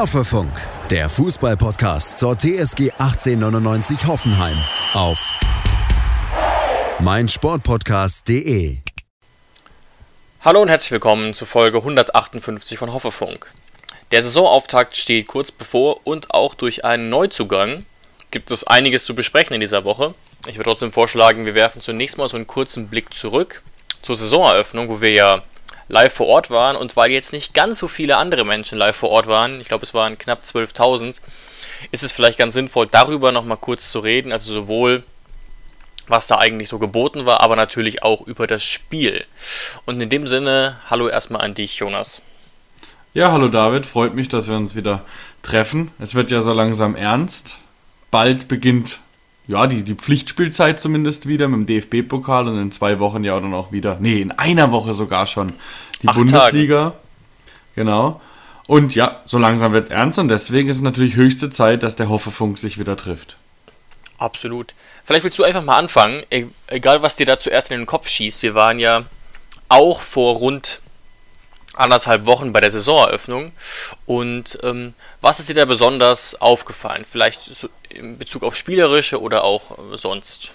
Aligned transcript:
Hoffefunk, 0.00 0.50
der 0.88 1.10
Fußballpodcast 1.10 2.16
zur 2.16 2.34
TSG 2.34 2.90
1899 2.92 4.06
Hoffenheim 4.06 4.56
auf 4.94 5.38
meinsportpodcast.de. 7.00 8.78
Hallo 10.40 10.62
und 10.62 10.68
herzlich 10.68 10.92
willkommen 10.92 11.34
zur 11.34 11.46
Folge 11.46 11.76
158 11.76 12.78
von 12.78 12.94
Hoffefunk. 12.94 13.52
Der 14.10 14.22
Saisonauftakt 14.22 14.96
steht 14.96 15.26
kurz 15.26 15.52
bevor 15.52 16.00
und 16.04 16.30
auch 16.30 16.54
durch 16.54 16.86
einen 16.86 17.10
Neuzugang 17.10 17.84
gibt 18.30 18.50
es 18.50 18.66
einiges 18.66 19.04
zu 19.04 19.14
besprechen 19.14 19.52
in 19.52 19.60
dieser 19.60 19.84
Woche. 19.84 20.14
Ich 20.46 20.56
würde 20.56 20.70
trotzdem 20.70 20.92
vorschlagen, 20.92 21.44
wir 21.44 21.54
werfen 21.54 21.82
zunächst 21.82 22.16
mal 22.16 22.26
so 22.26 22.38
einen 22.38 22.46
kurzen 22.46 22.88
Blick 22.88 23.12
zurück 23.12 23.62
zur 24.00 24.16
Saisoneröffnung, 24.16 24.88
wo 24.88 25.02
wir 25.02 25.12
ja 25.12 25.42
live 25.90 26.14
vor 26.14 26.28
Ort 26.28 26.50
waren 26.50 26.76
und 26.76 26.96
weil 26.96 27.10
jetzt 27.10 27.32
nicht 27.32 27.52
ganz 27.52 27.78
so 27.78 27.88
viele 27.88 28.16
andere 28.16 28.44
Menschen 28.44 28.78
live 28.78 28.96
vor 28.96 29.10
Ort 29.10 29.26
waren, 29.26 29.60
ich 29.60 29.68
glaube 29.68 29.84
es 29.84 29.92
waren 29.92 30.16
knapp 30.16 30.44
12.000, 30.44 31.16
ist 31.90 32.02
es 32.02 32.12
vielleicht 32.12 32.38
ganz 32.38 32.54
sinnvoll, 32.54 32.86
darüber 32.90 33.32
nochmal 33.32 33.58
kurz 33.58 33.90
zu 33.90 33.98
reden, 33.98 34.32
also 34.32 34.52
sowohl 34.52 35.02
was 36.06 36.26
da 36.26 36.38
eigentlich 36.38 36.68
so 36.68 36.78
geboten 36.78 37.26
war, 37.26 37.40
aber 37.40 37.56
natürlich 37.56 38.02
auch 38.02 38.26
über 38.26 38.46
das 38.48 38.64
Spiel. 38.64 39.24
Und 39.84 40.00
in 40.00 40.08
dem 40.08 40.26
Sinne, 40.26 40.76
hallo 40.90 41.08
erstmal 41.08 41.42
an 41.42 41.54
dich, 41.54 41.76
Jonas. 41.76 42.20
Ja, 43.14 43.30
hallo 43.30 43.48
David, 43.48 43.86
freut 43.86 44.14
mich, 44.14 44.28
dass 44.28 44.48
wir 44.48 44.56
uns 44.56 44.74
wieder 44.74 45.04
treffen. 45.42 45.92
Es 46.00 46.14
wird 46.14 46.30
ja 46.30 46.40
so 46.40 46.52
langsam 46.52 46.96
ernst. 46.96 47.58
Bald 48.10 48.48
beginnt 48.48 49.00
ja, 49.50 49.66
die, 49.66 49.82
die 49.82 49.96
Pflichtspielzeit 49.96 50.78
zumindest 50.78 51.26
wieder 51.26 51.48
mit 51.48 51.68
dem 51.68 51.82
DFB-Pokal 51.82 52.46
und 52.46 52.56
in 52.60 52.70
zwei 52.70 53.00
Wochen 53.00 53.24
ja 53.24 53.38
dann 53.40 53.52
auch 53.52 53.72
wieder, 53.72 53.96
nee, 53.98 54.20
in 54.20 54.30
einer 54.30 54.70
Woche 54.70 54.92
sogar 54.92 55.26
schon 55.26 55.54
die 56.02 56.08
Acht 56.08 56.16
Bundesliga. 56.16 56.90
Tage. 56.90 56.96
Genau. 57.74 58.20
Und 58.68 58.94
ja, 58.94 59.20
so 59.24 59.38
langsam 59.38 59.72
wird 59.72 59.86
es 59.86 59.90
ernst 59.90 60.20
und 60.20 60.28
deswegen 60.28 60.68
ist 60.68 60.76
es 60.76 60.82
natürlich 60.82 61.16
höchste 61.16 61.50
Zeit, 61.50 61.82
dass 61.82 61.96
der 61.96 62.08
Hoffefunk 62.08 62.58
sich 62.58 62.78
wieder 62.78 62.96
trifft. 62.96 63.38
Absolut. 64.18 64.74
Vielleicht 65.04 65.24
willst 65.24 65.38
du 65.40 65.42
einfach 65.42 65.64
mal 65.64 65.78
anfangen, 65.78 66.22
e-, 66.30 66.46
egal 66.68 67.02
was 67.02 67.16
dir 67.16 67.26
da 67.26 67.36
zuerst 67.36 67.72
in 67.72 67.78
den 67.78 67.86
Kopf 67.86 68.08
schießt. 68.08 68.44
Wir 68.44 68.54
waren 68.54 68.78
ja 68.78 69.02
auch 69.68 70.00
vor 70.00 70.36
rund 70.36 70.80
anderthalb 71.80 72.26
Wochen 72.26 72.52
bei 72.52 72.60
der 72.60 72.70
Saisoneröffnung. 72.70 73.52
Und 74.06 74.58
ähm, 74.62 74.94
was 75.20 75.40
ist 75.40 75.48
dir 75.48 75.54
da 75.54 75.64
besonders 75.64 76.40
aufgefallen? 76.40 77.04
Vielleicht 77.10 77.42
so 77.42 77.68
in 77.88 78.18
Bezug 78.18 78.42
auf 78.42 78.56
spielerische 78.56 79.20
oder 79.20 79.44
auch 79.44 79.78
äh, 79.92 79.96
sonst? 79.96 80.52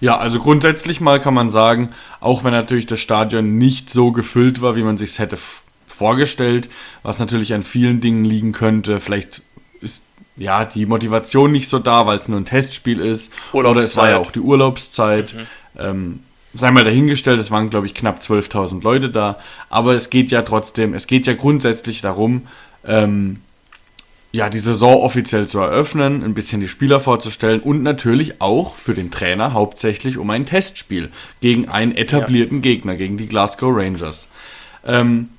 Ja, 0.00 0.18
also 0.18 0.40
grundsätzlich 0.40 1.00
mal 1.00 1.20
kann 1.20 1.34
man 1.34 1.50
sagen, 1.50 1.92
auch 2.20 2.44
wenn 2.44 2.52
natürlich 2.52 2.86
das 2.86 3.00
Stadion 3.00 3.58
nicht 3.58 3.90
so 3.90 4.12
gefüllt 4.12 4.60
war, 4.60 4.76
wie 4.76 4.82
man 4.82 4.98
sich 4.98 5.18
hätte 5.18 5.38
vorgestellt, 5.86 6.68
was 7.02 7.18
natürlich 7.18 7.54
an 7.54 7.64
vielen 7.64 8.00
Dingen 8.00 8.24
liegen 8.24 8.52
könnte. 8.52 9.00
Vielleicht 9.00 9.42
ist 9.80 10.04
ja 10.36 10.64
die 10.64 10.86
Motivation 10.86 11.52
nicht 11.52 11.68
so 11.68 11.78
da, 11.78 12.06
weil 12.06 12.16
es 12.16 12.28
nur 12.28 12.38
ein 12.38 12.44
Testspiel 12.44 13.00
ist. 13.00 13.32
Oder 13.52 13.74
es 13.76 13.96
war 13.96 14.10
ja 14.10 14.18
auch 14.18 14.30
die 14.30 14.40
Urlaubszeit. 14.40 15.34
Mhm. 15.34 15.46
Ähm, 15.78 16.20
sei 16.54 16.70
mal 16.70 16.84
dahingestellt, 16.84 17.38
es 17.38 17.50
waren, 17.50 17.70
glaube 17.70 17.86
ich, 17.86 17.94
knapp 17.94 18.20
12.000 18.20 18.82
Leute 18.82 19.10
da, 19.10 19.38
aber 19.68 19.94
es 19.94 20.10
geht 20.10 20.30
ja 20.30 20.42
trotzdem, 20.42 20.94
es 20.94 21.06
geht 21.06 21.26
ja 21.26 21.34
grundsätzlich 21.34 22.00
darum, 22.00 22.42
ähm, 22.84 23.40
ja, 24.30 24.50
die 24.50 24.58
Saison 24.58 25.02
offiziell 25.02 25.46
zu 25.46 25.58
eröffnen, 25.58 26.22
ein 26.22 26.34
bisschen 26.34 26.60
die 26.60 26.68
Spieler 26.68 27.00
vorzustellen 27.00 27.60
und 27.60 27.82
natürlich 27.82 28.42
auch 28.42 28.74
für 28.74 28.94
den 28.94 29.10
Trainer 29.10 29.54
hauptsächlich 29.54 30.18
um 30.18 30.28
ein 30.30 30.44
Testspiel 30.44 31.10
gegen 31.40 31.68
einen 31.68 31.96
etablierten 31.96 32.58
ja. 32.58 32.62
Gegner, 32.62 32.96
gegen 32.96 33.16
die 33.16 33.26
Glasgow 33.26 33.74
Rangers. 33.74 34.28
Ähm, 34.86 35.30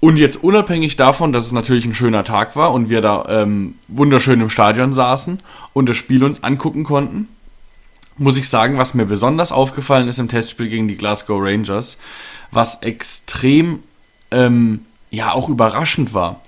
und 0.00 0.16
jetzt 0.16 0.42
unabhängig 0.42 0.96
davon, 0.96 1.32
dass 1.32 1.44
es 1.44 1.52
natürlich 1.52 1.84
ein 1.84 1.94
schöner 1.94 2.24
Tag 2.24 2.56
war 2.56 2.72
und 2.72 2.88
wir 2.88 3.00
da 3.00 3.26
ähm, 3.28 3.74
wunderschön 3.88 4.40
im 4.40 4.48
Stadion 4.48 4.92
saßen 4.92 5.40
und 5.72 5.88
das 5.88 5.96
Spiel 5.96 6.24
uns 6.24 6.42
angucken 6.42 6.84
konnten, 6.84 7.28
muss 8.20 8.36
ich 8.36 8.50
sagen, 8.50 8.76
was 8.76 8.92
mir 8.92 9.06
besonders 9.06 9.50
aufgefallen 9.50 10.06
ist 10.06 10.18
im 10.18 10.28
Testspiel 10.28 10.68
gegen 10.68 10.88
die 10.88 10.98
Glasgow 10.98 11.40
Rangers, 11.42 11.96
was 12.50 12.82
extrem, 12.82 13.82
ähm, 14.30 14.84
ja, 15.10 15.32
auch 15.32 15.48
überraschend 15.48 16.12
war. 16.12 16.42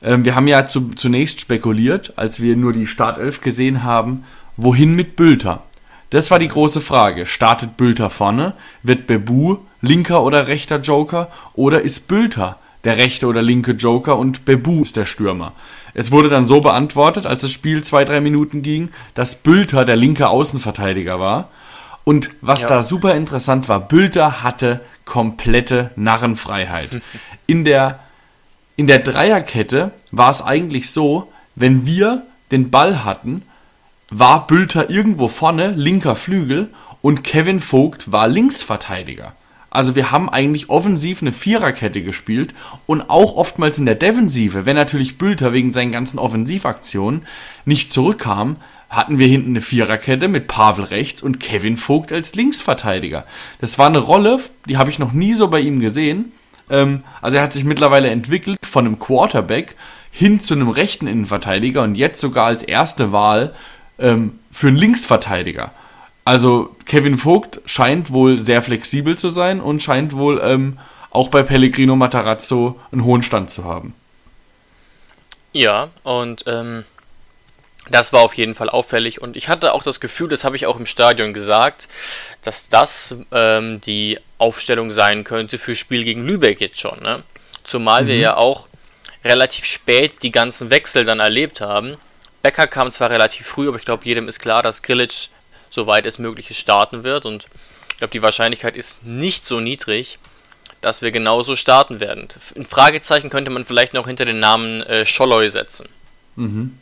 Ähm, 0.00 0.24
wir 0.24 0.36
haben 0.36 0.46
ja 0.46 0.66
zu, 0.66 0.90
zunächst 0.90 1.40
spekuliert, 1.40 2.12
als 2.16 2.40
wir 2.40 2.54
nur 2.54 2.72
die 2.72 2.86
Startelf 2.86 3.40
gesehen 3.40 3.82
haben, 3.82 4.22
wohin 4.56 4.94
mit 4.94 5.16
Bülter? 5.16 5.64
Das 6.10 6.30
war 6.30 6.38
die 6.38 6.48
große 6.48 6.80
Frage. 6.80 7.26
Startet 7.26 7.76
Bülter 7.76 8.10
vorne? 8.10 8.54
Wird 8.84 9.08
Bebu 9.08 9.56
linker 9.82 10.22
oder 10.22 10.46
rechter 10.46 10.78
Joker? 10.80 11.32
Oder 11.54 11.82
ist 11.82 12.06
Bülter 12.06 12.58
der 12.84 12.96
rechte 12.96 13.26
oder 13.26 13.42
linke 13.42 13.72
Joker 13.72 14.16
und 14.16 14.44
Bebu 14.44 14.82
ist 14.82 14.96
der 14.96 15.04
Stürmer? 15.04 15.52
Es 15.98 16.12
wurde 16.12 16.28
dann 16.28 16.46
so 16.46 16.60
beantwortet, 16.60 17.26
als 17.26 17.40
das 17.40 17.50
Spiel 17.50 17.82
zwei, 17.82 18.04
drei 18.04 18.20
Minuten 18.20 18.62
ging, 18.62 18.90
dass 19.14 19.34
Bülter 19.34 19.84
der 19.84 19.96
linke 19.96 20.28
Außenverteidiger 20.28 21.18
war. 21.18 21.48
Und 22.04 22.30
was 22.40 22.62
ja. 22.62 22.68
da 22.68 22.82
super 22.82 23.16
interessant 23.16 23.68
war, 23.68 23.80
Bülter 23.80 24.44
hatte 24.44 24.78
komplette 25.04 25.90
Narrenfreiheit. 25.96 27.02
In 27.48 27.64
der, 27.64 27.98
in 28.76 28.86
der 28.86 29.00
Dreierkette 29.00 29.90
war 30.12 30.30
es 30.30 30.40
eigentlich 30.40 30.92
so, 30.92 31.32
wenn 31.56 31.84
wir 31.84 32.22
den 32.52 32.70
Ball 32.70 33.04
hatten, 33.04 33.42
war 34.08 34.46
Bülter 34.46 34.90
irgendwo 34.90 35.26
vorne, 35.26 35.72
linker 35.72 36.14
Flügel, 36.14 36.68
und 37.02 37.24
Kevin 37.24 37.58
Vogt 37.58 38.12
war 38.12 38.28
Linksverteidiger. 38.28 39.32
Also 39.70 39.94
wir 39.96 40.10
haben 40.10 40.30
eigentlich 40.30 40.70
offensiv 40.70 41.20
eine 41.20 41.32
Viererkette 41.32 42.02
gespielt 42.02 42.54
und 42.86 43.10
auch 43.10 43.36
oftmals 43.36 43.78
in 43.78 43.86
der 43.86 43.94
Defensive, 43.94 44.64
wenn 44.64 44.76
natürlich 44.76 45.18
Bülter 45.18 45.52
wegen 45.52 45.72
seinen 45.72 45.92
ganzen 45.92 46.18
Offensivaktionen 46.18 47.22
nicht 47.64 47.92
zurückkam, 47.92 48.56
hatten 48.88 49.18
wir 49.18 49.26
hinten 49.26 49.50
eine 49.50 49.60
Viererkette 49.60 50.28
mit 50.28 50.48
Pavel 50.48 50.84
rechts 50.84 51.22
und 51.22 51.40
Kevin 51.40 51.76
Vogt 51.76 52.12
als 52.12 52.34
Linksverteidiger. 52.34 53.24
Das 53.60 53.78
war 53.78 53.86
eine 53.86 53.98
Rolle, 53.98 54.40
die 54.66 54.78
habe 54.78 54.90
ich 54.90 54.98
noch 54.98 55.12
nie 55.12 55.34
so 55.34 55.48
bei 55.48 55.60
ihm 55.60 55.80
gesehen. 55.80 56.32
Ähm, 56.70 57.02
also 57.20 57.36
er 57.36 57.42
hat 57.42 57.52
sich 57.52 57.64
mittlerweile 57.64 58.08
entwickelt 58.08 58.58
von 58.64 58.86
einem 58.86 58.98
Quarterback 58.98 59.76
hin 60.10 60.40
zu 60.40 60.54
einem 60.54 60.70
rechten 60.70 61.06
Innenverteidiger 61.06 61.82
und 61.82 61.96
jetzt 61.96 62.20
sogar 62.20 62.46
als 62.46 62.62
erste 62.62 63.12
Wahl 63.12 63.54
ähm, 63.98 64.38
für 64.50 64.68
einen 64.68 64.76
Linksverteidiger. 64.76 65.72
Also 66.28 66.76
Kevin 66.84 67.16
Vogt 67.16 67.62
scheint 67.64 68.12
wohl 68.12 68.38
sehr 68.38 68.60
flexibel 68.60 69.16
zu 69.16 69.30
sein 69.30 69.62
und 69.62 69.80
scheint 69.80 70.14
wohl 70.14 70.38
ähm, 70.44 70.78
auch 71.08 71.30
bei 71.30 71.42
Pellegrino 71.42 71.96
Matarazzo 71.96 72.78
einen 72.92 73.02
hohen 73.04 73.22
Stand 73.22 73.50
zu 73.50 73.64
haben. 73.64 73.94
Ja, 75.54 75.88
und 76.02 76.44
ähm, 76.46 76.84
das 77.90 78.12
war 78.12 78.20
auf 78.20 78.34
jeden 78.34 78.54
Fall 78.54 78.68
auffällig. 78.68 79.22
Und 79.22 79.38
ich 79.38 79.48
hatte 79.48 79.72
auch 79.72 79.82
das 79.82 80.00
Gefühl, 80.00 80.28
das 80.28 80.44
habe 80.44 80.54
ich 80.54 80.66
auch 80.66 80.78
im 80.78 80.84
Stadion 80.84 81.32
gesagt, 81.32 81.88
dass 82.42 82.68
das 82.68 83.14
ähm, 83.32 83.80
die 83.80 84.18
Aufstellung 84.36 84.90
sein 84.90 85.24
könnte 85.24 85.56
für 85.56 85.74
Spiel 85.74 86.04
gegen 86.04 86.26
Lübeck 86.26 86.60
jetzt 86.60 86.78
schon. 86.78 87.00
Ne? 87.00 87.22
Zumal 87.64 88.04
mhm. 88.04 88.08
wir 88.08 88.16
ja 88.18 88.36
auch 88.36 88.68
relativ 89.24 89.64
spät 89.64 90.22
die 90.22 90.30
ganzen 90.30 90.68
Wechsel 90.68 91.06
dann 91.06 91.20
erlebt 91.20 91.62
haben. 91.62 91.96
Becker 92.42 92.66
kam 92.66 92.90
zwar 92.92 93.08
relativ 93.08 93.46
früh, 93.46 93.68
aber 93.68 93.78
ich 93.78 93.86
glaube, 93.86 94.04
jedem 94.04 94.28
ist 94.28 94.40
klar, 94.40 94.62
dass 94.62 94.82
Grilic 94.82 95.30
soweit 95.78 96.06
es 96.06 96.18
möglich 96.18 96.50
ist, 96.50 96.58
starten 96.58 97.04
wird. 97.04 97.24
Und 97.24 97.46
ich 97.90 97.98
glaube, 97.98 98.10
die 98.10 98.22
Wahrscheinlichkeit 98.22 98.76
ist 98.76 99.04
nicht 99.06 99.44
so 99.44 99.60
niedrig, 99.60 100.18
dass 100.80 101.02
wir 101.02 101.12
genauso 101.12 101.54
starten 101.54 102.00
werden. 102.00 102.26
Ein 102.56 102.66
Fragezeichen 102.66 103.30
könnte 103.30 103.50
man 103.50 103.64
vielleicht 103.64 103.94
noch 103.94 104.08
hinter 104.08 104.24
den 104.24 104.40
Namen 104.40 104.82
äh, 104.82 105.06
Scholloy 105.06 105.48
setzen. 105.48 105.88
Mhm. 106.34 106.78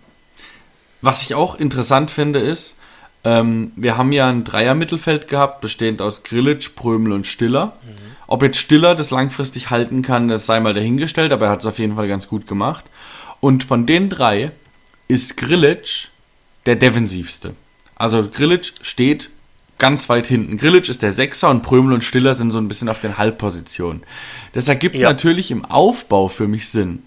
Was 1.03 1.23
ich 1.23 1.35
auch 1.35 1.57
interessant 1.57 2.11
finde, 2.11 2.39
ist, 2.39 2.77
ähm, 3.25 3.73
wir 3.77 3.99
haben 3.99 4.13
ja 4.13 4.31
ein 4.31 4.45
Dreier-Mittelfeld 4.45 5.29
gehabt, 5.29 5.61
bestehend 5.61 6.01
aus 6.01 6.23
Grillitsch, 6.23 6.71
Prömel 6.75 7.13
und 7.13 7.27
Stiller. 7.27 7.77
Mhm. 7.83 8.17
Ob 8.27 8.43
jetzt 8.43 8.59
Stiller 8.59 8.95
das 8.95 9.11
langfristig 9.11 9.69
halten 9.69 10.01
kann, 10.01 10.29
das 10.29 10.47
sei 10.47 10.59
mal 10.61 10.75
dahingestellt, 10.75 11.33
aber 11.33 11.47
er 11.47 11.53
hat 11.53 11.61
es 11.61 11.67
auf 11.67 11.79
jeden 11.79 11.97
Fall 11.97 12.09
ganz 12.09 12.29
gut 12.29 12.47
gemacht. 12.47 12.87
Und 13.41 13.65
von 13.65 13.85
den 13.85 14.09
drei 14.09 14.53
ist 15.07 15.37
Grillitsch 15.37 16.09
der 16.65 16.77
defensivste. 16.77 17.55
Also 17.97 18.29
Grillitsch 18.29 18.73
steht 18.83 19.31
ganz 19.79 20.09
weit 20.09 20.27
hinten. 20.27 20.57
Grillitsch 20.59 20.89
ist 20.89 21.03
der 21.03 21.13
Sechser 21.13 21.51
und 21.51 21.63
Prömel 21.63 21.93
und 21.93 22.05
Stiller 22.05 22.35
sind 22.35 22.51
so 22.51 22.59
ein 22.59 22.69
bisschen 22.69 22.89
auf 22.89 23.01
den 23.01 23.19
Halbpositionen. 23.19 24.03
Das 24.53 24.69
ergibt 24.69 24.95
ja. 24.95 25.09
natürlich 25.09 25.51
im 25.51 25.65
Aufbau 25.65 26.29
für 26.29 26.47
mich 26.47 26.69
Sinn, 26.69 27.03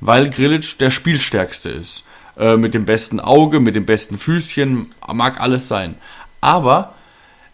weil 0.00 0.28
Grillitsch 0.30 0.76
der 0.80 0.90
Spielstärkste 0.90 1.70
ist. 1.70 2.04
Äh, 2.38 2.56
mit 2.56 2.74
dem 2.74 2.86
besten 2.86 3.20
Auge, 3.20 3.60
mit 3.60 3.74
dem 3.74 3.86
besten 3.86 4.18
Füßchen, 4.18 4.90
mag 5.12 5.40
alles 5.40 5.68
sein. 5.68 5.94
Aber 6.40 6.94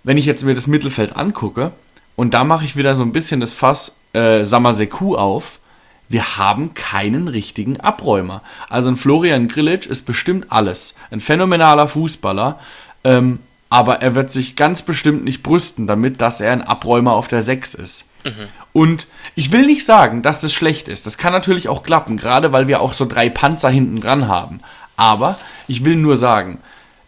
wenn 0.05 0.19
ich 0.19 0.27
jetzt 0.27 0.45
mir 0.45 0.55
das 0.55 0.67
Mittelfeld 0.67 1.17
angucke, 1.17 1.73
und 2.15 2.33
da 2.35 2.45
mache 2.45 2.65
ich 2.65 2.77
wieder 2.77 2.97
so 2.97 3.03
ein 3.03 3.13
bisschen 3.13 3.41
das 3.41 3.53
Fass 3.53 3.97
äh, 4.15 4.43
Samaseku 4.43 5.17
auf, 5.17 5.59
wir 6.09 6.37
haben 6.37 6.75
keinen 6.75 7.29
richtigen 7.29 7.81
Abräumer. 7.81 8.43
Also 8.69 8.89
ein 8.89 8.97
Florian 8.97 9.49
Grillitsch 9.49 9.87
ist 9.87 10.07
bestimmt 10.07 10.47
alles. 10.51 10.95
Ein 11.11 11.21
phänomenaler 11.21 11.89
Fußballer. 11.89 12.59
Ähm, 13.05 13.41
aber 13.69 14.01
er 14.01 14.15
wird 14.15 14.31
sich 14.31 14.55
ganz 14.55 14.83
bestimmt 14.83 15.25
nicht 15.25 15.43
brüsten 15.43 15.87
damit, 15.87 16.21
dass 16.21 16.41
er 16.41 16.53
ein 16.53 16.63
Abräumer 16.63 17.13
auf 17.13 17.27
der 17.27 17.43
6 17.43 17.75
ist. 17.75 18.09
Mhm. 18.25 18.31
Und 18.73 19.07
ich 19.35 19.51
will 19.51 19.67
nicht 19.67 19.85
sagen, 19.85 20.23
dass 20.23 20.41
das 20.41 20.53
schlecht 20.53 20.89
ist. 20.89 21.07
Das 21.07 21.19
kann 21.19 21.33
natürlich 21.33 21.69
auch 21.69 21.83
klappen, 21.83 22.17
gerade 22.17 22.53
weil 22.53 22.69
wir 22.69 22.81
auch 22.81 22.93
so 22.93 23.07
drei 23.07 23.29
Panzer 23.29 23.71
hinten 23.71 24.01
dran 24.01 24.29
haben. 24.29 24.61
Aber 24.97 25.39
ich 25.67 25.85
will 25.85 25.97
nur 25.97 26.17
sagen, 26.17 26.59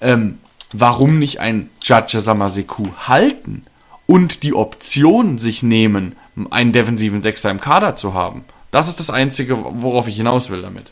ähm, 0.01 0.39
warum 0.73 1.19
nicht 1.19 1.41
ein 1.41 1.71
Judge 1.83 2.21
Samaseku 2.21 2.89
halten 3.07 3.65
und 4.07 4.43
die 4.43 4.55
Option 4.55 5.39
sich 5.39 5.63
nehmen, 5.63 6.17
einen 6.51 6.73
defensiven 6.73 7.23
Sechser 7.23 7.51
im 7.51 7.61
Kader 7.61 7.95
zu 7.95 8.15
haben? 8.15 8.45
Das 8.71 8.89
ist 8.89 9.01
das 9.01 9.11
Einzige, 9.11 9.57
worauf 9.59 10.09
ich 10.09 10.17
hinaus 10.17 10.51
will 10.51 10.63
damit. 10.63 10.91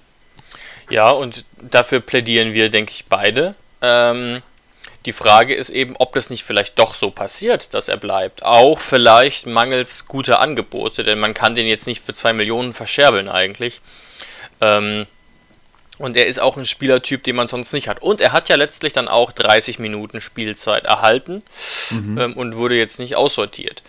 Ja, 0.89 1.11
und 1.11 1.45
dafür 1.61 2.01
plädieren 2.01 2.55
wir, 2.55 2.71
denke 2.71 2.93
ich, 2.93 3.07
beide. 3.07 3.55
Ähm, 3.83 4.43
die 5.05 5.13
Frage 5.13 5.55
ist 5.55 5.71
eben, 5.71 5.95
ob 5.97 6.13
das 6.13 6.31
nicht 6.31 6.45
vielleicht 6.45 6.79
doch 6.79 6.95
so 6.95 7.11
passiert, 7.11 7.75
dass 7.75 7.89
er 7.89 7.97
bleibt. 7.97 8.45
Auch 8.45 8.81
vielleicht 8.81 9.47
mangels 9.47 10.07
guter 10.07 10.41
Angebote, 10.41 11.05
denn 11.05 11.19
man 11.19 11.35
kann 11.35 11.55
den 11.55 11.67
jetzt 11.67 11.87
nicht 11.87 12.05
für 12.05 12.15
2 12.15 12.33
Millionen 12.33 12.73
verscherbeln 12.73 13.29
eigentlich. 13.29 13.81
Ähm, 14.61 15.07
und 15.99 16.17
er 16.17 16.27
ist 16.27 16.41
auch 16.41 16.57
ein 16.57 16.67
Spielertyp, 16.67 17.25
den 17.25 17.37
man 17.37 17.49
sonst 17.49 17.73
nicht 17.73 17.89
hat. 17.89 18.03
Und 18.03 18.21
er 18.21 18.33
hat 18.33 18.49
ja 18.49 18.57
letztlich 18.57 18.93
dann 18.93 19.09
auch 19.09 19.33
30 19.33 19.79
Minuten 19.79 20.21
Spielzeit 20.21 20.85
erhalten 20.85 21.43
mhm. 21.91 22.19
ähm, 22.19 22.33
und 22.35 22.57
wurde 22.57 22.77
jetzt 22.77 22.99
nicht 22.99 23.17
aussortiert. 23.17 23.83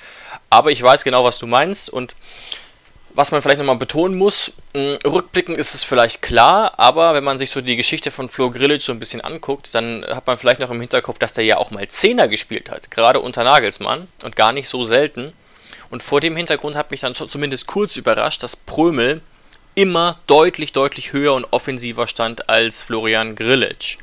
Aber 0.49 0.71
ich 0.71 0.81
weiß 0.81 1.03
genau, 1.03 1.23
was 1.23 1.37
du 1.37 1.47
meinst 1.47 1.89
und 1.89 2.15
was 3.17 3.31
man 3.31 3.41
vielleicht 3.41 3.57
nochmal 3.57 3.77
betonen 3.77 4.15
muss, 4.15 4.51
rückblickend 4.75 5.57
ist 5.57 5.73
es 5.73 5.83
vielleicht 5.83 6.21
klar, 6.21 6.77
aber 6.77 7.15
wenn 7.15 7.23
man 7.23 7.39
sich 7.39 7.49
so 7.49 7.61
die 7.61 7.75
Geschichte 7.75 8.11
von 8.11 8.29
Flo 8.29 8.51
Grillic 8.51 8.83
so 8.83 8.91
ein 8.91 8.99
bisschen 8.99 9.21
anguckt, 9.21 9.73
dann 9.73 10.05
hat 10.07 10.27
man 10.27 10.37
vielleicht 10.37 10.59
noch 10.59 10.69
im 10.69 10.79
Hinterkopf, 10.79 11.17
dass 11.17 11.33
der 11.33 11.43
ja 11.43 11.57
auch 11.57 11.71
mal 11.71 11.87
Zehner 11.87 12.27
gespielt 12.27 12.69
hat, 12.69 12.91
gerade 12.91 13.19
unter 13.19 13.43
Nagelsmann 13.43 14.07
und 14.23 14.35
gar 14.35 14.51
nicht 14.51 14.69
so 14.69 14.83
selten. 14.83 15.33
Und 15.89 16.03
vor 16.03 16.21
dem 16.21 16.35
Hintergrund 16.35 16.75
hat 16.75 16.91
mich 16.91 16.99
dann 16.99 17.15
schon 17.15 17.27
zumindest 17.27 17.65
kurz 17.65 17.97
überrascht, 17.97 18.43
dass 18.43 18.55
Prömel 18.55 19.21
immer 19.73 20.19
deutlich, 20.27 20.71
deutlich 20.71 21.11
höher 21.11 21.33
und 21.33 21.45
offensiver 21.51 22.07
stand 22.07 22.49
als 22.49 22.83
Florian 22.83 23.35
Grillic. 23.35 23.97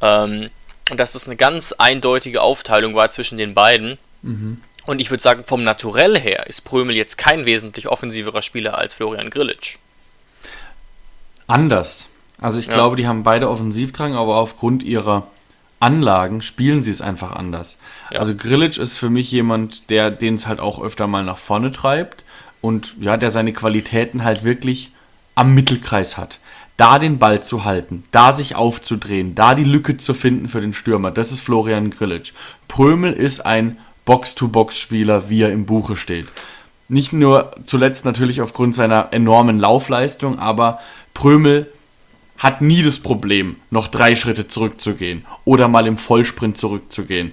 Ähm, 0.00 0.48
und 0.90 0.98
dass 0.98 1.12
das 1.12 1.26
eine 1.26 1.36
ganz 1.36 1.72
eindeutige 1.72 2.40
Aufteilung 2.40 2.94
war 2.94 3.10
zwischen 3.10 3.36
den 3.36 3.52
beiden. 3.52 3.98
Mhm. 4.22 4.62
Und 4.86 5.00
ich 5.00 5.10
würde 5.10 5.22
sagen, 5.22 5.44
vom 5.44 5.64
Naturell 5.64 6.18
her 6.18 6.46
ist 6.46 6.62
Prömel 6.62 6.96
jetzt 6.96 7.18
kein 7.18 7.44
wesentlich 7.44 7.88
offensiverer 7.88 8.42
Spieler 8.42 8.78
als 8.78 8.94
Florian 8.94 9.30
Grillitsch. 9.30 9.76
Anders. 11.46 12.06
Also 12.40 12.60
ich 12.60 12.66
ja. 12.66 12.74
glaube, 12.74 12.96
die 12.96 13.06
haben 13.06 13.22
beide 13.22 13.50
Offensivdrang, 13.50 14.14
aber 14.14 14.36
aufgrund 14.36 14.82
ihrer 14.82 15.26
Anlagen 15.80 16.42
spielen 16.42 16.82
sie 16.82 16.90
es 16.90 17.00
einfach 17.00 17.32
anders. 17.32 17.78
Ja. 18.10 18.20
Also 18.20 18.34
Grillitsch 18.34 18.78
ist 18.78 18.96
für 18.96 19.10
mich 19.10 19.30
jemand, 19.30 19.90
der 19.90 20.10
den 20.10 20.34
es 20.34 20.46
halt 20.46 20.60
auch 20.60 20.82
öfter 20.82 21.06
mal 21.06 21.24
nach 21.24 21.38
vorne 21.38 21.72
treibt 21.72 22.24
und 22.60 22.94
ja, 23.00 23.16
der 23.16 23.30
seine 23.30 23.52
Qualitäten 23.52 24.24
halt 24.24 24.44
wirklich 24.44 24.92
am 25.34 25.54
Mittelkreis 25.54 26.16
hat. 26.16 26.40
Da 26.78 26.98
den 26.98 27.18
Ball 27.18 27.42
zu 27.42 27.64
halten, 27.64 28.04
da 28.10 28.32
sich 28.32 28.54
aufzudrehen, 28.54 29.34
da 29.34 29.54
die 29.54 29.64
Lücke 29.64 29.96
zu 29.96 30.12
finden 30.12 30.46
für 30.48 30.60
den 30.60 30.74
Stürmer, 30.74 31.10
das 31.10 31.32
ist 31.32 31.40
Florian 31.40 31.90
Grillitsch. 31.90 32.32
Prömel 32.68 33.14
ist 33.14 33.46
ein 33.46 33.78
Box-to-Box-Spieler, 34.06 35.28
wie 35.28 35.42
er 35.42 35.52
im 35.52 35.66
Buche 35.66 35.96
steht. 35.96 36.28
Nicht 36.88 37.12
nur 37.12 37.52
zuletzt 37.64 38.06
natürlich 38.06 38.40
aufgrund 38.40 38.74
seiner 38.74 39.08
enormen 39.12 39.58
Laufleistung, 39.58 40.38
aber 40.38 40.78
Prömel 41.12 41.70
hat 42.38 42.60
nie 42.60 42.82
das 42.82 42.98
Problem, 42.98 43.56
noch 43.70 43.88
drei 43.88 44.14
Schritte 44.14 44.46
zurückzugehen 44.46 45.24
oder 45.44 45.68
mal 45.68 45.86
im 45.86 45.98
Vollsprint 45.98 46.56
zurückzugehen. 46.56 47.32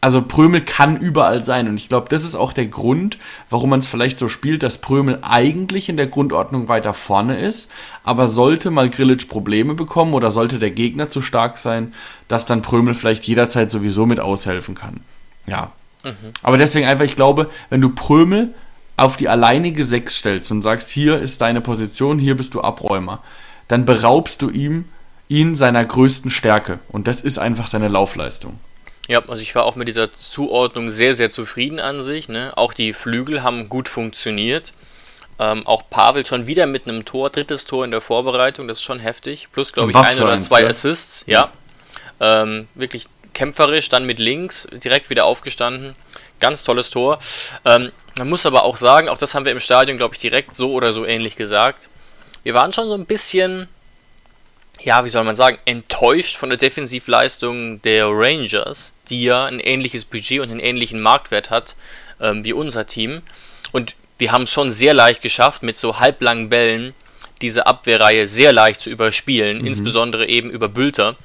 Also 0.00 0.22
Prömel 0.22 0.60
kann 0.60 0.98
überall 0.98 1.42
sein 1.42 1.68
und 1.68 1.76
ich 1.78 1.88
glaube, 1.88 2.08
das 2.10 2.22
ist 2.22 2.36
auch 2.36 2.52
der 2.52 2.66
Grund, 2.66 3.18
warum 3.50 3.70
man 3.70 3.80
es 3.80 3.88
vielleicht 3.88 4.18
so 4.18 4.28
spielt, 4.28 4.62
dass 4.62 4.78
Prömel 4.78 5.18
eigentlich 5.22 5.88
in 5.88 5.96
der 5.96 6.06
Grundordnung 6.06 6.68
weiter 6.68 6.94
vorne 6.94 7.40
ist, 7.40 7.68
aber 8.04 8.28
sollte 8.28 8.70
mal 8.70 8.88
Grillitsch 8.88 9.26
Probleme 9.26 9.74
bekommen 9.74 10.14
oder 10.14 10.30
sollte 10.30 10.60
der 10.60 10.70
Gegner 10.70 11.08
zu 11.08 11.22
stark 11.22 11.58
sein, 11.58 11.92
dass 12.28 12.46
dann 12.46 12.62
Prömel 12.62 12.94
vielleicht 12.94 13.24
jederzeit 13.24 13.70
sowieso 13.70 14.06
mit 14.06 14.20
aushelfen 14.20 14.76
kann. 14.76 15.00
Ja, 15.46 15.72
Mhm. 16.06 16.32
Aber 16.42 16.56
deswegen 16.56 16.86
einfach, 16.86 17.04
ich 17.04 17.16
glaube, 17.16 17.50
wenn 17.70 17.80
du 17.80 17.90
Prömel 17.90 18.54
auf 18.96 19.16
die 19.16 19.28
alleinige 19.28 19.84
Sechs 19.84 20.16
stellst 20.16 20.50
und 20.50 20.62
sagst, 20.62 20.90
hier 20.90 21.20
ist 21.20 21.40
deine 21.42 21.60
Position, 21.60 22.18
hier 22.18 22.36
bist 22.36 22.54
du 22.54 22.62
Abräumer, 22.62 23.22
dann 23.68 23.84
beraubst 23.84 24.42
du 24.42 24.50
ihm 24.50 24.86
ihn 25.28 25.56
seiner 25.56 25.84
größten 25.84 26.30
Stärke. 26.30 26.78
Und 26.88 27.08
das 27.08 27.20
ist 27.20 27.38
einfach 27.38 27.66
seine 27.66 27.88
Laufleistung. 27.88 28.58
Ja, 29.08 29.20
also 29.28 29.42
ich 29.42 29.54
war 29.54 29.64
auch 29.64 29.76
mit 29.76 29.88
dieser 29.88 30.12
Zuordnung 30.12 30.90
sehr, 30.90 31.14
sehr 31.14 31.30
zufrieden 31.30 31.80
an 31.80 32.02
sich. 32.02 32.28
Ne? 32.28 32.52
Auch 32.56 32.72
die 32.72 32.92
Flügel 32.92 33.42
haben 33.42 33.68
gut 33.68 33.88
funktioniert. 33.88 34.72
Ähm, 35.38 35.66
auch 35.66 35.90
Pavel 35.90 36.24
schon 36.24 36.46
wieder 36.46 36.66
mit 36.66 36.88
einem 36.88 37.04
Tor, 37.04 37.30
drittes 37.30 37.66
Tor 37.66 37.84
in 37.84 37.90
der 37.90 38.00
Vorbereitung, 38.00 38.68
das 38.68 38.78
ist 38.78 38.84
schon 38.84 39.00
heftig. 39.00 39.48
Plus, 39.52 39.72
glaube 39.72 39.90
ich, 39.90 39.96
ein 39.96 40.22
oder 40.22 40.40
zwei 40.40 40.66
Assists. 40.66 41.24
Ja. 41.26 41.50
ja. 42.20 42.42
Ähm, 42.42 42.68
wirklich 42.74 43.06
kämpferisch, 43.36 43.90
dann 43.90 44.06
mit 44.06 44.18
links, 44.18 44.66
direkt 44.72 45.10
wieder 45.10 45.26
aufgestanden. 45.26 45.94
Ganz 46.40 46.64
tolles 46.64 46.88
Tor. 46.90 47.18
Ähm, 47.66 47.92
man 48.18 48.28
muss 48.30 48.46
aber 48.46 48.64
auch 48.64 48.78
sagen, 48.78 49.10
auch 49.10 49.18
das 49.18 49.34
haben 49.34 49.44
wir 49.44 49.52
im 49.52 49.60
Stadion, 49.60 49.98
glaube 49.98 50.14
ich, 50.14 50.20
direkt 50.20 50.54
so 50.54 50.72
oder 50.72 50.94
so 50.94 51.04
ähnlich 51.04 51.36
gesagt. 51.36 51.88
Wir 52.42 52.54
waren 52.54 52.72
schon 52.72 52.88
so 52.88 52.94
ein 52.94 53.04
bisschen, 53.04 53.68
ja, 54.80 55.04
wie 55.04 55.10
soll 55.10 55.24
man 55.24 55.36
sagen, 55.36 55.58
enttäuscht 55.66 56.36
von 56.36 56.48
der 56.48 56.58
Defensivleistung 56.58 57.82
der 57.82 58.08
Rangers, 58.08 58.94
die 59.10 59.24
ja 59.24 59.44
ein 59.44 59.60
ähnliches 59.60 60.06
Budget 60.06 60.40
und 60.40 60.50
einen 60.50 60.60
ähnlichen 60.60 61.02
Marktwert 61.02 61.50
hat 61.50 61.76
ähm, 62.20 62.42
wie 62.42 62.54
unser 62.54 62.86
Team. 62.86 63.20
Und 63.70 63.96
wir 64.16 64.32
haben 64.32 64.44
es 64.44 64.52
schon 64.52 64.72
sehr 64.72 64.94
leicht 64.94 65.20
geschafft, 65.20 65.62
mit 65.62 65.76
so 65.76 66.00
halblangen 66.00 66.48
Bällen 66.48 66.94
diese 67.42 67.66
Abwehrreihe 67.66 68.28
sehr 68.28 68.54
leicht 68.54 68.80
zu 68.80 68.88
überspielen, 68.88 69.58
mhm. 69.58 69.66
insbesondere 69.66 70.26
eben 70.26 70.48
über 70.48 70.70
Bülter 70.70 71.16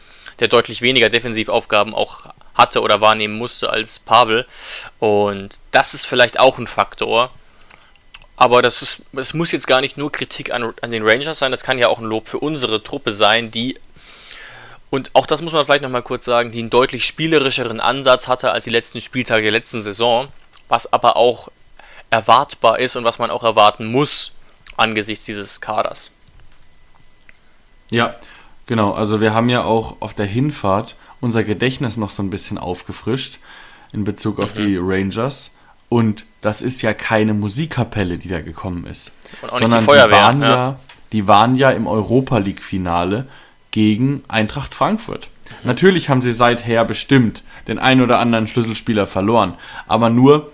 der 0.41 0.49
deutlich 0.49 0.81
weniger 0.81 1.09
Defensivaufgaben 1.09 1.95
auch 1.95 2.25
hatte 2.55 2.81
oder 2.81 2.99
wahrnehmen 2.99 3.37
musste 3.37 3.69
als 3.69 3.99
Pavel. 3.99 4.45
Und 4.99 5.61
das 5.71 5.93
ist 5.93 6.05
vielleicht 6.05 6.39
auch 6.39 6.57
ein 6.57 6.67
Faktor. 6.67 7.31
Aber 8.35 8.63
das, 8.63 8.81
ist, 8.81 9.03
das 9.13 9.33
muss 9.35 9.51
jetzt 9.51 9.67
gar 9.67 9.81
nicht 9.81 9.97
nur 9.97 10.11
Kritik 10.11 10.51
an, 10.51 10.73
an 10.81 10.91
den 10.91 11.07
Rangers 11.07 11.39
sein, 11.39 11.51
das 11.51 11.63
kann 11.63 11.77
ja 11.77 11.87
auch 11.87 11.99
ein 11.99 12.05
Lob 12.05 12.27
für 12.27 12.39
unsere 12.39 12.81
Truppe 12.81 13.11
sein, 13.11 13.51
die, 13.51 13.77
und 14.89 15.11
auch 15.13 15.27
das 15.27 15.43
muss 15.43 15.53
man 15.53 15.63
vielleicht 15.65 15.83
nochmal 15.83 16.01
kurz 16.01 16.25
sagen, 16.25 16.51
die 16.51 16.57
einen 16.57 16.71
deutlich 16.71 17.05
spielerischeren 17.05 17.79
Ansatz 17.79 18.27
hatte 18.27 18.51
als 18.51 18.63
die 18.63 18.71
letzten 18.71 18.99
Spieltage 18.99 19.43
der 19.43 19.51
letzten 19.51 19.83
Saison, 19.83 20.29
was 20.69 20.91
aber 20.91 21.17
auch 21.17 21.49
erwartbar 22.09 22.79
ist 22.79 22.95
und 22.95 23.03
was 23.03 23.19
man 23.19 23.29
auch 23.29 23.43
erwarten 23.43 23.85
muss 23.85 24.31
angesichts 24.75 25.25
dieses 25.25 25.61
Kaders. 25.61 26.09
Ja, 27.91 28.15
Genau, 28.65 28.93
also 28.93 29.21
wir 29.21 29.33
haben 29.33 29.49
ja 29.49 29.63
auch 29.63 29.97
auf 29.99 30.13
der 30.13 30.25
Hinfahrt 30.25 30.95
unser 31.19 31.43
Gedächtnis 31.43 31.97
noch 31.97 32.09
so 32.09 32.23
ein 32.23 32.29
bisschen 32.29 32.57
aufgefrischt 32.57 33.39
in 33.91 34.03
Bezug 34.03 34.39
auf 34.39 34.55
mhm. 34.55 34.57
die 34.57 34.77
Rangers. 34.79 35.51
Und 35.89 36.25
das 36.39 36.61
ist 36.61 36.81
ja 36.81 36.93
keine 36.93 37.33
Musikkapelle, 37.33 38.17
die 38.17 38.29
da 38.29 38.41
gekommen 38.41 38.85
ist. 38.85 39.11
Und 39.41 39.49
auch 39.49 39.59
sondern 39.59 39.79
nicht 39.79 39.91
die 39.91 39.93
Feuerwehr. 39.93 40.17
Die 40.17 40.23
waren 40.23 40.41
ja, 40.41 40.49
ja 40.49 40.79
die 41.11 41.27
waren 41.27 41.55
ja 41.55 41.69
im 41.71 41.87
Europa 41.87 42.37
League-Finale 42.37 43.27
gegen 43.71 44.23
Eintracht 44.27 44.73
Frankfurt. 44.73 45.27
Mhm. 45.49 45.67
Natürlich 45.67 46.09
haben 46.09 46.21
sie 46.21 46.31
seither 46.31 46.85
bestimmt 46.85 47.43
den 47.67 47.79
einen 47.79 48.01
oder 48.01 48.19
anderen 48.19 48.47
Schlüsselspieler 48.47 49.07
verloren. 49.07 49.55
Aber 49.87 50.09
nur, 50.09 50.51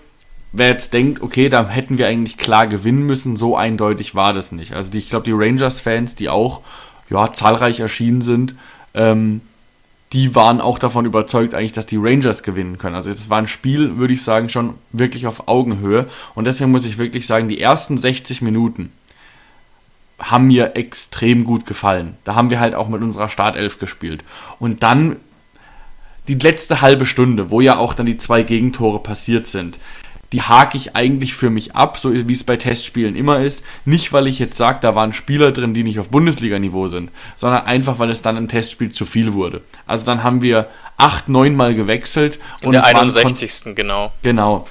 wer 0.52 0.68
jetzt 0.68 0.92
denkt, 0.92 1.22
okay, 1.22 1.48
da 1.48 1.68
hätten 1.68 1.98
wir 1.98 2.08
eigentlich 2.08 2.36
klar 2.36 2.66
gewinnen 2.66 3.04
müssen, 3.04 3.36
so 3.36 3.56
eindeutig 3.56 4.14
war 4.14 4.32
das 4.32 4.52
nicht. 4.52 4.72
Also 4.72 4.90
die, 4.90 4.98
ich 4.98 5.10
glaube, 5.10 5.24
die 5.24 5.32
Rangers-Fans, 5.32 6.16
die 6.16 6.28
auch 6.28 6.62
ja, 7.10 7.32
zahlreich 7.32 7.80
erschienen 7.80 8.22
sind, 8.22 8.54
ähm, 8.94 9.40
die 10.12 10.34
waren 10.34 10.60
auch 10.60 10.78
davon 10.78 11.04
überzeugt 11.04 11.54
eigentlich, 11.54 11.72
dass 11.72 11.86
die 11.86 11.98
Rangers 11.98 12.42
gewinnen 12.42 12.78
können. 12.78 12.94
Also 12.94 13.10
es 13.10 13.28
war 13.28 13.38
ein 13.38 13.48
Spiel, 13.48 13.98
würde 13.98 14.14
ich 14.14 14.22
sagen, 14.22 14.48
schon 14.48 14.74
wirklich 14.90 15.26
auf 15.26 15.48
Augenhöhe. 15.48 16.06
Und 16.34 16.46
deswegen 16.46 16.70
muss 16.70 16.86
ich 16.86 16.96
wirklich 16.96 17.26
sagen, 17.26 17.48
die 17.48 17.60
ersten 17.60 17.98
60 17.98 18.40
Minuten 18.40 18.90
haben 20.18 20.46
mir 20.46 20.76
extrem 20.76 21.44
gut 21.44 21.66
gefallen. 21.66 22.16
Da 22.24 22.34
haben 22.34 22.50
wir 22.50 22.58
halt 22.58 22.74
auch 22.74 22.88
mit 22.88 23.02
unserer 23.02 23.28
Startelf 23.28 23.78
gespielt. 23.78 24.24
Und 24.58 24.82
dann 24.82 25.16
die 26.26 26.34
letzte 26.34 26.80
halbe 26.80 27.06
Stunde, 27.06 27.50
wo 27.50 27.60
ja 27.60 27.76
auch 27.76 27.94
dann 27.94 28.06
die 28.06 28.18
zwei 28.18 28.42
Gegentore 28.42 29.02
passiert 29.02 29.46
sind, 29.46 29.78
die 30.32 30.42
hake 30.42 30.76
ich 30.76 30.94
eigentlich 30.94 31.34
für 31.34 31.50
mich 31.50 31.74
ab, 31.74 31.98
so 31.98 32.12
wie 32.12 32.32
es 32.32 32.44
bei 32.44 32.56
Testspielen 32.56 33.16
immer 33.16 33.40
ist. 33.40 33.64
Nicht, 33.84 34.12
weil 34.12 34.26
ich 34.26 34.38
jetzt 34.38 34.56
sage, 34.56 34.78
da 34.82 34.94
waren 34.94 35.12
Spieler 35.12 35.52
drin, 35.52 35.74
die 35.74 35.84
nicht 35.84 35.98
auf 35.98 36.10
Bundesliga-Niveau 36.10 36.88
sind, 36.88 37.10
sondern 37.36 37.64
einfach, 37.64 37.98
weil 37.98 38.10
es 38.10 38.22
dann 38.22 38.36
im 38.36 38.48
Testspiel 38.48 38.92
zu 38.92 39.06
viel 39.06 39.32
wurde. 39.32 39.62
Also 39.86 40.04
dann 40.04 40.22
haben 40.22 40.42
wir 40.42 40.68
acht, 40.96 41.28
neun 41.28 41.56
Mal 41.56 41.74
gewechselt. 41.74 42.38
In 42.60 42.68
und 42.68 42.72
der 42.72 42.84
61. 42.84 43.74
genau. 43.74 44.12
Genau. 44.22 44.66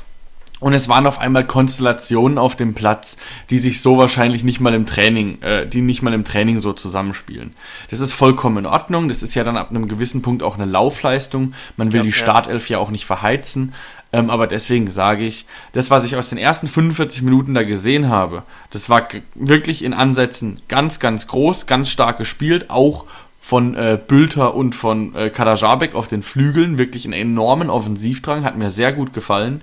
Und 0.60 0.74
es 0.74 0.90
waren 0.90 1.06
auf 1.06 1.20
einmal 1.20 1.46
Konstellationen 1.46 2.40
auf 2.40 2.56
dem 2.56 2.74
Platz, 2.74 3.18
die 3.52 3.60
sich 3.60 3.80
so 3.80 4.00
wahrscheinlich 4.00 4.44
nicht 4.44 4.60
mal 4.60 4.74
im 4.74 4.88
Training, 4.88 5.40
äh, 5.44 5.68
die 5.68 5.82
nicht 5.82 6.02
mal 6.02 6.14
im 6.14 6.26
Training 6.26 6.60
so 6.60 6.74
zusammenspielen. 6.74 7.54
Das 7.92 8.00
ist 8.00 8.14
vollkommen 8.14 8.58
in 8.58 8.66
Ordnung. 8.66 9.08
Das 9.08 9.22
ist 9.22 9.36
ja 9.36 9.44
dann 9.44 9.56
ab 9.56 9.70
einem 9.70 9.88
gewissen 9.88 10.24
Punkt 10.24 10.42
auch 10.42 10.56
eine 10.56 10.66
Laufleistung. 10.66 11.54
Man 11.76 11.94
will 11.94 12.00
ja, 12.00 12.04
die 12.04 12.12
Startelf 12.12 12.70
ja. 12.70 12.78
ja 12.78 12.84
auch 12.84 12.90
nicht 12.90 13.06
verheizen. 13.06 13.74
Ähm, 14.18 14.30
aber 14.30 14.48
deswegen 14.48 14.90
sage 14.90 15.26
ich, 15.26 15.46
das, 15.74 15.92
was 15.92 16.06
ich 16.06 16.16
aus 16.16 16.30
den 16.30 16.38
ersten 16.38 16.68
45 16.68 17.22
Minuten 17.22 17.54
da 17.54 17.64
gesehen 17.64 18.10
habe, 18.10 18.44
das 18.72 18.90
war 18.90 19.08
wirklich 19.36 19.84
in 19.84 19.94
Ansätzen 19.94 20.60
ganz, 20.68 21.00
ganz 21.00 21.28
groß, 21.28 21.68
ganz 21.68 21.90
stark 21.90 22.18
gespielt, 22.18 22.70
auch 22.70 23.06
von 23.40 23.76
äh, 23.76 23.98
Bülter 24.06 24.56
und 24.56 24.74
von 24.74 25.16
äh, 25.16 25.30
Kadajabek 25.30 25.94
auf 25.94 26.08
den 26.08 26.24
Flügeln, 26.24 26.78
wirklich 26.78 27.06
einen 27.06 27.14
enormen 27.14 27.70
Offensivdrang, 27.70 28.44
hat 28.44 28.58
mir 28.58 28.70
sehr 28.70 28.92
gut 28.92 29.14
gefallen. 29.14 29.62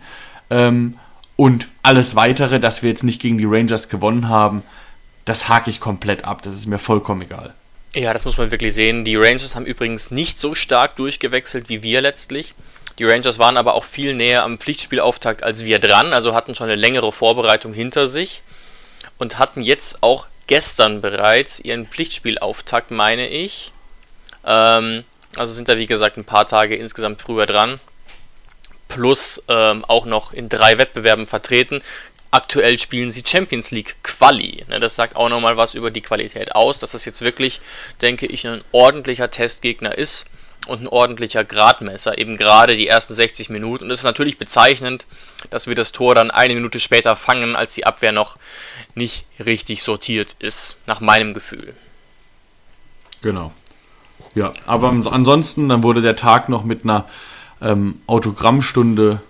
Ähm, 0.50 0.94
und 1.36 1.68
alles 1.82 2.14
weitere, 2.14 2.60
dass 2.60 2.82
wir 2.82 2.90
jetzt 2.90 3.02
nicht 3.02 3.20
gegen 3.20 3.38
die 3.38 3.44
Rangers 3.44 3.88
gewonnen 3.88 4.28
haben, 4.28 4.62
das 5.24 5.48
hake 5.48 5.68
ich 5.68 5.80
komplett 5.80 6.24
ab. 6.24 6.42
Das 6.42 6.54
ist 6.54 6.66
mir 6.66 6.78
vollkommen 6.78 7.22
egal. 7.22 7.54
Ja, 7.94 8.12
das 8.12 8.24
muss 8.24 8.38
man 8.38 8.50
wirklich 8.50 8.72
sehen. 8.74 9.04
Die 9.04 9.16
Rangers 9.16 9.54
haben 9.54 9.66
übrigens 9.66 10.10
nicht 10.10 10.38
so 10.38 10.54
stark 10.54 10.96
durchgewechselt 10.96 11.68
wie 11.68 11.82
wir 11.82 12.00
letztlich. 12.00 12.54
Die 12.98 13.04
Rangers 13.04 13.38
waren 13.38 13.56
aber 13.56 13.74
auch 13.74 13.84
viel 13.84 14.14
näher 14.14 14.44
am 14.44 14.58
Pflichtspielauftakt 14.58 15.42
als 15.42 15.64
wir 15.64 15.78
dran, 15.78 16.12
also 16.12 16.34
hatten 16.34 16.54
schon 16.54 16.68
eine 16.68 16.76
längere 16.76 17.12
Vorbereitung 17.12 17.72
hinter 17.72 18.06
sich 18.08 18.42
und 19.18 19.38
hatten 19.38 19.62
jetzt 19.62 20.02
auch 20.02 20.26
gestern 20.46 21.00
bereits 21.00 21.58
ihren 21.58 21.86
Pflichtspielauftakt, 21.86 22.90
meine 22.90 23.28
ich. 23.28 23.72
Ähm, 24.44 25.04
also 25.36 25.52
sind 25.52 25.68
da 25.68 25.76
wie 25.76 25.86
gesagt 25.86 26.16
ein 26.16 26.24
paar 26.24 26.46
Tage 26.46 26.76
insgesamt 26.76 27.22
früher 27.22 27.46
dran 27.46 27.80
plus 28.88 29.42
ähm, 29.48 29.84
auch 29.86 30.06
noch 30.06 30.32
in 30.32 30.48
drei 30.48 30.78
Wettbewerben 30.78 31.26
vertreten. 31.26 31.82
Aktuell 32.30 32.78
spielen 32.78 33.10
sie 33.10 33.22
Champions 33.26 33.70
League 33.70 33.96
Quali. 34.02 34.64
Ne, 34.68 34.78
das 34.78 34.94
sagt 34.94 35.16
auch 35.16 35.28
nochmal 35.28 35.56
was 35.56 35.74
über 35.74 35.90
die 35.90 36.00
Qualität 36.00 36.54
aus, 36.54 36.78
dass 36.78 36.92
das 36.92 37.04
jetzt 37.04 37.20
wirklich, 37.20 37.60
denke 38.02 38.26
ich, 38.26 38.46
ein 38.46 38.62
ordentlicher 38.72 39.30
Testgegner 39.30 39.96
ist 39.96 40.26
und 40.66 40.82
ein 40.82 40.88
ordentlicher 40.88 41.44
Gradmesser, 41.44 42.18
eben 42.18 42.36
gerade 42.36 42.76
die 42.76 42.88
ersten 42.88 43.14
60 43.14 43.50
Minuten. 43.50 43.84
Und 43.84 43.90
es 43.90 44.00
ist 44.00 44.04
natürlich 44.04 44.38
bezeichnend, 44.38 45.06
dass 45.50 45.66
wir 45.66 45.74
das 45.74 45.92
Tor 45.92 46.14
dann 46.14 46.30
eine 46.30 46.54
Minute 46.54 46.80
später 46.80 47.16
fangen, 47.16 47.56
als 47.56 47.74
die 47.74 47.86
Abwehr 47.86 48.12
noch 48.12 48.36
nicht 48.94 49.26
richtig 49.44 49.82
sortiert 49.82 50.36
ist, 50.38 50.78
nach 50.86 51.00
meinem 51.00 51.34
Gefühl. 51.34 51.74
Genau. 53.22 53.52
Ja, 54.34 54.52
aber 54.66 54.88
ansonsten, 54.88 55.68
dann 55.68 55.82
wurde 55.82 56.02
der 56.02 56.16
Tag 56.16 56.48
noch 56.48 56.64
mit 56.64 56.84
einer 56.84 57.04
ähm, 57.60 58.00
Autogrammstunde 58.06 59.20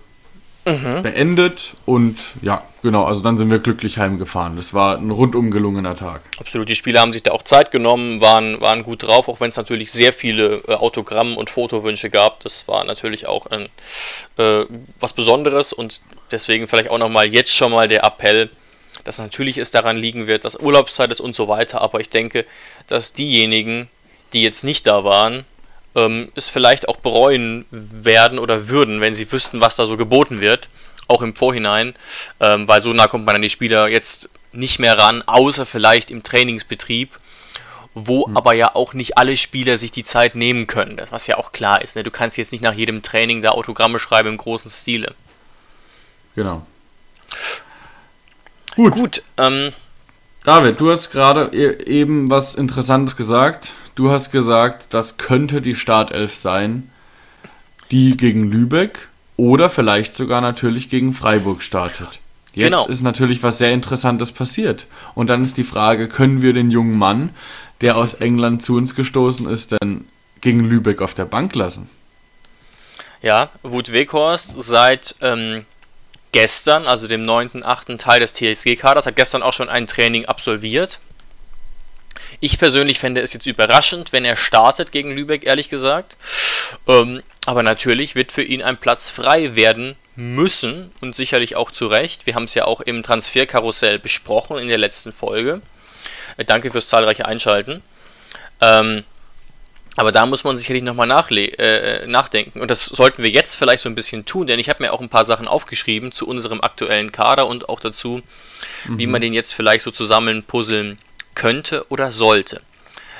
mhm. 0.65 1.03
beendet 1.03 1.75
und 1.85 2.17
ja, 2.41 2.63
genau, 2.81 3.05
also 3.05 3.21
dann 3.21 3.37
sind 3.37 3.51
wir 3.51 3.59
glücklich 3.59 3.97
heimgefahren. 3.97 4.55
Das 4.55 4.73
war 4.73 4.97
ein 4.97 5.11
rundum 5.11 5.51
gelungener 5.51 5.95
Tag. 5.95 6.21
Absolut, 6.39 6.67
die 6.69 6.75
Spieler 6.75 7.01
haben 7.01 7.13
sich 7.13 7.23
da 7.23 7.31
auch 7.31 7.43
Zeit 7.43 7.71
genommen, 7.71 8.19
waren, 8.21 8.59
waren 8.61 8.83
gut 8.83 9.03
drauf, 9.03 9.27
auch 9.27 9.39
wenn 9.39 9.49
es 9.49 9.57
natürlich 9.57 9.91
sehr 9.91 10.11
viele 10.11 10.63
äh, 10.67 10.73
Autogramm- 10.73 11.37
und 11.37 11.49
Fotowünsche 11.49 12.09
gab. 12.09 12.41
Das 12.41 12.67
war 12.67 12.83
natürlich 12.83 13.27
auch 13.27 13.45
ein, 13.47 13.67
äh, 14.37 14.65
was 14.99 15.13
Besonderes 15.13 15.71
und 15.71 16.01
deswegen 16.31 16.67
vielleicht 16.67 16.89
auch 16.89 16.97
nochmal 16.97 17.27
jetzt 17.27 17.55
schon 17.55 17.71
mal 17.71 17.87
der 17.87 18.03
Appell, 18.03 18.49
dass 19.03 19.19
natürlich 19.19 19.57
es 19.59 19.71
daran 19.71 19.97
liegen 19.97 20.25
wird, 20.25 20.45
dass 20.45 20.59
Urlaubszeit 20.59 21.11
ist 21.11 21.21
und 21.21 21.35
so 21.35 21.47
weiter, 21.47 21.81
aber 21.81 21.99
ich 21.99 22.09
denke, 22.09 22.45
dass 22.87 23.13
diejenigen, 23.13 23.87
die 24.33 24.41
jetzt 24.41 24.63
nicht 24.63 24.87
da 24.87 25.03
waren, 25.03 25.45
ähm, 25.95 26.31
es 26.35 26.49
vielleicht 26.49 26.87
auch 26.87 26.97
bereuen 26.97 27.65
werden 27.71 28.39
oder 28.39 28.67
würden, 28.67 29.01
wenn 29.01 29.15
sie 29.15 29.31
wüssten, 29.31 29.61
was 29.61 29.75
da 29.75 29.85
so 29.85 29.97
geboten 29.97 30.41
wird, 30.41 30.69
auch 31.07 31.21
im 31.21 31.35
Vorhinein, 31.35 31.95
ähm, 32.39 32.67
weil 32.67 32.81
so 32.81 32.93
nah 32.93 33.07
kommt 33.07 33.25
man 33.25 33.35
an 33.35 33.41
die 33.41 33.49
Spieler 33.49 33.87
jetzt 33.87 34.29
nicht 34.51 34.79
mehr 34.79 34.97
ran, 34.97 35.21
außer 35.25 35.65
vielleicht 35.65 36.11
im 36.11 36.23
Trainingsbetrieb, 36.23 37.11
wo 37.93 38.27
mhm. 38.27 38.37
aber 38.37 38.53
ja 38.53 38.75
auch 38.75 38.93
nicht 38.93 39.17
alle 39.17 39.37
Spieler 39.37 39.77
sich 39.77 39.91
die 39.91 40.03
Zeit 40.03 40.35
nehmen 40.35 40.67
können, 40.67 41.01
was 41.09 41.27
ja 41.27 41.37
auch 41.37 41.51
klar 41.51 41.81
ist. 41.81 41.95
Ne? 41.95 42.03
Du 42.03 42.11
kannst 42.11 42.37
jetzt 42.37 42.51
nicht 42.51 42.63
nach 42.63 42.73
jedem 42.73 43.01
Training 43.01 43.41
da 43.41 43.51
Autogramme 43.51 43.99
schreiben 43.99 44.29
im 44.29 44.37
großen 44.37 44.71
Stile. 44.71 45.13
Genau. 46.35 46.65
Gut. 48.75 48.93
Gut 48.93 49.23
ähm, 49.37 49.71
David, 50.43 50.79
du 50.79 50.91
hast 50.91 51.09
gerade 51.09 51.49
e-, 51.53 51.83
eben 51.85 52.29
was 52.29 52.55
Interessantes 52.55 53.15
gesagt. 53.15 53.71
Du 53.95 54.11
hast 54.11 54.31
gesagt, 54.31 54.93
das 54.93 55.17
könnte 55.17 55.61
die 55.61 55.75
Startelf 55.75 56.35
sein, 56.35 56.91
die 57.91 58.17
gegen 58.17 58.51
Lübeck 58.51 59.07
oder 59.37 59.69
vielleicht 59.69 60.15
sogar 60.15 60.41
natürlich 60.41 60.89
gegen 60.89 61.13
Freiburg 61.13 61.61
startet. 61.61 62.19
Jetzt 62.53 62.63
genau. 62.63 62.87
ist 62.87 63.01
natürlich 63.01 63.43
was 63.43 63.57
sehr 63.57 63.73
Interessantes 63.73 64.31
passiert. 64.31 64.87
Und 65.13 65.29
dann 65.29 65.41
ist 65.41 65.57
die 65.57 65.63
Frage, 65.63 66.07
können 66.07 66.41
wir 66.41 66.53
den 66.53 66.71
jungen 66.71 66.97
Mann, 66.97 67.29
der 67.81 67.97
aus 67.97 68.15
England 68.15 68.63
zu 68.63 68.75
uns 68.75 68.95
gestoßen 68.95 69.47
ist, 69.49 69.71
denn 69.73 70.05
gegen 70.41 70.61
Lübeck 70.61 71.01
auf 71.01 71.13
der 71.13 71.25
Bank 71.25 71.55
lassen? 71.55 71.89
Ja, 73.21 73.49
Wut 73.63 73.91
Weghorst 73.91 74.55
seit 74.61 75.15
ähm, 75.21 75.65
gestern, 76.31 76.85
also 76.85 77.07
dem 77.07 77.23
9.8. 77.23 77.97
Teil 77.97 78.19
des 78.19 78.33
TSG-Kaders, 78.33 79.05
hat 79.05 79.15
gestern 79.15 79.41
auch 79.41 79.53
schon 79.53 79.69
ein 79.69 79.87
Training 79.87 80.25
absolviert. 80.25 80.99
Ich 82.39 82.59
persönlich 82.59 82.99
fände 82.99 83.21
es 83.21 83.33
jetzt 83.33 83.45
überraschend, 83.45 84.11
wenn 84.11 84.25
er 84.25 84.35
startet 84.35 84.91
gegen 84.91 85.15
Lübeck, 85.15 85.45
ehrlich 85.45 85.69
gesagt. 85.69 86.15
Ähm, 86.87 87.21
aber 87.45 87.63
natürlich 87.63 88.15
wird 88.15 88.31
für 88.31 88.43
ihn 88.43 88.63
ein 88.63 88.77
Platz 88.77 89.09
frei 89.09 89.55
werden 89.55 89.95
müssen 90.15 90.91
und 91.01 91.15
sicherlich 91.15 91.55
auch 91.55 91.71
zu 91.71 91.87
Recht. 91.87 92.25
Wir 92.25 92.35
haben 92.35 92.45
es 92.45 92.53
ja 92.53 92.65
auch 92.65 92.81
im 92.81 93.03
Transferkarussell 93.03 93.99
besprochen 93.99 94.57
in 94.57 94.67
der 94.67 94.77
letzten 94.77 95.13
Folge. 95.13 95.61
Äh, 96.37 96.45
danke 96.45 96.71
fürs 96.71 96.87
zahlreiche 96.87 97.25
Einschalten. 97.25 97.81
Ähm, 98.61 99.03
aber 99.97 100.11
da 100.11 100.25
muss 100.25 100.43
man 100.43 100.57
sicherlich 100.57 100.83
nochmal 100.83 101.09
äh, 101.09 102.05
nachdenken. 102.05 102.59
Und 102.59 102.69
das 102.69 102.85
sollten 102.85 103.23
wir 103.23 103.29
jetzt 103.29 103.55
vielleicht 103.55 103.81
so 103.81 103.89
ein 103.89 103.95
bisschen 103.95 104.25
tun, 104.25 104.47
denn 104.47 104.59
ich 104.59 104.69
habe 104.69 104.83
mir 104.83 104.91
auch 104.91 104.99
ein 104.99 105.09
paar 105.09 105.23
Sachen 105.23 105.47
aufgeschrieben 105.47 106.11
zu 106.11 106.27
unserem 106.27 106.61
aktuellen 106.61 107.11
Kader 107.11 107.47
und 107.47 107.69
auch 107.69 107.79
dazu, 107.79 108.21
mhm. 108.87 108.97
wie 108.97 109.07
man 109.07 109.21
den 109.21 109.33
jetzt 109.33 109.53
vielleicht 109.53 109.83
so 109.83 109.91
zusammen 109.91 110.43
puzzeln 110.43 110.97
könnte 111.35 111.85
oder 111.89 112.11
sollte. 112.11 112.61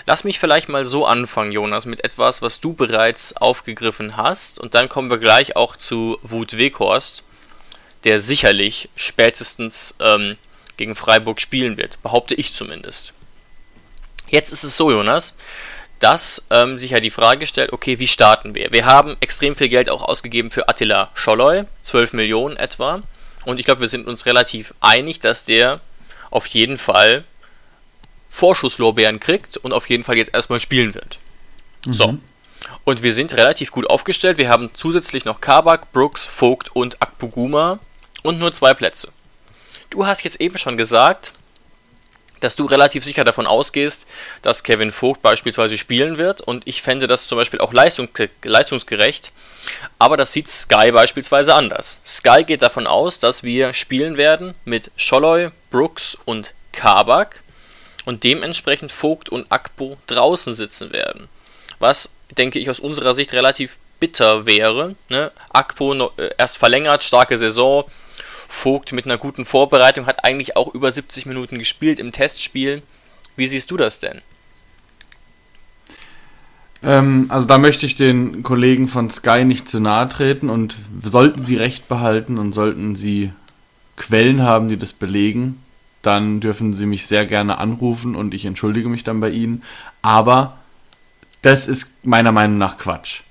Lass 0.08 0.24
mich 0.24 0.40
vielleicht 0.40 0.70
mal 0.70 0.86
so 0.86 1.06
anfangen, 1.06 1.52
Jonas, 1.52 1.86
mit 1.86 2.04
etwas, 2.04 2.42
was 2.42 2.60
du 2.60 2.74
bereits 2.74 3.36
aufgegriffen 3.38 4.18
hast. 4.18 4.60
Und 4.60 4.76
dann 4.76 4.88
kommen 4.88 5.10
wir 5.10 5.18
gleich 5.18 5.56
auch 5.56 5.76
zu 5.76 6.20
Wut 6.22 6.58
Weghorst, 6.58 7.24
der 8.04 8.20
sicherlich 8.20 8.90
spätestens 8.96 9.96
ähm, 10.00 10.38
gegen 10.78 10.96
Freiburg 10.96 11.42
spielen 11.42 11.78
wird. 11.78 12.02
Behaupte 12.04 12.36
ich 12.36 12.54
zumindest. 12.54 13.14
Jetzt 14.30 14.52
ist 14.52 14.64
es 14.64 14.78
so, 14.78 14.92
Jonas, 14.92 15.34
dass 16.00 16.46
ähm, 16.52 16.78
sich 16.78 16.92
ja 16.92 17.00
die 17.00 17.10
Frage 17.10 17.48
stellt, 17.48 17.74
okay, 17.74 17.98
wie 17.98 18.08
starten 18.08 18.54
wir? 18.54 18.72
Wir 18.72 18.86
haben 18.86 19.18
extrem 19.22 19.56
viel 19.56 19.70
Geld 19.70 19.90
auch 19.90 20.04
ausgegeben 20.04 20.52
für 20.52 20.70
Attila 20.70 21.10
Scholloy, 21.16 21.64
12 21.82 22.14
Millionen 22.14 22.58
etwa. 22.58 23.02
Und 23.46 23.60
ich 23.60 23.66
glaube, 23.66 23.82
wir 23.82 23.88
sind 23.88 24.08
uns 24.08 24.28
relativ 24.28 24.74
einig, 24.82 25.20
dass 25.20 25.46
der 25.46 25.80
auf 26.30 26.46
jeden 26.48 26.78
Fall 26.78 27.24
Vorschusslorbeeren 28.36 29.22
kriegt 29.22 29.56
und 29.56 29.72
auf 29.72 29.88
jeden 29.90 30.04
Fall 30.04 30.18
jetzt 30.18 30.34
erstmal 30.34 30.60
spielen 30.60 30.94
wird. 30.94 31.20
Mhm. 31.86 31.94
So. 31.94 32.18
Und 32.84 33.02
wir 33.02 33.14
sind 33.14 33.34
relativ 33.34 33.72
gut 33.72 33.90
aufgestellt. 33.90 34.38
Wir 34.38 34.50
haben 34.50 34.72
zusätzlich 34.74 35.24
noch 35.24 35.40
Kabak, 35.40 35.94
Brooks, 35.94 36.26
Vogt 36.26 36.76
und 36.76 37.02
Akpuguma 37.02 37.80
und 38.24 38.38
nur 38.38 38.52
zwei 38.52 38.74
Plätze. 38.74 39.08
Du 39.90 40.06
hast 40.06 40.24
jetzt 40.26 40.42
eben 40.42 40.58
schon 40.58 40.76
gesagt, 40.76 41.32
dass 42.42 42.58
du 42.58 42.66
relativ 42.66 43.06
sicher 43.06 43.24
davon 43.24 43.48
ausgehst, 43.48 44.06
dass 44.42 44.64
Kevin 44.64 44.92
Vogt 44.92 45.22
beispielsweise 45.22 45.78
spielen 45.78 46.18
wird 46.18 46.42
und 46.42 46.68
ich 46.68 46.82
fände 46.82 47.08
das 47.08 47.28
zum 47.28 47.38
Beispiel 47.38 47.62
auch 47.62 47.72
leistungsgerecht, 47.72 49.32
aber 49.98 50.18
das 50.18 50.34
sieht 50.34 50.50
Sky 50.50 50.92
beispielsweise 50.92 51.56
anders. 51.56 52.00
Sky 52.06 52.44
geht 52.44 52.62
davon 52.62 52.86
aus, 52.86 53.20
dass 53.20 53.44
wir 53.44 53.74
spielen 53.74 54.18
werden 54.18 54.54
mit 54.66 54.92
Scholloy, 54.98 55.52
Brooks 55.72 56.18
und 56.26 56.54
Kabak 56.74 57.42
und 58.06 58.24
dementsprechend 58.24 58.92
Vogt 58.92 59.30
und 59.30 59.52
Akpo 59.52 59.98
draußen 60.08 60.54
sitzen 60.54 60.94
werden. 60.94 61.28
Was, 61.80 62.10
denke 62.38 62.60
ich, 62.60 62.70
aus 62.70 62.80
unserer 62.80 63.14
Sicht 63.14 63.34
relativ 63.34 63.78
bitter 64.00 64.46
wäre. 64.46 64.96
Ne? 65.10 65.32
Akpo 65.52 65.94
noch, 65.94 66.18
äh, 66.18 66.30
erst 66.38 66.58
verlängert, 66.58 67.04
starke 67.04 67.38
Saison. 67.38 67.86
Vogt 68.48 68.94
mit 68.94 69.06
einer 69.06 69.18
guten 69.18 69.46
Vorbereitung 69.46 70.06
hat 70.06 70.24
eigentlich 70.24 70.56
auch 70.56 70.74
über 70.74 70.92
70 70.92 71.26
Minuten 71.26 71.58
gespielt 71.58 72.00
im 72.00 72.12
Testspiel. 72.12 72.84
Wie 73.36 73.48
siehst 73.48 73.72
du 73.72 73.78
das 73.78 74.00
denn? 74.00 74.22
Ähm, 76.84 77.26
also 77.30 77.48
da 77.48 77.58
möchte 77.58 77.86
ich 77.86 77.96
den 77.96 78.44
Kollegen 78.44 78.88
von 78.88 79.10
Sky 79.10 79.44
nicht 79.44 79.68
zu 79.68 79.80
nahe 79.80 80.08
treten 80.08 80.50
und 80.50 80.78
sollten 81.02 81.42
sie 81.42 81.58
recht 81.58 81.88
behalten 81.88 82.38
und 82.38 82.54
sollten 82.54 82.96
sie 82.96 83.32
Quellen 83.98 84.44
haben, 84.44 84.70
die 84.70 84.78
das 84.78 84.94
belegen, 84.94 85.62
dann 86.06 86.40
dürfen 86.40 86.74
Sie 86.74 86.86
mich 86.86 87.08
sehr 87.08 87.26
gerne 87.26 87.58
anrufen 87.58 88.16
und 88.16 88.34
ich 88.34 88.46
entschuldige 88.46 88.90
mich 88.90 89.04
dann 89.04 89.20
bei 89.20 89.30
Ihnen. 89.30 89.64
Aber 90.02 90.58
das 91.42 91.68
ist 91.68 92.06
meiner 92.06 92.32
Meinung 92.32 92.58
nach 92.58 92.78
Quatsch. 92.78 93.22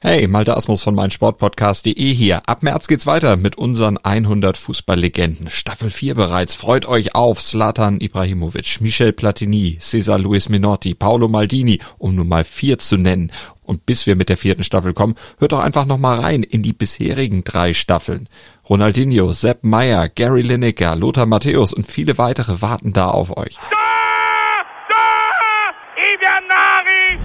Hey, 0.00 0.28
Malte 0.28 0.56
Asmus 0.56 0.82
von 0.84 0.94
meinsportpodcast.de 0.94 2.14
hier. 2.14 2.42
Ab 2.46 2.62
März 2.62 2.86
geht's 2.86 3.06
weiter 3.06 3.36
mit 3.36 3.58
unseren 3.58 3.98
100 3.98 4.56
Fußballlegenden. 4.56 5.50
Staffel 5.50 5.90
4 5.90 6.14
bereits. 6.14 6.54
Freut 6.54 6.86
euch 6.86 7.16
auf 7.16 7.42
Zlatan 7.42 8.00
Ibrahimovic, 8.00 8.80
Michel 8.80 9.12
Platini, 9.12 9.76
Cesar 9.80 10.20
Luis 10.20 10.48
Minotti, 10.48 10.94
Paolo 10.94 11.26
Maldini, 11.26 11.80
um 11.98 12.14
nur 12.14 12.26
mal 12.26 12.44
vier 12.44 12.78
zu 12.78 12.96
nennen. 12.96 13.32
Und 13.64 13.86
bis 13.86 14.06
wir 14.06 14.14
mit 14.14 14.28
der 14.28 14.36
vierten 14.36 14.62
Staffel 14.62 14.94
kommen, 14.94 15.16
hört 15.38 15.50
doch 15.50 15.58
einfach 15.58 15.84
noch 15.84 15.98
mal 15.98 16.20
rein 16.20 16.44
in 16.44 16.62
die 16.62 16.72
bisherigen 16.72 17.42
drei 17.42 17.74
Staffeln. 17.74 18.28
Ronaldinho, 18.68 19.32
Sepp 19.32 19.64
Meyer, 19.64 20.10
Gary 20.10 20.42
Lineker, 20.42 20.94
Lothar 20.94 21.24
Matthäus 21.24 21.72
und 21.72 21.86
viele 21.86 22.18
weitere 22.18 22.60
warten 22.60 22.92
da 22.92 23.08
auf 23.08 23.34
euch. 23.34 23.58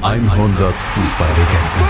100 0.01 0.75
Fußballlegenden. 0.75 1.87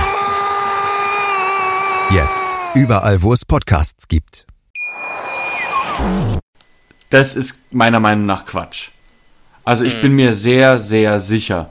Jetzt. 2.12 2.48
Überall, 2.74 3.22
wo 3.22 3.34
es 3.34 3.46
Podcasts 3.46 4.08
gibt. 4.08 4.48
Das 7.12 7.36
ist 7.36 7.72
meiner 7.72 8.00
Meinung 8.00 8.26
nach 8.26 8.46
Quatsch. 8.48 8.90
Also 9.64 9.86
ich 9.86 9.98
mhm. 9.98 10.02
bin 10.02 10.16
mir 10.16 10.34
sehr, 10.34 10.80
sehr 10.80 11.20
sicher, 11.20 11.70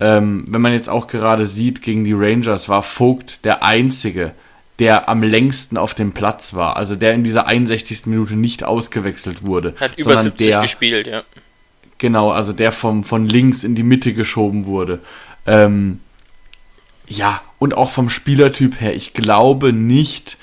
ähm, 0.00 0.46
wenn 0.48 0.62
man 0.62 0.72
jetzt 0.72 0.88
auch 0.88 1.06
gerade 1.06 1.44
sieht, 1.44 1.82
gegen 1.82 2.04
die 2.04 2.14
Rangers 2.14 2.70
war 2.70 2.82
Vogt 2.82 3.44
der 3.44 3.62
Einzige, 3.62 4.32
der 4.78 5.08
am 5.08 5.22
längsten 5.22 5.76
auf 5.76 5.94
dem 5.94 6.12
Platz 6.12 6.54
war. 6.54 6.76
Also 6.76 6.94
der 6.94 7.14
in 7.14 7.24
dieser 7.24 7.46
61. 7.46 8.06
Minute 8.06 8.34
nicht 8.34 8.64
ausgewechselt 8.64 9.44
wurde. 9.44 9.74
Hat 9.80 9.98
über 9.98 10.22
70 10.22 10.46
der, 10.46 10.60
gespielt, 10.60 11.06
ja. 11.06 11.22
Genau, 11.98 12.30
also 12.30 12.52
der 12.52 12.70
vom, 12.70 13.02
von 13.02 13.26
links 13.26 13.64
in 13.64 13.74
die 13.74 13.82
Mitte 13.82 14.12
geschoben 14.12 14.66
wurde. 14.66 15.00
Ähm, 15.46 16.00
ja, 17.08 17.40
und 17.58 17.76
auch 17.76 17.90
vom 17.90 18.08
Spielertyp 18.08 18.80
her, 18.80 18.94
ich 18.94 19.14
glaube 19.14 19.72
nicht, 19.72 20.36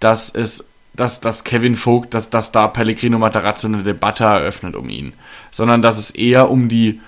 dass 0.00 0.30
es, 0.30 0.68
dass, 0.94 1.20
dass 1.20 1.44
Kevin 1.44 1.74
Vogt, 1.74 2.14
dass, 2.14 2.30
dass 2.30 2.52
da 2.52 2.68
Pellegrino 2.68 3.18
Matarazzo 3.18 3.66
eine 3.66 3.82
Debatte 3.82 4.24
eröffnet 4.24 4.74
um 4.74 4.88
ihn, 4.88 5.12
sondern 5.50 5.82
dass 5.82 5.98
es 5.98 6.10
eher 6.10 6.50
um 6.50 6.68
die, 6.68 7.00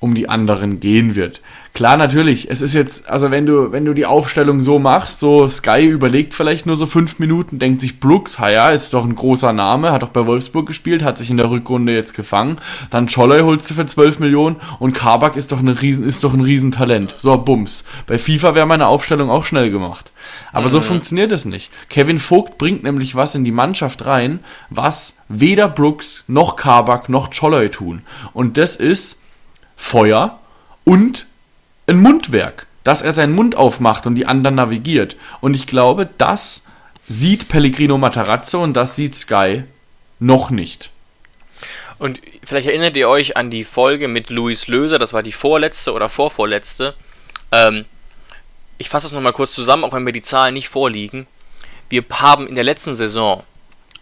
um 0.00 0.14
die 0.14 0.28
anderen 0.28 0.80
gehen 0.80 1.14
wird. 1.16 1.40
Klar, 1.74 1.96
natürlich, 1.96 2.50
es 2.50 2.60
ist 2.60 2.72
jetzt, 2.72 3.08
also 3.08 3.30
wenn 3.30 3.46
du, 3.46 3.72
wenn 3.72 3.84
du 3.84 3.94
die 3.94 4.06
Aufstellung 4.06 4.62
so 4.62 4.78
machst, 4.78 5.20
so 5.20 5.48
Sky 5.48 5.86
überlegt 5.86 6.34
vielleicht 6.34 6.66
nur 6.66 6.76
so 6.76 6.86
fünf 6.86 7.18
Minuten, 7.18 7.58
denkt 7.58 7.80
sich 7.80 8.00
Brooks, 8.00 8.38
ja, 8.38 8.70
ist 8.70 8.94
doch 8.94 9.04
ein 9.04 9.14
großer 9.14 9.52
Name, 9.52 9.92
hat 9.92 10.02
doch 10.02 10.08
bei 10.08 10.26
Wolfsburg 10.26 10.66
gespielt, 10.66 11.02
hat 11.02 11.18
sich 11.18 11.30
in 11.30 11.36
der 11.36 11.50
Rückrunde 11.50 11.92
jetzt 11.92 12.14
gefangen, 12.14 12.58
dann 12.90 13.08
Scholler 13.08 13.44
holst 13.44 13.70
du 13.70 13.74
für 13.74 13.86
12 13.86 14.18
Millionen 14.20 14.56
und 14.78 14.92
Kabak 14.92 15.36
ist 15.36 15.52
doch, 15.52 15.58
eine 15.58 15.80
Riesen, 15.80 16.04
ist 16.04 16.24
doch 16.24 16.32
ein 16.32 16.40
Riesentalent. 16.40 17.14
So, 17.18 17.36
Bums. 17.36 17.84
Bei 18.06 18.18
FIFA 18.18 18.54
wäre 18.54 18.66
meine 18.66 18.88
Aufstellung 18.88 19.30
auch 19.30 19.44
schnell 19.44 19.70
gemacht. 19.70 20.12
Aber 20.52 20.68
mhm. 20.68 20.72
so 20.72 20.80
funktioniert 20.80 21.32
es 21.32 21.44
nicht. 21.44 21.70
Kevin 21.90 22.18
Vogt 22.18 22.58
bringt 22.58 22.82
nämlich 22.82 23.14
was 23.14 23.34
in 23.34 23.44
die 23.44 23.52
Mannschaft 23.52 24.06
rein, 24.06 24.40
was 24.70 25.14
weder 25.28 25.68
Brooks 25.68 26.24
noch 26.26 26.56
Kabak 26.56 27.08
noch 27.08 27.30
Cholloy 27.30 27.68
tun. 27.68 28.02
Und 28.32 28.56
das 28.56 28.76
ist 28.76 29.16
Feuer 29.78 30.38
und 30.84 31.26
ein 31.86 32.02
Mundwerk, 32.02 32.66
dass 32.84 33.00
er 33.00 33.12
seinen 33.12 33.34
Mund 33.34 33.56
aufmacht 33.56 34.06
und 34.06 34.16
die 34.16 34.26
anderen 34.26 34.56
navigiert. 34.56 35.16
Und 35.40 35.54
ich 35.54 35.66
glaube, 35.66 36.10
das 36.18 36.64
sieht 37.08 37.48
Pellegrino 37.48 37.96
Matarazzo 37.96 38.62
und 38.62 38.74
das 38.74 38.96
sieht 38.96 39.14
Sky 39.14 39.64
noch 40.18 40.50
nicht. 40.50 40.90
Und 41.98 42.20
vielleicht 42.44 42.66
erinnert 42.66 42.96
ihr 42.96 43.08
euch 43.08 43.36
an 43.36 43.50
die 43.50 43.64
Folge 43.64 44.08
mit 44.08 44.28
Luis 44.28 44.68
Löser, 44.68 44.98
das 44.98 45.12
war 45.12 45.22
die 45.22 45.32
vorletzte 45.32 45.92
oder 45.92 46.08
vorvorletzte. 46.08 46.94
Ähm, 47.50 47.86
ich 48.76 48.88
fasse 48.88 49.06
es 49.06 49.12
nochmal 49.12 49.32
kurz 49.32 49.52
zusammen, 49.52 49.84
auch 49.84 49.92
wenn 49.92 50.04
mir 50.04 50.12
die 50.12 50.22
Zahlen 50.22 50.54
nicht 50.54 50.68
vorliegen. 50.68 51.26
Wir 51.88 52.04
haben 52.10 52.46
in 52.46 52.54
der 52.54 52.64
letzten 52.64 52.94
Saison 52.94 53.42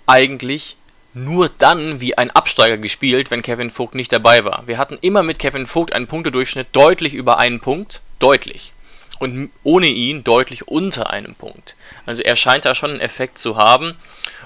eigentlich 0.06 0.76
nur 1.16 1.48
dann 1.48 2.00
wie 2.00 2.18
ein 2.18 2.30
Absteiger 2.30 2.76
gespielt, 2.76 3.30
wenn 3.30 3.40
Kevin 3.40 3.70
Vogt 3.70 3.94
nicht 3.94 4.12
dabei 4.12 4.44
war. 4.44 4.64
Wir 4.66 4.76
hatten 4.76 4.98
immer 5.00 5.22
mit 5.22 5.38
Kevin 5.38 5.66
Vogt 5.66 5.94
einen 5.94 6.06
Punktedurchschnitt 6.06 6.68
deutlich 6.72 7.14
über 7.14 7.38
einen 7.38 7.60
Punkt, 7.60 8.02
deutlich. 8.18 8.74
Und 9.18 9.50
ohne 9.62 9.86
ihn 9.86 10.24
deutlich 10.24 10.68
unter 10.68 11.08
einem 11.08 11.34
Punkt. 11.34 11.74
Also 12.04 12.20
er 12.22 12.36
scheint 12.36 12.66
da 12.66 12.74
schon 12.74 12.90
einen 12.90 13.00
Effekt 13.00 13.38
zu 13.38 13.56
haben. 13.56 13.94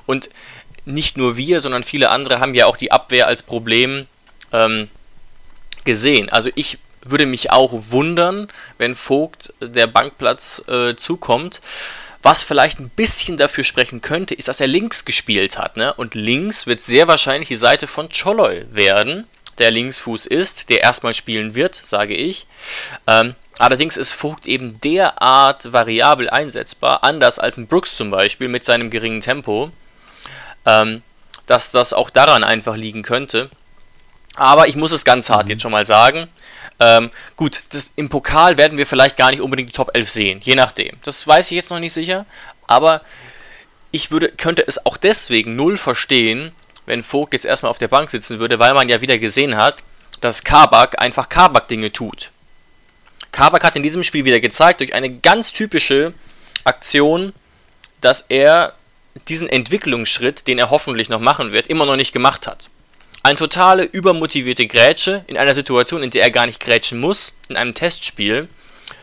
Und 0.07 0.31
nicht 0.85 1.17
nur 1.17 1.37
wir, 1.37 1.61
sondern 1.61 1.83
viele 1.83 2.11
andere 2.11 2.39
haben 2.39 2.55
ja 2.55 2.67
auch 2.67 2.77
die 2.77 2.93
Abwehr 2.93 3.27
als 3.27 3.43
Problem 3.43 4.07
ähm, 4.53 4.89
gesehen. 5.85 6.29
Also 6.29 6.51
ich 6.55 6.79
würde 7.03 7.27
mich 7.27 7.51
auch 7.51 7.73
wundern, 7.89 8.49
wenn 8.79 8.95
Vogt 8.95 9.53
der 9.61 9.89
Bankplatz 9.89 10.63
äh, 10.69 10.95
zukommt. 10.95 11.61
Was 12.23 12.43
vielleicht 12.43 12.79
ein 12.81 12.91
bisschen 12.91 13.37
dafür 13.37 13.65
sprechen 13.65 14.03
könnte, 14.03 14.35
ist, 14.35 14.49
dass 14.49 14.61
er 14.61 14.67
links 14.67 15.05
gespielt 15.05 15.57
hat. 15.57 15.77
Ne? 15.77 15.95
Und 15.95 16.15
links 16.15 16.67
wird 16.67 16.83
sehr 16.83 17.09
wahrscheinlich 17.09 17.49
die 17.49 17.57
Seite 17.57 17.87
von 17.87 18.11
Choloy 18.11 18.67
werden, 18.71 19.27
der 19.59 19.71
Linksfuß 19.71 20.27
ist, 20.27 20.69
der 20.69 20.83
erstmal 20.83 21.15
spielen 21.15 21.55
wird, 21.55 21.81
sage 21.83 22.15
ich. 22.15 22.47
Ähm, 23.07 23.35
allerdings 23.59 23.97
ist 23.97 24.13
Vogt 24.13 24.47
eben 24.47 24.81
derart 24.81 25.73
variabel 25.73 26.29
einsetzbar, 26.29 27.05
anders 27.05 27.39
als 27.39 27.57
ein 27.57 27.67
Brooks 27.67 27.97
zum 27.97 28.11
Beispiel 28.11 28.49
mit 28.49 28.65
seinem 28.65 28.91
geringen 28.91 29.21
Tempo, 29.21 29.71
ähm, 30.67 31.03
dass 31.47 31.73
das 31.73 31.93
auch 31.93 32.11
daran 32.11 32.45
einfach 32.45 32.77
liegen 32.77 33.03
könnte. 33.03 33.51
Aber 34.35 34.69
ich 34.69 34.77
muss 34.77 34.93
es 34.93 35.05
ganz 35.05 35.31
hart 35.31 35.45
mhm. 35.45 35.53
jetzt 35.53 35.63
schon 35.63 35.73
mal 35.73 35.87
sagen. 35.87 36.29
Ähm, 36.81 37.11
gut, 37.37 37.63
das, 37.71 37.93
im 37.97 38.09
Pokal 38.09 38.57
werden 38.57 38.79
wir 38.79 38.87
vielleicht 38.87 39.19
gar 39.19 39.31
nicht 39.31 39.43
unbedingt 39.43 39.69
die 39.69 39.75
Top 39.75 39.91
11 39.95 40.11
sehen, 40.11 40.41
je 40.43 40.55
nachdem. 40.55 40.97
Das 41.05 41.27
weiß 41.27 41.47
ich 41.51 41.57
jetzt 41.57 41.71
noch 41.71 41.79
nicht 41.79 41.93
sicher, 41.93 42.25
aber 42.67 43.03
ich 43.91 44.11
würde, 44.11 44.31
könnte 44.31 44.67
es 44.67 44.87
auch 44.87 44.97
deswegen 44.97 45.57
null 45.57 45.77
verstehen, 45.77 46.53
wenn 46.87 47.03
Vogt 47.03 47.35
jetzt 47.35 47.45
erstmal 47.45 47.71
auf 47.71 47.79
der 47.79 47.89
Bank 47.89 48.11
sitzen 48.11 48.39
würde, 48.39 48.59
weil 48.59 48.73
man 48.75 48.89
ja 48.89 49.01
wieder 49.01 49.19
gesehen 49.19 49.57
hat, 49.57 49.83
dass 50.21 50.43
Kabak 50.43 51.01
einfach 51.01 51.29
Kabak-Dinge 51.29 51.93
tut. 51.93 52.31
Kabak 53.33 53.63
hat 53.63 53.77
in 53.77 53.83
diesem 53.83 54.03
Spiel 54.03 54.25
wieder 54.25 54.41
gezeigt, 54.41 54.81
durch 54.81 54.95
eine 54.95 55.11
ganz 55.19 55.53
typische 55.53 56.15
Aktion, 56.65 57.33
dass 58.01 58.25
er 58.29 58.73
diesen 59.29 59.49
Entwicklungsschritt, 59.49 60.47
den 60.47 60.59
er 60.59 60.71
hoffentlich 60.71 61.09
noch 61.09 61.21
machen 61.21 61.53
wird, 61.53 61.67
immer 61.67 61.87
noch 61.87 61.97
nicht 61.97 62.13
gemacht 62.13 62.47
hat. 62.47 62.71
Eine 63.23 63.37
totale 63.37 63.85
übermotivierte 63.85 64.67
Grätsche 64.67 65.25
in 65.27 65.37
einer 65.37 65.55
Situation, 65.55 66.03
in 66.03 66.11
der 66.11 66.23
er 66.23 66.31
gar 66.31 66.47
nicht 66.47 66.61
grätschen 66.61 67.01
muss, 67.01 67.35
in 67.49 67.57
einem 67.57 67.75
Testspiel. 67.75 68.49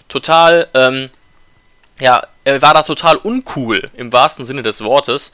Total, 0.07 0.67
ähm, 0.73 1.09
ja, 1.99 2.23
er 2.43 2.61
war 2.61 2.73
da 2.73 2.81
total 2.81 3.17
uncool, 3.17 3.91
im 3.95 4.11
wahrsten 4.11 4.45
Sinne 4.45 4.63
des 4.63 4.83
Wortes. 4.83 5.33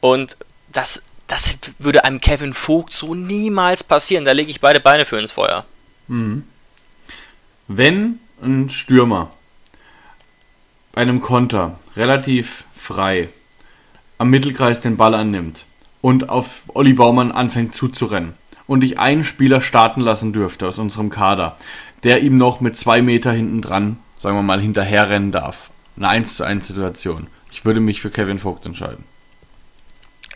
Und 0.00 0.36
das, 0.72 1.02
das 1.26 1.50
würde 1.78 2.04
einem 2.04 2.20
Kevin 2.20 2.54
Vogt 2.54 2.92
so 2.92 3.14
niemals 3.14 3.82
passieren. 3.82 4.24
Da 4.24 4.32
lege 4.32 4.50
ich 4.50 4.60
beide 4.60 4.78
Beine 4.78 5.04
für 5.04 5.18
ins 5.18 5.32
Feuer. 5.32 5.64
Mhm. 6.06 6.44
Wenn 7.66 8.20
ein 8.40 8.70
Stürmer 8.70 9.32
bei 10.92 11.00
einem 11.00 11.20
Konter 11.20 11.78
relativ 11.96 12.64
frei 12.74 13.28
am 14.18 14.30
Mittelkreis 14.30 14.80
den 14.80 14.96
Ball 14.96 15.14
annimmt 15.14 15.64
und 16.02 16.28
auf 16.28 16.64
Olli 16.74 16.92
Baumann 16.92 17.32
anfängt 17.32 17.74
zuzurennen 17.74 18.34
und 18.66 18.84
ich 18.84 18.98
einen 18.98 19.24
Spieler 19.24 19.62
starten 19.62 20.02
lassen 20.02 20.34
dürfte 20.34 20.68
aus 20.68 20.78
unserem 20.78 21.08
Kader, 21.08 21.56
der 22.02 22.20
ihm 22.20 22.36
noch 22.36 22.60
mit 22.60 22.76
zwei 22.76 23.00
Meter 23.00 23.32
hinten 23.32 23.62
dran, 23.62 23.96
sagen 24.18 24.36
wir 24.36 24.42
mal, 24.42 24.60
hinterherrennen 24.60 25.32
darf. 25.32 25.70
Eine 25.96 26.08
1 26.08 26.36
zu 26.36 26.44
1 26.44 26.66
Situation. 26.66 27.28
Ich 27.50 27.64
würde 27.64 27.80
mich 27.80 28.00
für 28.00 28.10
Kevin 28.10 28.38
Vogt 28.38 28.66
entscheiden. 28.66 29.04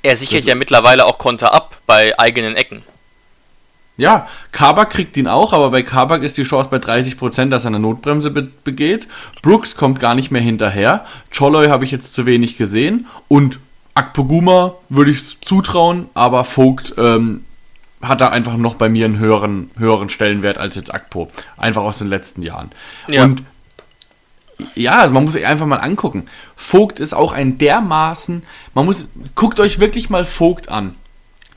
Er 0.02 0.16
sichert 0.16 0.40
das 0.40 0.46
ja 0.46 0.54
mittlerweile 0.54 1.04
auch 1.04 1.18
Konter 1.18 1.52
ab 1.52 1.80
bei 1.86 2.18
eigenen 2.18 2.54
Ecken. 2.54 2.82
Ja, 3.96 4.28
Kabak 4.52 4.90
kriegt 4.90 5.16
ihn 5.16 5.26
auch, 5.26 5.54
aber 5.54 5.70
bei 5.70 5.82
Kabak 5.82 6.22
ist 6.22 6.36
die 6.36 6.42
Chance 6.42 6.68
bei 6.70 6.76
30%, 6.76 7.48
dass 7.48 7.64
er 7.64 7.68
eine 7.68 7.80
Notbremse 7.80 8.30
be 8.30 8.42
begeht. 8.42 9.08
Brooks 9.40 9.74
kommt 9.74 10.00
gar 10.00 10.14
nicht 10.14 10.30
mehr 10.30 10.42
hinterher. 10.42 11.06
Choloy 11.34 11.68
habe 11.68 11.86
ich 11.86 11.90
jetzt 11.90 12.12
zu 12.14 12.26
wenig 12.26 12.58
gesehen. 12.58 13.06
Und 13.28 13.58
Akpoguma 13.96 14.74
würde 14.88 15.10
ich 15.10 15.40
zutrauen, 15.40 16.10
aber 16.12 16.44
Vogt 16.44 16.94
ähm, 16.98 17.44
hat 18.02 18.20
da 18.20 18.28
einfach 18.28 18.56
noch 18.56 18.74
bei 18.74 18.88
mir 18.88 19.06
einen 19.06 19.18
höheren, 19.18 19.70
höheren 19.78 20.10
Stellenwert 20.10 20.58
als 20.58 20.76
jetzt 20.76 20.94
Akpo. 20.94 21.30
Einfach 21.56 21.82
aus 21.82 21.98
den 21.98 22.08
letzten 22.08 22.42
Jahren. 22.42 22.70
Ja. 23.08 23.24
Und 23.24 23.42
ja, 24.74 25.06
man 25.06 25.24
muss 25.24 25.32
sich 25.32 25.46
einfach 25.46 25.66
mal 25.66 25.76
angucken. 25.76 26.26
Vogt 26.56 27.00
ist 27.00 27.14
auch 27.14 27.32
ein 27.32 27.58
dermaßen, 27.58 28.42
man 28.74 28.84
muss, 28.84 29.08
guckt 29.34 29.60
euch 29.60 29.80
wirklich 29.80 30.10
mal 30.10 30.24
Vogt 30.24 30.68
an. 30.68 30.94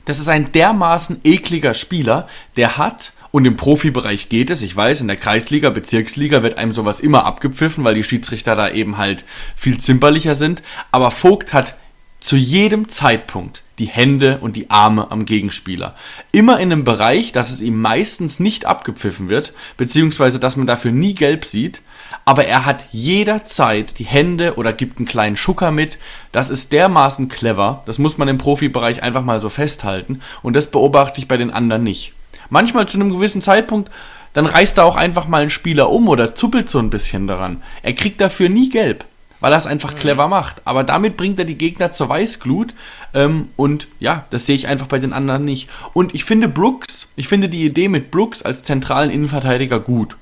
Das 0.06 0.18
ist 0.18 0.28
ein 0.28 0.52
dermaßen 0.52 1.20
ekliger 1.24 1.74
Spieler, 1.74 2.26
der 2.56 2.78
hat, 2.78 3.12
und 3.32 3.44
im 3.44 3.56
Profibereich 3.56 4.28
geht 4.28 4.50
es, 4.50 4.62
ich 4.62 4.74
weiß, 4.74 5.02
in 5.02 5.08
der 5.08 5.16
Kreisliga, 5.16 5.70
Bezirksliga 5.70 6.42
wird 6.42 6.58
einem 6.58 6.74
sowas 6.74 7.00
immer 7.00 7.26
abgepfiffen, 7.26 7.84
weil 7.84 7.94
die 7.94 8.02
Schiedsrichter 8.02 8.56
da 8.56 8.70
eben 8.70 8.96
halt 8.96 9.24
viel 9.54 9.78
zimperlicher 9.78 10.34
sind. 10.34 10.62
Aber 10.90 11.10
Vogt 11.10 11.52
hat 11.52 11.76
zu 12.20 12.36
jedem 12.36 12.88
Zeitpunkt 12.88 13.62
die 13.80 13.86
Hände 13.86 14.38
und 14.42 14.56
die 14.56 14.70
Arme 14.70 15.10
am 15.10 15.24
Gegenspieler. 15.24 15.94
Immer 16.32 16.60
in 16.60 16.70
einem 16.70 16.84
Bereich, 16.84 17.32
dass 17.32 17.50
es 17.50 17.62
ihm 17.62 17.80
meistens 17.80 18.38
nicht 18.38 18.66
abgepfiffen 18.66 19.30
wird, 19.30 19.54
beziehungsweise 19.78 20.38
dass 20.38 20.56
man 20.56 20.66
dafür 20.66 20.92
nie 20.92 21.14
gelb 21.14 21.46
sieht, 21.46 21.80
aber 22.26 22.44
er 22.44 22.66
hat 22.66 22.86
jederzeit 22.92 23.98
die 23.98 24.04
Hände 24.04 24.56
oder 24.56 24.74
gibt 24.74 24.98
einen 24.98 25.08
kleinen 25.08 25.36
Schucker 25.36 25.70
mit. 25.70 25.98
Das 26.30 26.50
ist 26.50 26.72
dermaßen 26.72 27.28
clever, 27.28 27.82
das 27.86 27.98
muss 27.98 28.18
man 28.18 28.28
im 28.28 28.38
Profibereich 28.38 29.02
einfach 29.02 29.24
mal 29.24 29.40
so 29.40 29.48
festhalten 29.48 30.20
und 30.42 30.54
das 30.54 30.66
beobachte 30.66 31.20
ich 31.20 31.28
bei 31.28 31.38
den 31.38 31.50
anderen 31.50 31.82
nicht. 31.82 32.12
Manchmal 32.50 32.86
zu 32.86 32.98
einem 32.98 33.10
gewissen 33.10 33.40
Zeitpunkt, 33.40 33.90
dann 34.34 34.46
reißt 34.46 34.78
er 34.78 34.84
auch 34.84 34.96
einfach 34.96 35.26
mal 35.26 35.40
einen 35.40 35.50
Spieler 35.50 35.90
um 35.90 36.06
oder 36.06 36.34
zuppelt 36.34 36.68
so 36.68 36.78
ein 36.78 36.90
bisschen 36.90 37.26
daran. 37.26 37.62
Er 37.82 37.94
kriegt 37.94 38.20
dafür 38.20 38.48
nie 38.48 38.68
gelb, 38.68 39.04
weil 39.40 39.52
er 39.52 39.58
es 39.58 39.66
einfach 39.66 39.96
clever 39.96 40.28
macht. 40.28 40.62
Aber 40.64 40.84
damit 40.84 41.16
bringt 41.16 41.38
er 41.38 41.44
die 41.44 41.58
Gegner 41.58 41.90
zur 41.90 42.08
Weißglut 42.08 42.74
ähm, 43.14 43.48
und 43.56 43.88
ja, 43.98 44.24
das 44.30 44.46
sehe 44.46 44.56
ich 44.56 44.68
einfach 44.68 44.86
bei 44.86 44.98
den 44.98 45.12
anderen 45.12 45.44
nicht. 45.44 45.68
Und 45.92 46.14
ich 46.14 46.24
finde 46.24 46.48
Brooks, 46.48 47.08
ich 47.16 47.28
finde 47.28 47.48
die 47.48 47.64
Idee 47.64 47.88
mit 47.88 48.10
Brooks 48.10 48.42
als 48.42 48.62
zentralen 48.62 49.10
Innenverteidiger 49.10 49.80
gut 49.80 50.16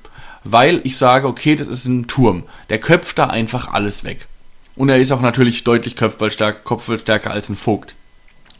weil 0.45 0.81
ich 0.85 0.97
sage, 0.97 1.27
okay, 1.27 1.57
das 1.57 1.69
ist 1.69 1.87
ein 1.87 2.07
Turm. 2.07 2.45
Der 2.71 2.79
köpft 2.79 3.19
da 3.19 3.27
einfach 3.27 3.73
alles 3.73 4.05
weg. 4.05 4.27
Und 4.77 4.89
er 4.89 4.99
ist 4.99 5.13
auch 5.13 5.21
natürlich 5.21 5.65
deutlich 5.65 5.97
Kopfballstärker, 5.97 6.61
Kopfballstärker 6.63 7.31
als 7.31 7.49
ein 7.49 7.57
Vogt. 7.57 7.95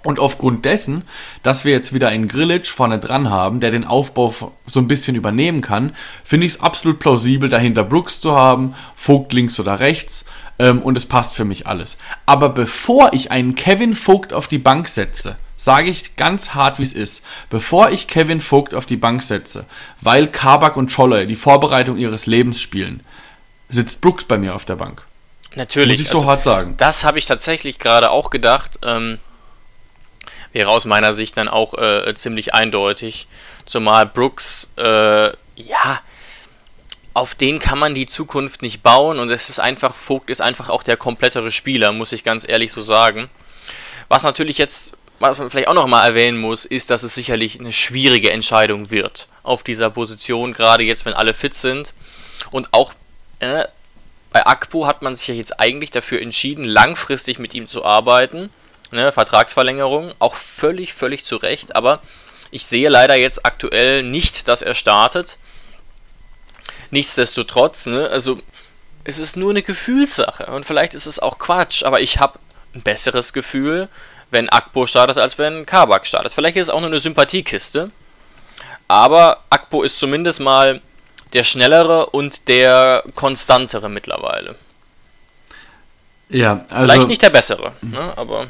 Und 0.05 0.21
aufgrund 0.21 0.65
dessen, 0.65 1.03
dass 1.43 1.65
wir 1.65 1.73
jetzt 1.73 1.93
wieder 1.93 2.09
einen 2.09 2.29
Grillitsch 2.29 2.71
vorne 2.71 2.99
dran 2.99 3.31
haben, 3.31 3.61
der 3.61 3.73
den 3.73 3.85
Aufbau 3.85 4.33
so 4.67 4.81
ein 4.81 4.89
bisschen 4.89 5.17
übernehmen 5.17 5.61
kann, 5.61 5.95
finde 6.25 6.47
ich 6.47 6.55
es 6.55 6.61
absolut 6.61 6.99
plausibel, 7.01 7.49
dahinter 7.49 7.83
Brooks 7.83 8.21
zu 8.21 8.37
haben, 8.37 8.75
Vogt 8.95 9.33
links 9.33 9.59
oder 9.59 9.81
rechts, 9.81 10.25
ähm, 10.59 10.83
und 10.83 10.97
es 10.97 11.07
passt 11.07 11.35
für 11.35 11.45
mich 11.45 11.67
alles. 11.67 11.97
Aber 12.27 12.49
bevor 12.49 13.13
ich 13.13 13.31
einen 13.31 13.55
Kevin 13.55 13.95
Vogt 13.95 14.33
auf 14.33 14.49
die 14.49 14.59
Bank 14.59 14.89
setze, 14.89 15.37
sage 15.57 15.91
ich 15.91 16.17
ganz 16.17 16.55
hart, 16.55 16.79
wie 16.79 16.85
es 16.85 16.93
ist, 16.93 17.25
bevor 17.51 17.91
ich 17.91 18.07
Kevin 18.07 18.41
Vogt 18.41 18.75
auf 18.75 18.87
die 18.87 18.97
Bank 18.97 19.23
setze, 19.23 19.65
weil 20.01 20.29
Kabak 20.29 20.77
und 20.77 20.93
Scholle 20.93 21.27
die 21.27 21.37
Vorbereitung 21.37 21.99
ihres 21.99 22.27
Lebens 22.27 22.61
spielen, 22.61 23.03
sitzt 23.69 24.01
Brooks 24.01 24.25
bei 24.25 24.39
mir 24.39 24.55
auf 24.55 24.65
der 24.65 24.77
Bank. 24.77 25.05
Natürlich. 25.55 25.99
Muss 25.99 26.07
ich 26.07 26.09
so 26.09 26.19
also, 26.19 26.31
hart 26.31 26.43
sagen. 26.43 26.75
Das 26.77 27.05
habe 27.05 27.19
ich 27.19 27.27
tatsächlich 27.27 27.79
gerade 27.79 28.11
auch 28.11 28.31
gedacht. 28.31 28.79
Ähm, 28.83 29.19
wäre 30.53 30.71
aus 30.71 30.85
meiner 30.85 31.15
Sicht 31.15 31.37
dann 31.37 31.49
auch 31.49 31.75
äh, 31.75 32.15
ziemlich 32.15 32.55
eindeutig. 32.55 33.27
Zumal 33.67 34.07
Brooks, 34.07 34.71
äh, 34.77 35.29
ja, 35.57 36.01
auf 37.15 37.35
den 37.35 37.59
kann 37.59 37.79
man 37.79 37.95
die 37.95 38.07
Zukunft 38.07 38.63
nicht 38.63 38.83
bauen 38.83 39.19
und 39.19 39.31
es 39.31 39.49
ist 39.49 39.59
einfach, 39.59 39.95
Vogt 39.95 40.31
ist 40.31 40.41
einfach 40.41 40.69
auch 40.69 40.83
der 40.83 40.97
komplettere 40.97 41.51
Spieler, 41.51 41.93
muss 41.93 42.13
ich 42.13 42.25
ganz 42.25 42.49
ehrlich 42.49 42.73
so 42.73 42.81
sagen. 42.81 43.29
Was 44.09 44.23
natürlich 44.23 44.59
jetzt 44.59 44.95
was 45.21 45.39
man 45.39 45.51
vielleicht 45.51 45.69
auch 45.69 45.75
noch 45.75 45.87
mal 45.87 46.07
erwähnen 46.07 46.39
muss, 46.39 46.65
ist, 46.65 46.91
dass 46.91 47.03
es 47.03 47.15
sicherlich 47.15 47.59
eine 47.59 47.73
schwierige 47.73 48.31
Entscheidung 48.31 48.91
wird 48.91 49.29
auf 49.43 49.63
dieser 49.63 49.91
Position, 49.91 50.53
gerade 50.53 50.85
jetzt, 50.85 51.05
wenn 51.07 51.15
alle 51.15 51.35
fit 51.35 51.55
sind. 51.55 51.93
Und 52.51 52.73
auch 52.73 52.93
äh, 53.41 53.65
bei 54.31 54.47
Akpo 54.47 54.87
hat 54.87 55.03
man 55.03 55.17
sich 55.17 55.29
ja 55.29 55.35
jetzt 55.35 55.59
eigentlich 55.59 55.91
dafür 55.91 56.23
entschieden, 56.23 56.65
langfristig 56.65 57.39
mit 57.39 57.55
ihm 57.55 57.67
zu 57.67 57.85
arbeiten. 57.85 58.51
Ne, 58.91 59.13
Vertragsverlängerung, 59.13 60.15
auch 60.19 60.35
völlig, 60.35 60.95
völlig 60.95 61.25
zu 61.25 61.37
Recht, 61.37 61.77
aber 61.77 62.01
ich 62.51 62.67
sehe 62.67 62.89
leider 62.89 63.17
jetzt 63.17 63.45
aktuell 63.45 64.03
nicht, 64.03 64.49
dass 64.49 64.63
er 64.63 64.75
startet. 64.75 65.37
Nichtsdestotrotz, 66.91 67.85
ne, 67.87 68.09
also 68.09 68.39
es 69.05 69.19
ist 69.19 69.37
nur 69.37 69.51
eine 69.51 69.63
Gefühlssache 69.63 70.47
und 70.47 70.65
vielleicht 70.65 70.95
ist 70.95 71.05
es 71.05 71.19
auch 71.19 71.39
Quatsch, 71.39 71.83
aber 71.83 72.01
ich 72.01 72.19
habe 72.19 72.39
ein 72.75 72.83
besseres 72.83 73.35
Gefühl, 73.35 73.89
wenn 74.31 74.49
Akpo 74.49 74.87
startet, 74.87 75.19
als 75.19 75.39
wenn 75.39 75.67
Kabak 75.67 76.07
startet. 76.07 76.33
Vielleicht 76.33 76.57
ist 76.57 76.67
es 76.67 76.71
auch 76.71 76.81
nur 76.81 76.89
eine 76.89 77.01
Sympathiekiste. 77.01 77.91
Aber 78.87 79.45
Akpo 79.51 79.83
ist 79.83 79.99
zumindest 79.99 80.41
mal 80.41 80.81
der 81.33 81.45
schnellere 81.45 82.07
und 82.07 82.49
der 82.49 83.05
konstantere 83.15 83.89
mittlerweile. 83.89 84.55
Ja, 86.31 86.65
also. 86.69 86.87
Vielleicht 86.87 87.09
nicht 87.09 87.23
der 87.23 87.31
bessere, 87.31 87.73
ne, 87.81 88.13
aber. 88.17 88.47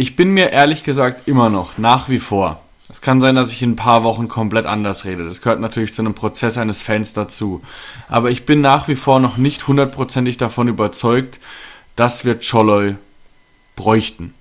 Ich 0.00 0.16
bin 0.16 0.30
mir 0.30 0.50
ehrlich 0.50 0.82
gesagt 0.82 1.28
immer 1.28 1.50
noch, 1.50 1.76
nach 1.76 2.08
wie 2.08 2.20
vor. 2.20 2.62
Es 2.88 3.02
kann 3.02 3.20
sein, 3.20 3.34
dass 3.34 3.52
ich 3.52 3.60
in 3.60 3.72
ein 3.72 3.76
paar 3.76 4.02
Wochen 4.02 4.28
komplett 4.28 4.64
anders 4.64 5.04
rede. 5.04 5.26
Das 5.26 5.42
gehört 5.42 5.60
natürlich 5.60 5.92
zu 5.92 6.00
einem 6.00 6.14
Prozess 6.14 6.56
eines 6.56 6.80
Fans 6.80 7.12
dazu. 7.12 7.60
Aber 8.08 8.30
ich 8.30 8.46
bin 8.46 8.62
nach 8.62 8.88
wie 8.88 8.96
vor 8.96 9.20
noch 9.20 9.36
nicht 9.36 9.68
hundertprozentig 9.68 10.38
davon 10.38 10.68
überzeugt, 10.68 11.38
dass 11.96 12.24
wir 12.24 12.40
Choloy 12.40 12.94
bräuchten 13.76 14.32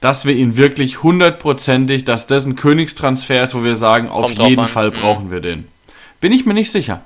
dass 0.00 0.26
wir 0.26 0.36
ihn 0.36 0.56
wirklich 0.56 1.02
hundertprozentig, 1.02 2.04
dass 2.04 2.28
das 2.28 2.46
ein 2.46 2.54
Königstransfer 2.54 3.42
ist, 3.42 3.56
wo 3.56 3.64
wir 3.64 3.74
sagen, 3.74 4.08
auf 4.08 4.26
Kommt 4.36 4.48
jeden 4.48 4.68
Fall 4.68 4.92
brauchen 4.92 5.26
mhm. 5.26 5.30
wir 5.32 5.40
den. 5.40 5.66
Bin 6.20 6.30
ich 6.30 6.46
mir 6.46 6.54
nicht 6.54 6.70
sicher. 6.70 7.00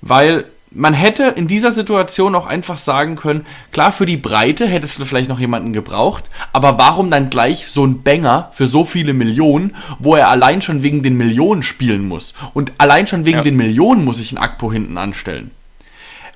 Weil 0.00 0.44
man 0.70 0.94
hätte 0.94 1.24
in 1.36 1.48
dieser 1.48 1.70
Situation 1.70 2.34
auch 2.34 2.46
einfach 2.46 2.78
sagen 2.78 3.16
können, 3.16 3.46
klar, 3.72 3.92
für 3.92 4.06
die 4.06 4.16
Breite 4.16 4.66
hättest 4.66 4.98
du 4.98 5.04
vielleicht 5.04 5.28
noch 5.28 5.40
jemanden 5.40 5.72
gebraucht, 5.72 6.30
aber 6.52 6.78
warum 6.78 7.10
dann 7.10 7.30
gleich 7.30 7.66
so 7.68 7.84
ein 7.84 8.02
Banger 8.02 8.50
für 8.52 8.66
so 8.66 8.84
viele 8.84 9.14
Millionen, 9.14 9.74
wo 9.98 10.16
er 10.16 10.28
allein 10.28 10.62
schon 10.62 10.82
wegen 10.82 11.02
den 11.02 11.16
Millionen 11.16 11.62
spielen 11.62 12.06
muss? 12.06 12.34
Und 12.52 12.72
allein 12.78 13.06
schon 13.06 13.24
wegen 13.24 13.38
ja. 13.38 13.44
den 13.44 13.56
Millionen 13.56 14.04
muss 14.04 14.20
ich 14.20 14.30
einen 14.30 14.42
Akpo 14.42 14.72
hinten 14.72 14.98
anstellen. 14.98 15.50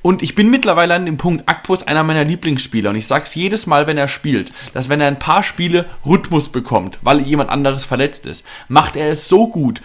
Und 0.02 0.22
ich 0.22 0.34
bin 0.34 0.48
mittlerweile 0.48 0.94
an 0.94 1.04
dem 1.04 1.18
Punkt, 1.18 1.46
Akpo 1.46 1.74
ist 1.74 1.86
einer 1.86 2.02
meiner 2.02 2.24
Lieblingsspieler. 2.24 2.90
Und 2.90 2.96
ich 2.96 3.06
sag's 3.06 3.34
jedes 3.34 3.66
Mal, 3.66 3.86
wenn 3.86 3.98
er 3.98 4.08
spielt, 4.08 4.50
dass 4.72 4.88
wenn 4.88 5.00
er 5.00 5.08
ein 5.08 5.18
paar 5.18 5.42
Spiele 5.42 5.84
Rhythmus 6.06 6.48
bekommt, 6.48 6.98
weil 7.02 7.20
jemand 7.20 7.50
anderes 7.50 7.84
verletzt 7.84 8.24
ist, 8.24 8.44
macht 8.68 8.96
er 8.96 9.10
es 9.10 9.28
so 9.28 9.46
gut. 9.48 9.82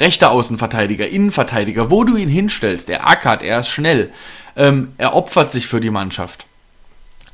Rechter 0.00 0.30
Außenverteidiger, 0.30 1.08
Innenverteidiger, 1.08 1.90
wo 1.90 2.04
du 2.04 2.16
ihn 2.16 2.28
hinstellst, 2.28 2.90
er 2.90 3.08
ackert, 3.08 3.42
er 3.42 3.60
ist 3.60 3.68
schnell, 3.68 4.10
ähm, 4.56 4.92
er 4.98 5.14
opfert 5.14 5.50
sich 5.50 5.66
für 5.66 5.80
die 5.80 5.90
Mannschaft. 5.90 6.46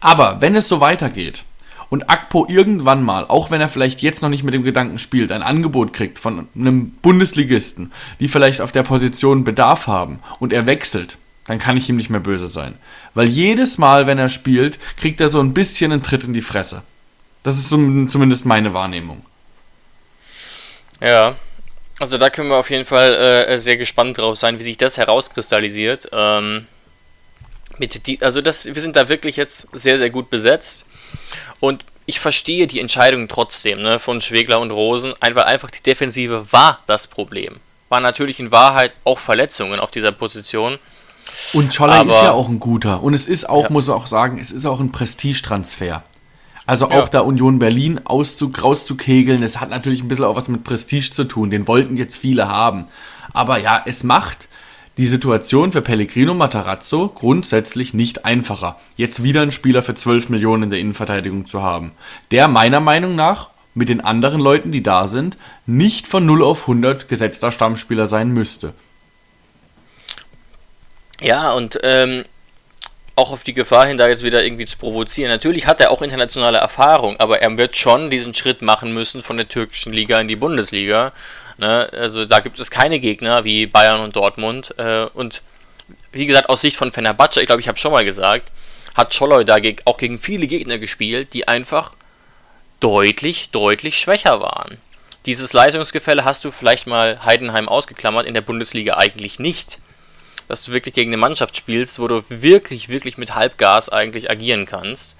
Aber 0.00 0.40
wenn 0.40 0.54
es 0.54 0.68
so 0.68 0.80
weitergeht, 0.80 1.44
und 1.90 2.10
Akpo 2.10 2.46
irgendwann 2.48 3.04
mal, 3.04 3.24
auch 3.26 3.52
wenn 3.52 3.60
er 3.60 3.68
vielleicht 3.68 4.02
jetzt 4.02 4.20
noch 4.20 4.28
nicht 4.28 4.42
mit 4.42 4.52
dem 4.52 4.64
Gedanken 4.64 4.98
spielt, 4.98 5.30
ein 5.30 5.42
Angebot 5.42 5.92
kriegt 5.92 6.18
von 6.18 6.48
einem 6.56 6.90
Bundesligisten, 6.90 7.92
die 8.18 8.26
vielleicht 8.26 8.60
auf 8.60 8.72
der 8.72 8.82
Position 8.82 9.44
Bedarf 9.44 9.86
haben 9.86 10.18
und 10.40 10.52
er 10.52 10.66
wechselt, 10.66 11.18
dann 11.46 11.60
kann 11.60 11.76
ich 11.76 11.88
ihm 11.88 11.96
nicht 11.96 12.10
mehr 12.10 12.20
böse 12.20 12.48
sein. 12.48 12.74
Weil 13.14 13.28
jedes 13.28 13.78
Mal, 13.78 14.08
wenn 14.08 14.18
er 14.18 14.28
spielt, 14.28 14.80
kriegt 14.96 15.20
er 15.20 15.28
so 15.28 15.38
ein 15.40 15.54
bisschen 15.54 15.92
einen 15.92 16.02
Tritt 16.02 16.24
in 16.24 16.34
die 16.34 16.40
Fresse. 16.40 16.82
Das 17.44 17.58
ist 17.58 17.68
zumindest 17.68 18.44
meine 18.44 18.74
Wahrnehmung. 18.74 19.24
Ja, 21.00 21.36
also 21.98 22.18
da 22.18 22.30
können 22.30 22.48
wir 22.48 22.56
auf 22.56 22.70
jeden 22.70 22.84
Fall 22.84 23.14
äh, 23.14 23.58
sehr 23.58 23.76
gespannt 23.76 24.18
drauf 24.18 24.38
sein, 24.38 24.58
wie 24.58 24.64
sich 24.64 24.76
das 24.76 24.98
herauskristallisiert. 24.98 26.08
Ähm, 26.12 26.66
mit 27.78 28.06
die, 28.06 28.20
also 28.22 28.40
das, 28.40 28.66
wir 28.66 28.80
sind 28.80 28.96
da 28.96 29.08
wirklich 29.08 29.36
jetzt 29.36 29.68
sehr, 29.72 29.98
sehr 29.98 30.10
gut 30.10 30.30
besetzt. 30.30 30.86
Und 31.60 31.84
ich 32.06 32.20
verstehe 32.20 32.66
die 32.66 32.80
Entscheidung 32.80 33.28
trotzdem 33.28 33.80
ne, 33.80 33.98
von 33.98 34.20
Schwegler 34.20 34.60
und 34.60 34.70
Rosen, 34.70 35.14
einfach, 35.20 35.44
einfach 35.44 35.70
die 35.70 35.82
Defensive 35.82 36.52
war 36.52 36.80
das 36.86 37.06
Problem. 37.06 37.56
War 37.88 38.00
natürlich 38.00 38.40
in 38.40 38.50
Wahrheit 38.50 38.92
auch 39.04 39.18
Verletzungen 39.18 39.80
auf 39.80 39.90
dieser 39.90 40.12
Position. 40.12 40.78
Und 41.52 41.72
Scholler 41.72 42.06
ist 42.06 42.20
ja 42.20 42.32
auch 42.32 42.48
ein 42.48 42.60
guter. 42.60 43.02
Und 43.02 43.14
es 43.14 43.26
ist 43.26 43.48
auch, 43.48 43.64
ja. 43.64 43.70
muss 43.70 43.84
ich 43.84 43.94
auch 43.94 44.06
sagen, 44.06 44.38
es 44.38 44.50
ist 44.50 44.66
auch 44.66 44.80
ein 44.80 44.92
Prestigetransfer. 44.92 46.02
Also 46.66 46.86
auch 46.86 46.92
ja. 46.92 47.06
da 47.06 47.20
Union 47.20 47.58
Berlin 47.58 48.00
auszug, 48.04 48.62
rauszukegeln, 48.62 49.42
das 49.42 49.60
hat 49.60 49.70
natürlich 49.70 50.02
ein 50.02 50.08
bisschen 50.08 50.24
auch 50.24 50.36
was 50.36 50.48
mit 50.48 50.64
Prestige 50.64 51.10
zu 51.12 51.24
tun. 51.24 51.50
Den 51.50 51.68
wollten 51.68 51.96
jetzt 51.96 52.16
viele 52.16 52.48
haben. 52.48 52.86
Aber 53.32 53.58
ja, 53.58 53.82
es 53.84 54.02
macht 54.02 54.48
die 54.96 55.06
Situation 55.06 55.72
für 55.72 55.82
Pellegrino 55.82 56.34
Matarazzo 56.34 57.08
grundsätzlich 57.08 57.94
nicht 57.94 58.24
einfacher, 58.24 58.78
jetzt 58.96 59.22
wieder 59.22 59.42
einen 59.42 59.52
Spieler 59.52 59.82
für 59.82 59.94
12 59.94 60.28
Millionen 60.28 60.64
in 60.64 60.70
der 60.70 60.78
Innenverteidigung 60.78 61.46
zu 61.46 61.62
haben. 61.62 61.92
Der 62.30 62.46
meiner 62.48 62.80
Meinung 62.80 63.16
nach 63.16 63.50
mit 63.74 63.88
den 63.88 64.00
anderen 64.00 64.40
Leuten, 64.40 64.70
die 64.70 64.84
da 64.84 65.08
sind, 65.08 65.36
nicht 65.66 66.06
von 66.06 66.24
0 66.24 66.44
auf 66.44 66.62
100 66.62 67.08
gesetzter 67.08 67.50
Stammspieler 67.50 68.06
sein 68.06 68.28
müsste. 68.28 68.72
Ja, 71.20 71.52
und 71.52 71.78
ähm, 71.82 72.24
auch 73.16 73.30
auf 73.30 73.44
die 73.44 73.54
Gefahr 73.54 73.86
hin, 73.86 73.96
da 73.96 74.08
jetzt 74.08 74.24
wieder 74.24 74.44
irgendwie 74.44 74.66
zu 74.66 74.76
provozieren. 74.76 75.30
Natürlich 75.30 75.66
hat 75.66 75.80
er 75.80 75.90
auch 75.90 76.02
internationale 76.02 76.58
Erfahrung, 76.58 77.18
aber 77.20 77.42
er 77.42 77.56
wird 77.56 77.76
schon 77.76 78.10
diesen 78.10 78.34
Schritt 78.34 78.60
machen 78.60 78.92
müssen 78.92 79.22
von 79.22 79.36
der 79.36 79.48
türkischen 79.48 79.92
Liga 79.92 80.20
in 80.20 80.28
die 80.28 80.36
Bundesliga. 80.36 81.12
Ne? 81.58 81.88
Also 81.92 82.24
da 82.24 82.40
gibt 82.40 82.58
es 82.58 82.70
keine 82.70 82.98
Gegner 82.98 83.44
wie 83.44 83.66
Bayern 83.66 84.00
und 84.00 84.16
Dortmund. 84.16 84.74
Äh, 84.78 85.06
und 85.14 85.42
wie 86.12 86.26
gesagt, 86.26 86.48
aus 86.48 86.60
Sicht 86.60 86.76
von 86.76 86.90
Fenerbahce, 86.90 87.40
ich 87.40 87.46
glaube, 87.46 87.60
ich 87.60 87.68
habe 87.68 87.78
schon 87.78 87.92
mal 87.92 88.04
gesagt, 88.04 88.50
hat 88.94 89.14
Scholloy 89.14 89.44
da 89.44 89.58
auch 89.84 89.96
gegen 89.96 90.18
viele 90.18 90.46
Gegner 90.46 90.78
gespielt, 90.78 91.34
die 91.34 91.46
einfach 91.46 91.92
deutlich, 92.80 93.50
deutlich 93.50 93.98
schwächer 93.98 94.40
waren. 94.40 94.78
Dieses 95.26 95.52
Leistungsgefälle 95.52 96.24
hast 96.24 96.44
du 96.44 96.50
vielleicht 96.50 96.86
mal 96.86 97.24
Heidenheim 97.24 97.68
ausgeklammert, 97.68 98.26
in 98.26 98.34
der 98.34 98.42
Bundesliga 98.42 98.96
eigentlich 98.96 99.38
nicht 99.38 99.78
dass 100.48 100.64
du 100.64 100.72
wirklich 100.72 100.94
gegen 100.94 101.10
eine 101.10 101.16
Mannschaft 101.16 101.56
spielst, 101.56 101.98
wo 101.98 102.08
du 102.08 102.22
wirklich, 102.28 102.88
wirklich 102.88 103.18
mit 103.18 103.34
Halbgas 103.34 103.88
eigentlich 103.88 104.30
agieren 104.30 104.66
kannst. 104.66 105.16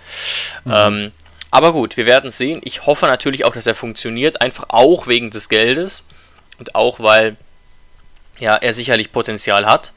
Mhm. 0.64 0.72
Ähm, 0.74 1.12
aber 1.50 1.72
gut, 1.72 1.96
wir 1.96 2.06
werden 2.06 2.28
es 2.28 2.38
sehen. 2.38 2.60
Ich 2.64 2.87
hoffe 2.87 3.06
natürlich 3.06 3.44
auch, 3.44 3.52
dass 3.52 3.66
er 3.66 3.76
funktioniert, 3.76 4.40
einfach 4.40 4.64
auch 4.68 5.06
wegen 5.06 5.30
des 5.30 5.48
Geldes 5.48 6.02
und 6.58 6.74
auch 6.74 7.00
weil 7.00 7.37
ja, 8.38 8.56
er 8.56 8.74
sicherlich 8.74 9.12
Potenzial 9.12 9.66
hat. 9.66 9.92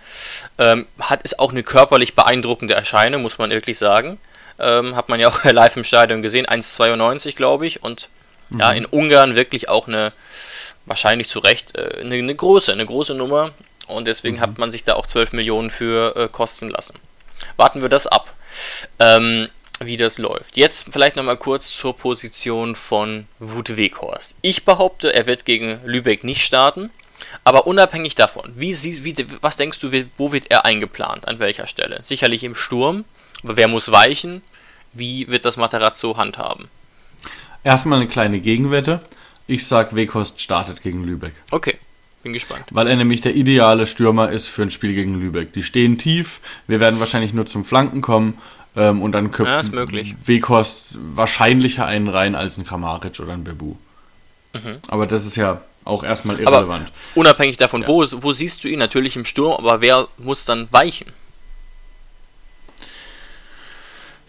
Ähm, 0.57 0.85
hat 0.99 1.23
ist 1.23 1.39
auch 1.39 1.51
eine 1.51 1.63
körperlich 1.63 2.13
beeindruckende 2.13 2.75
Erscheinung, 2.75 3.21
muss 3.21 3.37
man 3.37 3.49
wirklich 3.49 3.77
sagen. 3.77 4.19
Ähm, 4.59 4.95
hat 4.95 5.09
man 5.09 5.19
ja 5.19 5.29
auch 5.29 5.43
live 5.51 5.75
im 5.77 5.83
Stadion 5.83 6.21
gesehen, 6.21 6.45
1,92 6.45 7.35
glaube 7.35 7.65
ich. 7.65 7.83
Und 7.83 8.09
mhm. 8.49 8.59
ja, 8.59 8.71
in 8.71 8.85
Ungarn 8.85 9.35
wirklich 9.35 9.69
auch 9.69 9.87
eine, 9.87 10.13
wahrscheinlich 10.85 11.29
zu 11.29 11.39
Recht, 11.39 11.75
äh, 11.77 12.01
eine, 12.01 12.15
eine, 12.15 12.35
große, 12.35 12.71
eine 12.71 12.85
große 12.85 13.15
Nummer. 13.15 13.51
Und 13.87 14.07
deswegen 14.07 14.37
mhm. 14.37 14.41
hat 14.41 14.57
man 14.57 14.71
sich 14.71 14.83
da 14.83 14.95
auch 14.95 15.07
12 15.07 15.33
Millionen 15.33 15.69
für 15.69 16.15
äh, 16.15 16.27
kosten 16.27 16.69
lassen. 16.69 16.99
Warten 17.55 17.81
wir 17.81 17.89
das 17.89 18.07
ab, 18.07 18.33
ähm, 18.99 19.47
wie 19.79 19.97
das 19.97 20.17
läuft. 20.17 20.57
Jetzt 20.57 20.87
vielleicht 20.91 21.15
nochmal 21.15 21.37
kurz 21.37 21.69
zur 21.69 21.95
Position 21.95 22.75
von 22.75 23.27
Wut 23.39 23.77
Weghorst. 23.77 24.35
Ich 24.41 24.65
behaupte, 24.65 25.13
er 25.13 25.27
wird 25.27 25.45
gegen 25.45 25.79
Lübeck 25.85 26.23
nicht 26.23 26.43
starten. 26.43 26.89
Aber 27.43 27.65
unabhängig 27.65 28.15
davon, 28.15 28.53
wie, 28.55 28.75
wie, 28.75 29.25
was 29.41 29.57
denkst 29.57 29.79
du, 29.79 29.91
wo 30.17 30.31
wird 30.31 30.51
er 30.51 30.65
eingeplant? 30.65 31.27
An 31.27 31.39
welcher 31.39 31.65
Stelle? 31.65 31.99
Sicherlich 32.03 32.43
im 32.43 32.55
Sturm, 32.55 33.05
aber 33.43 33.55
wer 33.57 33.67
muss 33.67 33.91
weichen? 33.91 34.43
Wie 34.93 35.27
wird 35.27 35.45
das 35.45 35.57
Materazzo 35.57 36.17
handhaben? 36.17 36.69
Erstmal 37.63 37.99
eine 37.99 38.07
kleine 38.07 38.39
Gegenwette. 38.39 39.01
Ich 39.47 39.65
sag, 39.67 39.95
Wekost 39.95 40.41
startet 40.41 40.81
gegen 40.81 41.03
Lübeck. 41.03 41.33
Okay, 41.51 41.77
bin 42.27 42.33
gespannt. 42.33 42.65
Weil 42.71 42.87
er 42.87 42.95
nämlich 42.95 43.21
der 43.21 43.35
ideale 43.35 43.87
Stürmer 43.87 44.31
ist 44.31 44.47
für 44.47 44.63
ein 44.63 44.69
Spiel 44.69 44.93
gegen 44.93 45.19
Lübeck. 45.19 45.53
Die 45.53 45.63
stehen 45.63 45.97
tief, 45.97 46.41
wir 46.67 46.79
werden 46.79 46.99
wahrscheinlich 46.99 47.33
nur 47.33 47.45
zum 47.45 47.63
Flanken 47.63 48.01
kommen 48.01 48.37
ähm, 48.75 49.01
und 49.01 49.13
dann 49.13 49.31
köpft 49.31 49.73
ja, 49.73 49.83
Wekost 50.25 50.97
wahrscheinlicher 51.15 51.85
einen 51.85 52.09
rein 52.09 52.35
als 52.35 52.57
ein 52.57 52.65
Kramaric 52.65 53.19
oder 53.19 53.33
ein 53.33 53.43
Bebu. 53.43 53.75
Mhm. 54.53 54.77
Aber 54.87 55.07
das 55.07 55.25
ist 55.25 55.35
ja 55.37 55.61
auch 55.85 56.03
erstmal 56.03 56.39
irrelevant. 56.39 56.87
Aber 56.87 56.91
unabhängig 57.15 57.57
davon, 57.57 57.83
ja. 57.83 57.87
wo, 57.87 58.05
wo 58.17 58.33
siehst 58.33 58.63
du 58.63 58.67
ihn? 58.67 58.79
Natürlich 58.79 59.15
im 59.15 59.25
Sturm, 59.25 59.55
aber 59.57 59.79
wer 59.81 60.07
muss 60.17 60.43
dann 60.43 60.67
weichen? 60.71 61.07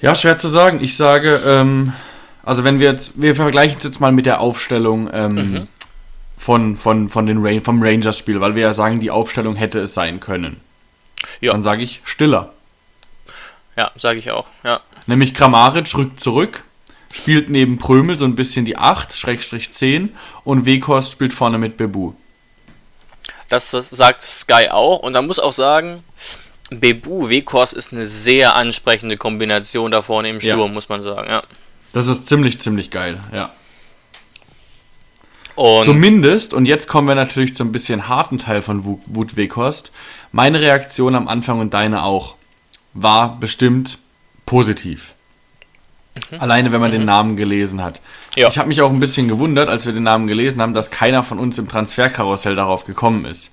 Ja, 0.00 0.14
schwer 0.14 0.36
zu 0.36 0.48
sagen. 0.48 0.80
Ich 0.80 0.96
sage, 0.96 1.40
ähm, 1.44 1.92
also 2.44 2.62
wenn 2.62 2.78
wir 2.78 2.92
jetzt, 2.92 3.12
wir 3.16 3.34
vergleichen 3.34 3.78
es 3.78 3.84
jetzt 3.84 4.00
mal 4.00 4.12
mit 4.12 4.26
der 4.26 4.40
Aufstellung 4.40 5.10
ähm, 5.12 5.34
mhm. 5.34 5.68
Von, 6.38 6.76
von, 6.76 7.08
von 7.08 7.26
den 7.26 7.44
Rain, 7.44 7.62
vom 7.62 7.82
Rangers-Spiel, 7.82 8.40
weil 8.40 8.54
wir 8.54 8.62
ja 8.62 8.72
sagen, 8.72 9.00
die 9.00 9.10
Aufstellung 9.10 9.56
hätte 9.56 9.80
es 9.80 9.92
sein 9.92 10.20
können. 10.20 10.60
Ja. 11.40 11.52
Dann 11.52 11.62
sage 11.62 11.82
ich 11.82 12.00
Stiller. 12.04 12.52
Ja, 13.76 13.90
sage 13.96 14.18
ich 14.18 14.30
auch, 14.30 14.46
ja. 14.64 14.80
Nämlich 15.06 15.34
Kramaric 15.34 15.94
rückt 15.96 16.20
zurück, 16.20 16.64
spielt 17.12 17.50
neben 17.50 17.78
Prömel 17.78 18.16
so 18.16 18.24
ein 18.24 18.34
bisschen 18.34 18.64
die 18.64 18.76
8, 18.76 19.14
Schrägstrich 19.14 19.72
10 19.72 20.14
und 20.44 20.64
Weghorst 20.64 21.12
spielt 21.12 21.34
vorne 21.34 21.58
mit 21.58 21.76
Bebu. 21.76 22.12
Das 23.48 23.70
sagt 23.70 24.22
Sky 24.22 24.68
auch 24.70 25.00
und 25.00 25.12
man 25.12 25.26
muss 25.26 25.38
auch 25.38 25.52
sagen, 25.52 26.04
Bebu 26.70 27.28
Weghorst 27.28 27.72
ist 27.72 27.92
eine 27.92 28.06
sehr 28.06 28.54
ansprechende 28.56 29.16
Kombination 29.16 29.90
da 29.90 30.02
vorne 30.02 30.28
im 30.28 30.40
Sturm, 30.40 30.60
ja. 30.60 30.68
muss 30.68 30.88
man 30.88 31.02
sagen, 31.02 31.28
ja. 31.28 31.42
Das 31.92 32.06
ist 32.06 32.26
ziemlich, 32.26 32.60
ziemlich 32.60 32.90
geil, 32.90 33.20
ja. 33.32 33.52
Und 35.58 35.86
Zumindest, 35.86 36.54
und 36.54 36.66
jetzt 36.66 36.86
kommen 36.86 37.08
wir 37.08 37.16
natürlich 37.16 37.56
zu 37.56 37.64
ein 37.64 37.72
bisschen 37.72 38.06
harten 38.06 38.38
Teil 38.38 38.62
von 38.62 38.84
Wut 38.84 39.34
Weghorst. 39.34 39.90
Meine 40.30 40.60
Reaktion 40.60 41.16
am 41.16 41.26
Anfang 41.26 41.58
und 41.58 41.74
deine 41.74 42.04
auch 42.04 42.36
war 42.94 43.40
bestimmt 43.40 43.98
positiv. 44.46 45.14
Mhm. 46.14 46.40
Alleine, 46.40 46.70
wenn 46.70 46.80
man 46.80 46.90
mhm. 46.90 46.98
den 46.98 47.04
Namen 47.06 47.36
gelesen 47.36 47.82
hat. 47.82 48.00
Ja. 48.36 48.46
Ich 48.46 48.56
habe 48.56 48.68
mich 48.68 48.80
auch 48.82 48.90
ein 48.92 49.00
bisschen 49.00 49.26
gewundert, 49.26 49.68
als 49.68 49.84
wir 49.84 49.92
den 49.92 50.04
Namen 50.04 50.28
gelesen 50.28 50.62
haben, 50.62 50.74
dass 50.74 50.92
keiner 50.92 51.24
von 51.24 51.40
uns 51.40 51.58
im 51.58 51.68
Transferkarussell 51.68 52.54
darauf 52.54 52.84
gekommen 52.84 53.24
ist. 53.24 53.50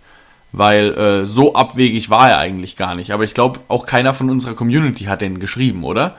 Weil 0.52 0.94
äh, 0.94 1.26
so 1.26 1.56
abwegig 1.56 2.12
war 2.12 2.30
er 2.30 2.38
eigentlich 2.38 2.76
gar 2.76 2.94
nicht. 2.94 3.14
Aber 3.14 3.24
ich 3.24 3.34
glaube, 3.34 3.62
auch 3.68 3.88
keiner 3.88 4.14
von 4.14 4.30
unserer 4.30 4.54
Community 4.54 5.06
hat 5.06 5.22
den 5.22 5.40
geschrieben, 5.40 5.84
oder? 5.84 6.16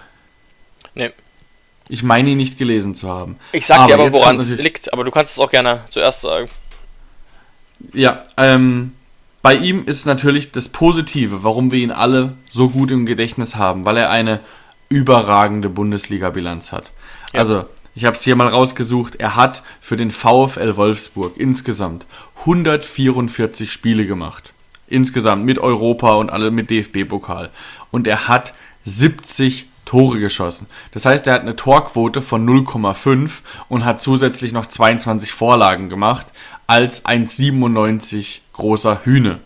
Nee. 0.96 1.12
Ich 1.88 2.02
meine 2.02 2.30
ihn 2.30 2.36
nicht 2.36 2.58
gelesen 2.58 2.94
zu 2.94 3.08
haben. 3.08 3.36
Ich 3.52 3.66
sag 3.66 3.78
aber 3.78 3.86
dir 3.86 3.94
aber, 3.94 4.12
woran 4.12 4.36
es 4.36 4.50
liegt, 4.50 4.92
aber 4.92 5.04
du 5.04 5.10
kannst 5.10 5.32
es 5.32 5.38
auch 5.38 5.50
gerne 5.50 5.80
zuerst 5.90 6.22
sagen. 6.22 6.48
Ja, 7.92 8.24
ähm, 8.36 8.92
bei 9.42 9.54
ihm 9.54 9.84
ist 9.86 10.06
natürlich 10.06 10.50
das 10.50 10.68
Positive, 10.68 11.44
warum 11.44 11.70
wir 11.70 11.78
ihn 11.78 11.92
alle 11.92 12.32
so 12.50 12.68
gut 12.68 12.90
im 12.90 13.06
Gedächtnis 13.06 13.54
haben, 13.54 13.84
weil 13.84 13.96
er 13.96 14.10
eine 14.10 14.40
überragende 14.88 15.68
Bundesliga-Bilanz 15.68 16.72
hat. 16.72 16.90
Ja. 17.32 17.40
Also, 17.40 17.64
ich 17.94 18.04
habe 18.04 18.16
es 18.16 18.22
hier 18.22 18.36
mal 18.36 18.48
rausgesucht. 18.48 19.16
Er 19.16 19.36
hat 19.36 19.62
für 19.80 19.96
den 19.96 20.10
VfL 20.10 20.76
Wolfsburg 20.76 21.36
insgesamt 21.36 22.06
144 22.40 23.70
Spiele 23.70 24.06
gemacht. 24.06 24.52
Insgesamt 24.88 25.44
mit 25.44 25.58
Europa 25.58 26.14
und 26.14 26.30
alle 26.30 26.50
mit 26.50 26.70
DFB-Pokal. 26.70 27.50
Und 27.90 28.06
er 28.06 28.28
hat 28.28 28.52
70 28.84 29.66
Tore 29.86 30.18
geschossen. 30.18 30.66
Das 30.92 31.06
heißt, 31.06 31.26
er 31.26 31.34
hat 31.34 31.40
eine 31.40 31.56
Torquote 31.56 32.20
von 32.20 32.46
0,5 32.46 33.30
und 33.68 33.86
hat 33.86 34.02
zusätzlich 34.02 34.52
noch 34.52 34.66
22 34.66 35.32
Vorlagen 35.32 35.88
gemacht 35.88 36.26
als 36.66 37.06
1,97 37.06 38.40
großer 38.52 39.00
Hühne. 39.04 39.38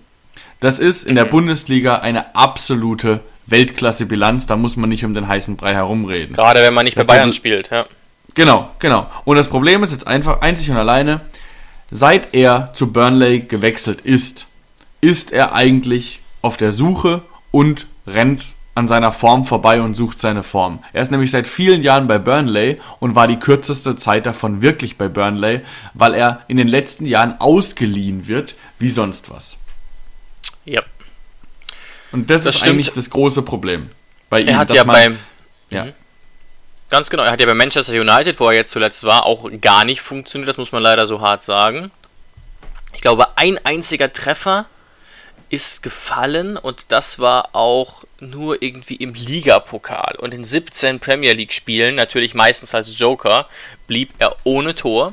Das 0.59 0.79
ist 0.79 1.05
in 1.05 1.15
der 1.15 1.27
Bundesliga 1.27 1.97
eine 1.99 2.35
absolute 2.35 3.21
Weltklasse-Bilanz, 3.47 4.47
da 4.47 4.57
muss 4.57 4.77
man 4.77 4.89
nicht 4.89 5.05
um 5.05 5.15
den 5.15 5.29
heißen 5.29 5.57
Brei 5.57 5.75
herumreden. 5.75 6.35
Gerade 6.35 6.61
wenn 6.63 6.75
man 6.75 6.85
nicht 6.85 6.97
das 6.97 7.07
bei 7.07 7.15
Bayern 7.15 7.33
spielt, 7.33 7.71
ja. 7.71 7.87
Genau, 8.35 8.71
genau. 8.79 9.11
Und 9.25 9.37
das 9.37 9.49
Problem 9.49 9.83
ist 9.83 9.93
jetzt 9.93 10.07
einfach 10.07 10.41
einzig 10.41 10.71
und 10.71 10.77
alleine, 10.77 11.21
seit 11.91 12.33
er 12.35 12.73
zu 12.75 12.93
Burnley 12.93 13.41
gewechselt 13.41 14.03
ist, 14.03 14.47
ist 15.01 15.33
er 15.33 15.53
eigentlich 15.55 16.21
auf 16.43 16.57
der 16.57 16.73
Suche 16.73 17.23
und 17.51 17.87
rennt 18.07 18.53
an 18.75 18.89
seiner 18.89 19.13
Form 19.13 19.45
vorbei 19.45 19.81
und 19.81 19.95
sucht 19.95 20.21
seine 20.21 20.43
Form. 20.43 20.83
Er 20.93 21.03
ist 21.03 21.11
nämlich 21.11 21.31
seit 21.31 21.47
vielen 21.47 21.83
Jahren 21.83 22.07
bei 22.07 22.19
Burnley 22.19 22.81
und 23.01 23.15
war 23.15 23.27
die 23.27 23.39
kürzeste 23.39 23.97
Zeit 23.97 24.27
davon 24.27 24.63
wirklich 24.63 24.97
bei 24.97 25.09
Burnley, 25.09 25.61
weil 25.95 26.15
er 26.15 26.43
in 26.49 26.57
den 26.57 26.69
letzten 26.69 27.05
Jahren 27.05 27.41
ausgeliehen 27.41 28.29
wird 28.29 28.55
wie 28.79 28.91
sonst 28.91 29.31
was. 29.31 29.59
Ja. 30.65 30.83
Und 32.13 32.31
das, 32.31 32.45
das 32.45 32.55
ist 32.55 32.61
stimmt. 32.61 32.75
eigentlich 32.75 32.93
das 32.93 33.11
große 33.11 33.43
Problem 33.43 33.91
bei 34.29 34.41
ihm. 34.41 34.49
Er 34.49 34.59
hat 34.59 34.73
ja 34.73 34.85
man, 34.85 34.95
beim. 34.95 35.19
Ja. 35.69 35.85
Mhm. 35.87 35.93
Ganz 36.89 37.09
genau, 37.09 37.23
er 37.23 37.33
hat 37.33 37.41
ja 37.41 37.47
bei 37.47 37.55
Manchester 37.55 37.93
United, 37.93 38.41
wo 38.41 38.47
er 38.47 38.55
jetzt 38.55 38.73
zuletzt 38.73 39.05
war, 39.05 39.25
auch 39.25 39.49
gar 39.61 39.85
nicht 39.85 40.01
funktioniert, 40.01 40.49
das 40.49 40.57
muss 40.57 40.73
man 40.73 40.83
leider 40.83 41.07
so 41.07 41.21
hart 41.21 41.45
sagen. 41.45 41.93
Ich 42.93 43.01
glaube, 43.01 43.37
ein 43.37 43.65
einziger 43.65 44.13
Treffer 44.13 44.67
ist 45.51 45.83
gefallen 45.83 46.57
und 46.57 46.87
das 46.91 47.19
war 47.19 47.51
auch 47.55 48.05
nur 48.21 48.63
irgendwie 48.63 48.97
im 48.97 49.15
Ligapokal. 49.15 50.17
Und 50.19 50.35
in 50.35 50.45
17 50.45 51.01
Premier 51.01 51.33
League 51.33 51.53
Spielen, 51.53 51.95
natürlich 51.95 52.35
meistens 52.35 52.75
als 52.75 52.99
Joker, 52.99 53.49
blieb 53.87 54.11
er 54.19 54.37
ohne 54.45 54.75
Tor. 54.75 55.13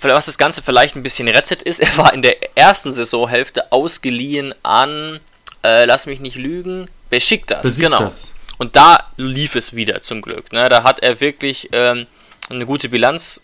Was 0.00 0.26
das 0.26 0.38
Ganze 0.38 0.62
vielleicht 0.62 0.96
ein 0.96 1.02
bisschen 1.02 1.28
rettet 1.28 1.62
ist, 1.62 1.80
er 1.80 1.96
war 1.96 2.12
in 2.12 2.22
der 2.22 2.56
ersten 2.56 2.92
Saisonhälfte 2.92 3.70
ausgeliehen 3.72 4.54
an 4.62 5.20
äh, 5.62 5.84
lass 5.84 6.06
mich 6.06 6.20
nicht 6.20 6.36
lügen, 6.36 6.88
Besiktas, 7.10 7.62
Besiktas. 7.62 7.80
genau. 7.90 8.10
Und 8.58 8.76
da 8.76 9.10
lief 9.16 9.54
es 9.54 9.74
wieder 9.74 10.02
zum 10.02 10.22
Glück. 10.22 10.52
Ne? 10.52 10.68
Da 10.68 10.82
hat 10.82 11.00
er 11.00 11.20
wirklich 11.20 11.68
ähm, 11.72 12.06
eine 12.48 12.66
gute 12.66 12.88
Bilanz. 12.88 13.40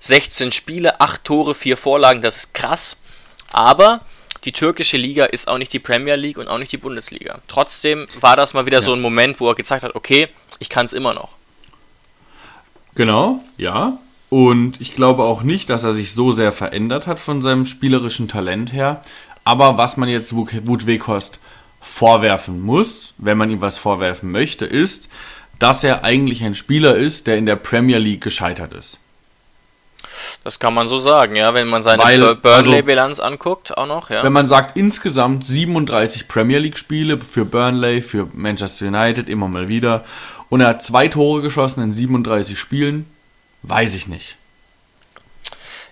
16 0.00 0.52
Spiele, 0.52 1.00
8 1.00 1.24
Tore, 1.24 1.54
4 1.54 1.76
Vorlagen, 1.76 2.22
das 2.22 2.36
ist 2.36 2.54
krass. 2.54 2.98
Aber 3.50 4.00
die 4.44 4.52
türkische 4.52 4.96
Liga 4.96 5.24
ist 5.24 5.48
auch 5.48 5.58
nicht 5.58 5.72
die 5.72 5.78
Premier 5.78 6.16
League 6.16 6.38
und 6.38 6.48
auch 6.48 6.58
nicht 6.58 6.72
die 6.72 6.78
Bundesliga. 6.78 7.40
Trotzdem 7.48 8.06
war 8.20 8.36
das 8.36 8.54
mal 8.54 8.66
wieder 8.66 8.78
ja. 8.78 8.82
so 8.82 8.92
ein 8.92 9.00
Moment, 9.00 9.40
wo 9.40 9.48
er 9.48 9.54
gezeigt 9.54 9.84
hat, 9.84 9.94
okay, 9.94 10.28
ich 10.58 10.68
kann 10.68 10.86
es 10.86 10.92
immer 10.92 11.14
noch. 11.14 11.30
Genau, 12.94 13.40
ja. 13.56 13.98
Und 14.28 14.80
ich 14.80 14.94
glaube 14.94 15.22
auch 15.24 15.42
nicht, 15.42 15.70
dass 15.70 15.84
er 15.84 15.92
sich 15.92 16.12
so 16.12 16.32
sehr 16.32 16.52
verändert 16.52 17.06
hat 17.06 17.18
von 17.18 17.42
seinem 17.42 17.66
spielerischen 17.66 18.28
Talent 18.28 18.72
her. 18.72 19.02
Aber 19.44 19.76
was 19.76 19.96
man 19.96 20.08
jetzt 20.08 20.34
Wut 20.34 20.86
Weghorst 20.86 21.38
vorwerfen 21.80 22.60
muss, 22.60 23.12
wenn 23.18 23.36
man 23.36 23.50
ihm 23.50 23.60
was 23.60 23.76
vorwerfen 23.76 24.30
möchte, 24.30 24.66
ist, 24.66 25.08
dass 25.58 25.84
er 25.84 26.04
eigentlich 26.04 26.44
ein 26.44 26.54
Spieler 26.54 26.96
ist, 26.96 27.26
der 27.26 27.36
in 27.36 27.46
der 27.46 27.56
Premier 27.56 27.98
League 27.98 28.22
gescheitert 28.22 28.72
ist. 28.72 28.98
Das 30.44 30.58
kann 30.58 30.74
man 30.74 30.88
so 30.88 30.98
sagen, 30.98 31.36
ja, 31.36 31.54
wenn 31.54 31.68
man 31.68 31.82
seine 31.82 32.34
Burnley-Bilanz 32.34 33.20
also, 33.20 33.32
anguckt, 33.32 33.76
auch 33.76 33.86
noch, 33.86 34.10
ja. 34.10 34.22
Wenn 34.22 34.32
man 34.32 34.46
sagt, 34.46 34.76
insgesamt 34.76 35.44
37 35.44 36.28
Premier 36.28 36.58
League-Spiele 36.58 37.18
für 37.18 37.44
Burnley, 37.44 38.02
für 38.02 38.28
Manchester 38.32 38.86
United, 38.86 39.28
immer 39.28 39.48
mal 39.48 39.68
wieder, 39.68 40.04
und 40.48 40.60
er 40.60 40.68
hat 40.68 40.82
zwei 40.82 41.08
Tore 41.08 41.42
geschossen 41.42 41.82
in 41.82 41.92
37 41.92 42.58
Spielen, 42.58 43.06
weiß 43.62 43.94
ich 43.94 44.08
nicht. 44.08 44.36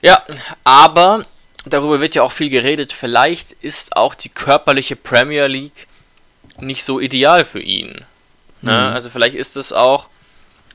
Ja, 0.02 0.22
aber 0.64 1.24
darüber 1.64 2.00
wird 2.00 2.14
ja 2.14 2.22
auch 2.22 2.32
viel 2.32 2.50
geredet, 2.50 2.92
vielleicht 2.92 3.52
ist 3.52 3.96
auch 3.96 4.14
die 4.14 4.28
körperliche 4.28 4.96
Premier 4.96 5.46
League 5.46 5.86
nicht 6.58 6.84
so 6.84 7.00
ideal 7.00 7.44
für 7.44 7.60
ihn. 7.60 8.04
Ne? 8.62 8.72
Mhm. 8.72 8.94
Also 8.94 9.10
vielleicht 9.10 9.36
ist 9.36 9.56
es 9.56 9.72
auch, 9.72 10.08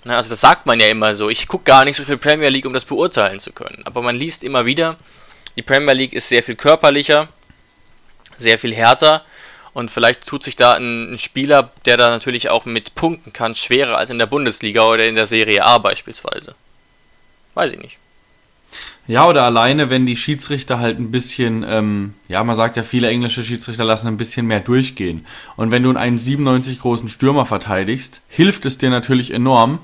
ne, 0.06 0.16
also 0.16 0.30
das 0.30 0.42
sagt 0.42 0.66
man 0.66 0.80
ja 0.80 0.88
immer 0.88 1.16
so, 1.16 1.30
ich 1.30 1.48
gucke 1.48 1.66
gar 1.66 1.86
nicht 1.86 1.98
so 1.98 2.04
viel 2.04 2.18
Premier 2.18 2.50
League, 2.50 2.66
um 2.66 2.74
das 2.74 2.86
beurteilen 2.86 3.40
zu 3.40 3.52
können. 3.52 3.82
Aber 3.86 4.02
man 4.02 4.16
liest 4.16 4.44
immer 4.44 4.66
wieder, 4.66 4.98
die 5.56 5.62
Premier 5.62 5.94
League 5.94 6.14
ist 6.14 6.30
sehr 6.30 6.44
viel 6.44 6.56
körperlicher 6.56 7.28
sehr 8.38 8.60
viel 8.60 8.74
härter. 8.74 9.24
Und 9.74 9.92
vielleicht 9.92 10.26
tut 10.26 10.44
sich 10.44 10.56
da 10.56 10.74
ein, 10.74 11.14
ein, 11.14 11.18
Spieler, 11.18 11.72
der 11.86 11.98
da 11.98 12.10
natürlich 12.10 12.50
auch 12.50 12.66
mit 12.66 12.96
punkten 12.96 13.34
kann, 13.34 13.56
schwerer 13.56 13.98
als 13.98 14.10
in 14.10 14.20
der 14.20 14.26
Bundesliga 14.26 14.88
oder 14.88 15.06
in 15.06 15.16
der 15.16 15.26
Serie 15.26 15.66
A 15.66 15.80
beispielsweise. 15.80 16.56
Weiß 17.56 17.74
ich 17.74 17.80
nicht. 17.80 17.98
Ja, 19.08 19.28
oder 19.28 19.44
alleine, 19.44 19.90
wenn 19.90 20.06
die 20.06 20.18
Schiedsrichter 20.18 20.80
halt 20.80 20.98
ein 20.98 21.12
bisschen, 21.12 21.64
ähm, 21.68 22.14
ja, 22.28 22.44
man 22.44 22.56
sagt 22.56 22.78
ja, 22.78 22.84
viele 22.84 23.10
englische 23.10 23.44
Schiedsrichter 23.44 23.84
lassen 23.84 24.08
ein 24.08 24.18
bisschen 24.18 24.48
mehr 24.48 24.62
durchgehen. 24.62 25.28
Und 25.58 25.72
wenn 25.72 25.84
du 25.84 25.96
einen 25.96 26.18
97 26.18 26.80
großen 26.80 27.10
Stürmer 27.10 27.46
verteidigst, 27.46 28.22
hilft 28.30 28.66
es 28.66 28.78
dir 28.78 28.90
natürlich 28.90 29.32
enorm, 29.32 29.80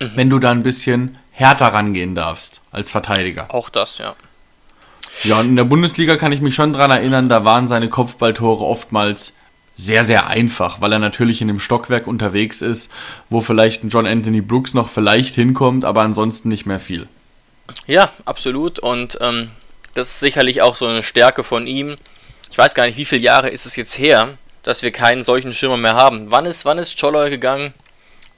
mhm. 0.00 0.12
wenn 0.14 0.30
du 0.30 0.38
da 0.38 0.50
ein 0.50 0.62
bisschen 0.62 1.18
härter 1.32 1.68
rangehen 1.68 2.14
darfst 2.14 2.62
als 2.72 2.90
Verteidiger. 2.90 3.46
Auch 3.54 3.68
das, 3.68 3.98
ja. 3.98 4.14
Ja, 5.24 5.40
und 5.40 5.46
in 5.46 5.56
der 5.56 5.64
Bundesliga 5.64 6.16
kann 6.16 6.32
ich 6.32 6.40
mich 6.40 6.54
schon 6.54 6.72
dran 6.72 6.90
erinnern, 6.90 7.28
da 7.28 7.44
waren 7.44 7.68
seine 7.68 7.88
Kopfballtore 7.88 8.64
oftmals 8.64 9.32
sehr, 9.76 10.04
sehr 10.04 10.26
einfach, 10.26 10.80
weil 10.80 10.92
er 10.92 10.98
natürlich 10.98 11.40
in 11.40 11.48
dem 11.48 11.60
Stockwerk 11.60 12.06
unterwegs 12.06 12.62
ist, 12.62 12.90
wo 13.30 13.40
vielleicht 13.40 13.84
ein 13.84 13.88
John 13.88 14.06
Anthony 14.06 14.40
Brooks 14.40 14.74
noch 14.74 14.88
vielleicht 14.88 15.34
hinkommt, 15.36 15.84
aber 15.84 16.02
ansonsten 16.02 16.48
nicht 16.48 16.66
mehr 16.66 16.80
viel. 16.80 17.08
Ja, 17.86 18.10
absolut. 18.24 18.80
Und 18.80 19.18
ähm, 19.20 19.50
das 19.94 20.08
ist 20.08 20.20
sicherlich 20.20 20.62
auch 20.62 20.76
so 20.76 20.86
eine 20.86 21.02
Stärke 21.02 21.44
von 21.44 21.66
ihm. 21.66 21.96
Ich 22.50 22.58
weiß 22.58 22.74
gar 22.74 22.86
nicht, 22.86 22.98
wie 22.98 23.04
viele 23.04 23.22
Jahre 23.22 23.50
ist 23.50 23.66
es 23.66 23.76
jetzt 23.76 23.98
her, 23.98 24.36
dass 24.62 24.82
wir 24.82 24.90
keinen 24.90 25.22
solchen 25.22 25.52
Schirmer 25.52 25.76
mehr 25.76 25.94
haben. 25.94 26.30
Wann 26.30 26.46
ist, 26.46 26.64
wann 26.64 26.78
ist 26.78 26.98
Choloy 26.98 27.30
gegangen? 27.30 27.72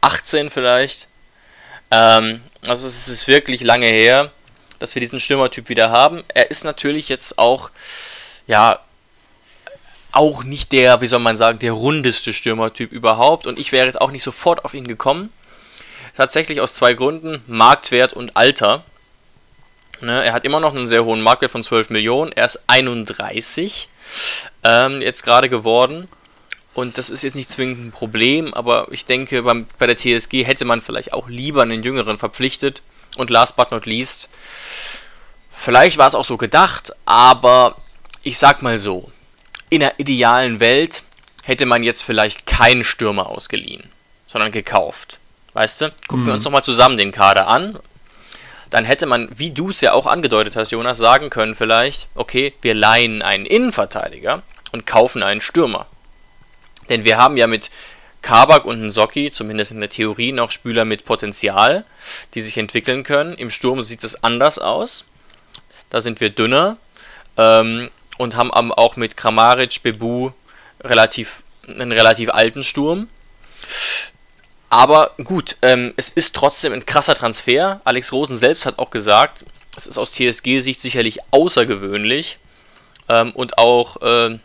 18 0.02 0.50
vielleicht. 0.50 1.08
Ähm, 1.90 2.40
also 2.66 2.86
es 2.86 3.08
ist 3.08 3.26
wirklich 3.28 3.62
lange 3.62 3.86
her, 3.86 4.30
dass 4.78 4.94
wir 4.94 5.00
diesen 5.00 5.20
Stürmertyp 5.20 5.68
wieder 5.68 5.90
haben. 5.90 6.24
Er 6.28 6.50
ist 6.50 6.64
natürlich 6.64 7.08
jetzt 7.08 7.38
auch, 7.38 7.70
ja, 8.46 8.80
auch 10.12 10.42
nicht 10.42 10.72
der, 10.72 11.00
wie 11.00 11.06
soll 11.06 11.20
man 11.20 11.36
sagen, 11.36 11.58
der 11.58 11.72
rundeste 11.72 12.32
Stürmertyp 12.32 12.92
überhaupt. 12.92 13.46
Und 13.46 13.58
ich 13.58 13.72
wäre 13.72 13.86
jetzt 13.86 14.00
auch 14.00 14.10
nicht 14.10 14.24
sofort 14.24 14.64
auf 14.64 14.74
ihn 14.74 14.88
gekommen. 14.88 15.32
Tatsächlich 16.16 16.60
aus 16.60 16.74
zwei 16.74 16.94
Gründen, 16.94 17.42
Marktwert 17.46 18.12
und 18.12 18.36
Alter. 18.36 18.82
Ne, 20.00 20.24
er 20.24 20.32
hat 20.32 20.44
immer 20.44 20.60
noch 20.60 20.74
einen 20.74 20.88
sehr 20.88 21.04
hohen 21.04 21.20
Marktwert 21.20 21.52
von 21.52 21.62
12 21.62 21.90
Millionen. 21.90 22.32
Er 22.32 22.46
ist 22.46 22.60
31 22.66 23.88
ähm, 24.64 25.02
jetzt 25.02 25.22
gerade 25.22 25.48
geworden. 25.48 26.08
Und 26.80 26.96
das 26.96 27.10
ist 27.10 27.22
jetzt 27.22 27.34
nicht 27.34 27.50
zwingend 27.50 27.86
ein 27.86 27.90
Problem, 27.90 28.54
aber 28.54 28.88
ich 28.90 29.04
denke, 29.04 29.42
beim, 29.42 29.66
bei 29.78 29.86
der 29.86 29.96
TSG 29.96 30.44
hätte 30.44 30.64
man 30.64 30.80
vielleicht 30.80 31.12
auch 31.12 31.28
lieber 31.28 31.62
einen 31.62 31.82
Jüngeren 31.82 32.18
verpflichtet. 32.18 32.82
Und 33.16 33.28
last 33.28 33.56
but 33.56 33.70
not 33.70 33.86
least, 33.86 34.30
vielleicht 35.54 35.98
war 35.98 36.06
es 36.06 36.14
auch 36.14 36.24
so 36.24 36.36
gedacht, 36.36 36.92
aber 37.04 37.76
ich 38.22 38.38
sag 38.38 38.62
mal 38.62 38.78
so, 38.78 39.10
in 39.68 39.80
der 39.80 39.98
idealen 39.98 40.58
Welt 40.60 41.02
hätte 41.44 41.66
man 41.66 41.82
jetzt 41.82 42.02
vielleicht 42.02 42.46
keinen 42.46 42.84
Stürmer 42.84 43.26
ausgeliehen, 43.28 43.90
sondern 44.26 44.50
gekauft. 44.50 45.18
Weißt 45.52 45.80
du? 45.80 45.92
Gucken 46.08 46.24
mhm. 46.24 46.26
wir 46.28 46.34
uns 46.34 46.44
nochmal 46.44 46.64
zusammen 46.64 46.96
den 46.96 47.12
Kader 47.12 47.46
an 47.46 47.78
dann 48.70 48.84
hätte 48.84 49.06
man, 49.06 49.28
wie 49.36 49.50
du 49.50 49.70
es 49.70 49.80
ja 49.80 49.92
auch 49.92 50.06
angedeutet 50.06 50.56
hast, 50.56 50.70
Jonas, 50.70 50.96
sagen 50.96 51.28
können 51.28 51.56
vielleicht, 51.56 52.06
okay, 52.14 52.54
wir 52.62 52.74
leihen 52.74 53.20
einen 53.20 53.44
Innenverteidiger 53.44 54.42
und 54.70 54.86
kaufen 54.86 55.24
einen 55.24 55.40
Stürmer. 55.40 55.86
Denn 56.90 57.04
wir 57.04 57.16
haben 57.16 57.38
ja 57.38 57.46
mit 57.46 57.70
Kabak 58.20 58.66
und 58.66 58.82
Nsocki, 58.82 59.32
zumindest 59.32 59.70
in 59.70 59.80
der 59.80 59.88
Theorie, 59.88 60.32
noch 60.32 60.50
Spieler 60.50 60.84
mit 60.84 61.06
Potenzial, 61.06 61.84
die 62.34 62.42
sich 62.42 62.58
entwickeln 62.58 63.02
können. 63.02 63.34
Im 63.34 63.50
Sturm 63.50 63.82
sieht 63.82 64.04
es 64.04 64.22
anders 64.22 64.58
aus. 64.58 65.06
Da 65.88 66.02
sind 66.02 66.20
wir 66.20 66.30
dünner 66.30 66.76
ähm, 67.38 67.88
und 68.18 68.36
haben 68.36 68.52
auch 68.52 68.96
mit 68.96 69.16
Kramaric, 69.16 69.82
Bebu 69.82 70.30
relativ, 70.82 71.42
einen 71.66 71.92
relativ 71.92 72.30
alten 72.30 72.64
Sturm. 72.64 73.08
Aber 74.68 75.14
gut, 75.24 75.56
ähm, 75.62 75.94
es 75.96 76.10
ist 76.10 76.34
trotzdem 76.34 76.72
ein 76.72 76.86
krasser 76.86 77.14
Transfer. 77.14 77.80
Alex 77.84 78.12
Rosen 78.12 78.36
selbst 78.36 78.66
hat 78.66 78.78
auch 78.78 78.90
gesagt, 78.90 79.44
es 79.76 79.86
ist 79.86 79.98
aus 79.98 80.12
TSG-Sicht 80.12 80.80
sicherlich 80.80 81.18
außergewöhnlich 81.32 82.38
ähm, 83.08 83.32
und 83.32 83.58
auch 83.58 84.00
äh, 84.02 84.38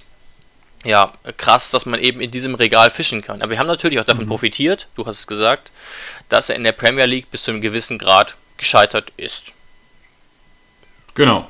ja, 0.86 1.12
krass, 1.38 1.71
dass 1.71 1.86
man 1.86 2.00
eben 2.00 2.21
in 2.21 2.32
diesem 2.32 2.56
Regal 2.56 2.89
fischen 2.89 3.21
kann. 3.21 3.41
Aber 3.41 3.52
wir 3.52 3.60
haben 3.60 3.67
natürlich 3.67 4.00
auch 4.00 4.06
davon 4.06 4.26
mhm. 4.26 4.30
profitiert, 4.30 4.88
du 4.95 5.06
hast 5.06 5.19
es 5.19 5.28
gesagt, 5.28 5.71
dass 6.30 6.50
er 6.50 6.56
in 6.56 6.63
der 6.63 6.71
Premier 6.71 7.06
League 7.06 7.30
bis 7.32 7.43
zu 7.43 7.52
einem 7.52 7.62
gewissen 7.62 7.98
Grad 7.98 8.36
gescheitert 8.58 9.12
ist. 9.17 9.52
Genau. 11.15 11.48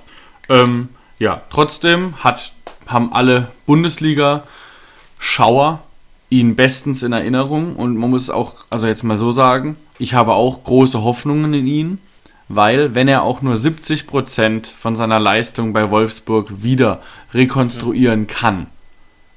Ähm, 0.49 0.89
ja, 1.19 1.41
trotzdem 1.49 2.23
hat, 2.23 2.53
haben 2.87 3.13
alle 3.13 3.51
Bundesliga-Schauer 3.65 5.81
ihn 6.29 6.55
bestens 6.55 7.03
in 7.03 7.11
Erinnerung 7.13 7.75
und 7.75 7.97
man 7.97 8.09
muss 8.09 8.29
auch, 8.29 8.65
also 8.69 8.87
jetzt 8.87 9.03
mal 9.03 9.17
so 9.17 9.31
sagen, 9.31 9.77
ich 9.99 10.13
habe 10.13 10.33
auch 10.33 10.63
große 10.63 11.03
Hoffnungen 11.03 11.53
in 11.53 11.67
ihn, 11.67 11.99
weil 12.47 12.93
wenn 12.93 13.07
er 13.07 13.23
auch 13.23 13.41
nur 13.41 13.55
70% 13.55 14.71
von 14.71 14.95
seiner 14.95 15.19
Leistung 15.19 15.73
bei 15.73 15.89
Wolfsburg 15.89 16.63
wieder 16.63 17.01
rekonstruieren 17.33 18.27
kann, 18.27 18.67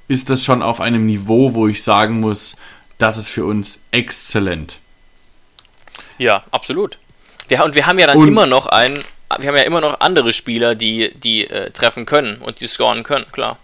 ist 0.09 0.29
das 0.29 0.43
schon 0.43 0.61
auf 0.61 0.81
einem 0.81 1.05
Niveau, 1.05 1.53
wo 1.53 1.67
ich 1.67 1.83
sagen 1.83 2.19
muss, 2.19 2.57
das 2.97 3.17
ist 3.17 3.29
für 3.29 3.45
uns 3.45 3.79
exzellent. 3.91 4.79
Ja, 6.17 6.43
absolut. 6.51 6.97
Wir, 7.47 7.63
und 7.63 7.75
wir 7.75 7.87
haben 7.87 7.97
ja 7.97 8.07
dann 8.07 8.17
und, 8.17 8.27
immer 8.27 8.45
noch 8.45 8.65
einen, 8.65 9.01
wir 9.39 9.47
haben 9.47 9.55
ja 9.55 9.63
immer 9.63 9.79
noch 9.79 10.01
andere 10.01 10.33
Spieler, 10.33 10.75
die, 10.75 11.13
die 11.15 11.47
äh, 11.47 11.71
treffen 11.71 12.05
können 12.05 12.37
und 12.41 12.59
die 12.59 12.67
scoren 12.67 13.03
können, 13.03 13.25
klar. 13.31 13.57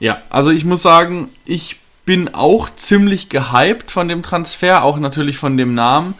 Ja, 0.00 0.22
also 0.28 0.50
ich 0.50 0.64
muss 0.64 0.82
sagen, 0.82 1.30
ich 1.44 1.76
bin 2.04 2.34
auch 2.34 2.68
ziemlich 2.74 3.28
gehypt 3.28 3.90
von 3.90 4.08
dem 4.08 4.22
Transfer, 4.22 4.82
auch 4.82 4.98
natürlich 4.98 5.38
von 5.38 5.56
dem 5.56 5.74
Namen. 5.74 6.14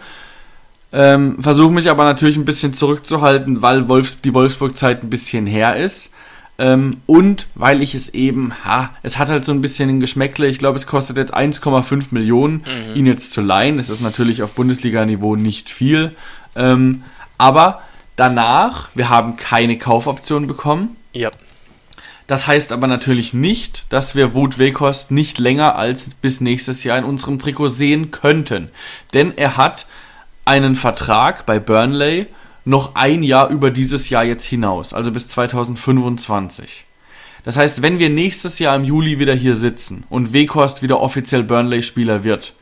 Ähm, 0.92 1.42
Versuche 1.42 1.72
mich 1.72 1.90
aber 1.90 2.04
natürlich 2.04 2.36
ein 2.36 2.44
bisschen 2.44 2.72
zurückzuhalten, 2.72 3.62
weil 3.62 3.88
Wolfs 3.88 4.20
die 4.20 4.34
Wolfsburg-Zeit 4.34 5.02
ein 5.02 5.10
bisschen 5.10 5.46
her 5.46 5.76
ist. 5.76 6.12
Ähm, 6.60 6.98
und 7.06 7.46
weil 7.54 7.80
ich 7.80 7.94
es 7.94 8.10
eben, 8.10 8.52
ha, 8.66 8.90
es 9.02 9.16
hat 9.16 9.30
halt 9.30 9.46
so 9.46 9.52
ein 9.52 9.62
bisschen 9.62 9.88
ein 9.88 9.98
Geschmäckle. 9.98 10.46
Ich 10.46 10.58
glaube, 10.58 10.76
es 10.76 10.86
kostet 10.86 11.16
jetzt 11.16 11.34
1,5 11.34 12.08
Millionen, 12.10 12.56
mhm. 12.66 12.96
ihn 12.96 13.06
jetzt 13.06 13.32
zu 13.32 13.40
leihen. 13.40 13.78
Das 13.78 13.88
ist 13.88 14.02
natürlich 14.02 14.42
auf 14.42 14.52
Bundesliga-Niveau 14.52 15.36
nicht 15.36 15.70
viel. 15.70 16.14
Ähm, 16.54 17.02
aber 17.38 17.80
danach, 18.16 18.90
wir 18.94 19.08
haben 19.08 19.38
keine 19.38 19.78
Kaufoption 19.78 20.46
bekommen. 20.46 20.96
Ja. 21.14 21.30
Das 22.26 22.46
heißt 22.46 22.72
aber 22.72 22.86
natürlich 22.86 23.32
nicht, 23.32 23.86
dass 23.88 24.14
wir 24.14 24.34
Wout 24.34 24.58
Weghorst 24.58 25.10
nicht 25.10 25.38
länger 25.38 25.76
als 25.76 26.10
bis 26.10 26.42
nächstes 26.42 26.84
Jahr 26.84 26.98
in 26.98 27.04
unserem 27.04 27.38
Trikot 27.38 27.68
sehen 27.68 28.10
könnten. 28.10 28.68
Denn 29.14 29.32
er 29.38 29.56
hat 29.56 29.86
einen 30.44 30.76
Vertrag 30.76 31.46
bei 31.46 31.58
Burnley 31.58 32.26
noch 32.64 32.94
ein 32.94 33.22
Jahr 33.22 33.48
über 33.48 33.70
dieses 33.70 34.10
Jahr 34.10 34.24
jetzt 34.24 34.44
hinaus, 34.44 34.92
also 34.92 35.12
bis 35.12 35.28
2025. 35.28 36.84
Das 37.44 37.56
heißt, 37.56 37.82
wenn 37.82 37.98
wir 37.98 38.10
nächstes 38.10 38.58
Jahr 38.58 38.76
im 38.76 38.84
Juli 38.84 39.18
wieder 39.18 39.34
hier 39.34 39.56
sitzen 39.56 40.04
und 40.10 40.32
Weghorst 40.32 40.82
wieder 40.82 41.00
offiziell 41.00 41.42
Burnley-Spieler 41.42 42.22
wird, 42.22 42.54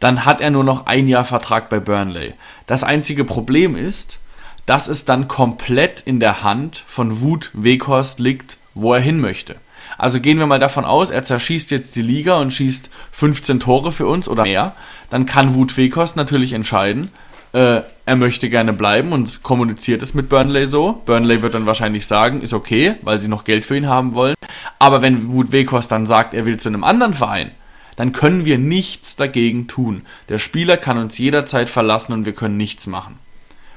dann 0.00 0.24
hat 0.24 0.40
er 0.40 0.50
nur 0.50 0.64
noch 0.64 0.86
ein 0.86 1.08
Jahr 1.08 1.24
Vertrag 1.24 1.68
bei 1.68 1.78
Burnley. 1.78 2.34
Das 2.66 2.84
einzige 2.84 3.24
Problem 3.24 3.76
ist, 3.76 4.18
dass 4.66 4.88
es 4.88 5.04
dann 5.04 5.28
komplett 5.28 6.00
in 6.00 6.20
der 6.20 6.42
Hand 6.42 6.82
von 6.86 7.20
Wut 7.20 7.50
Weghorst 7.52 8.18
liegt, 8.18 8.56
wo 8.74 8.94
er 8.94 9.00
hin 9.00 9.20
möchte. 9.20 9.56
Also 9.98 10.20
gehen 10.20 10.38
wir 10.38 10.46
mal 10.46 10.58
davon 10.58 10.84
aus, 10.84 11.10
er 11.10 11.24
zerschießt 11.24 11.70
jetzt 11.70 11.94
die 11.96 12.02
Liga 12.02 12.38
und 12.38 12.52
schießt 12.52 12.90
15 13.12 13.60
Tore 13.60 13.92
für 13.92 14.06
uns 14.06 14.28
oder 14.28 14.42
mehr. 14.42 14.74
Dann 15.10 15.26
kann 15.26 15.54
Wut 15.54 15.76
Wekost 15.76 16.16
natürlich 16.16 16.52
entscheiden, 16.52 17.10
äh, 17.54 17.82
er 18.04 18.16
möchte 18.16 18.50
gerne 18.50 18.72
bleiben 18.72 19.12
und 19.12 19.42
kommuniziert 19.42 20.02
es 20.02 20.12
mit 20.12 20.28
Burnley 20.28 20.66
so. 20.66 21.00
Burnley 21.06 21.40
wird 21.40 21.54
dann 21.54 21.66
wahrscheinlich 21.66 22.06
sagen, 22.06 22.42
ist 22.42 22.52
okay, 22.52 22.96
weil 23.02 23.20
sie 23.20 23.28
noch 23.28 23.44
Geld 23.44 23.64
für 23.64 23.76
ihn 23.76 23.86
haben 23.86 24.14
wollen. 24.14 24.34
Aber 24.78 25.02
wenn 25.02 25.28
Wut 25.28 25.52
Wekost 25.52 25.92
dann 25.92 26.06
sagt, 26.06 26.34
er 26.34 26.46
will 26.46 26.58
zu 26.58 26.68
einem 26.68 26.82
anderen 26.82 27.14
Verein, 27.14 27.52
dann 27.94 28.10
können 28.10 28.44
wir 28.44 28.58
nichts 28.58 29.14
dagegen 29.14 29.68
tun. 29.68 30.02
Der 30.28 30.38
Spieler 30.38 30.76
kann 30.76 30.98
uns 30.98 31.16
jederzeit 31.16 31.68
verlassen 31.68 32.12
und 32.12 32.26
wir 32.26 32.34
können 32.34 32.56
nichts 32.56 32.88
machen. 32.88 33.20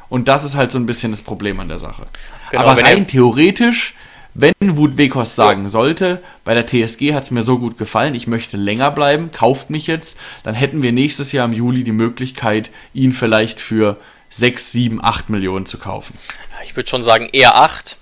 Und 0.09 0.27
das 0.27 0.43
ist 0.43 0.55
halt 0.55 0.71
so 0.71 0.79
ein 0.79 0.87
bisschen 0.87 1.11
das 1.11 1.21
Problem 1.21 1.59
an 1.59 1.67
der 1.67 1.77
Sache. 1.77 2.05
Genau, 2.49 2.63
Aber 2.63 2.81
rein 2.81 3.05
theoretisch 3.05 3.93
wenn 4.39 4.53
Wut 4.77 4.97
Wekos 4.97 5.35
sagen 5.35 5.67
sollte, 5.67 6.21
bei 6.43 6.53
der 6.53 6.67
TSG 6.67 7.15
hat 7.15 7.23
es 7.23 7.31
mir 7.31 7.41
so 7.41 7.57
gut 7.57 7.79
gefallen, 7.79 8.13
ich 8.13 8.27
möchte 8.27 8.55
länger 8.55 8.91
bleiben, 8.91 9.31
kauft 9.31 9.71
mich 9.71 9.87
jetzt, 9.87 10.15
dann 10.43 10.53
hätten 10.53 10.83
wir 10.83 10.91
nächstes 10.91 11.31
Jahr 11.31 11.45
im 11.45 11.53
Juli 11.53 11.83
die 11.83 11.91
Möglichkeit, 11.91 12.69
ihn 12.93 13.11
vielleicht 13.11 13.59
für 13.59 13.97
6, 14.29 14.71
7, 14.71 15.03
8 15.03 15.31
Millionen 15.31 15.65
zu 15.65 15.79
kaufen. 15.79 16.19
Ich 16.63 16.75
würde 16.75 16.87
schon 16.87 17.03
sagen 17.03 17.29
eher 17.33 17.55
8, 17.55 17.97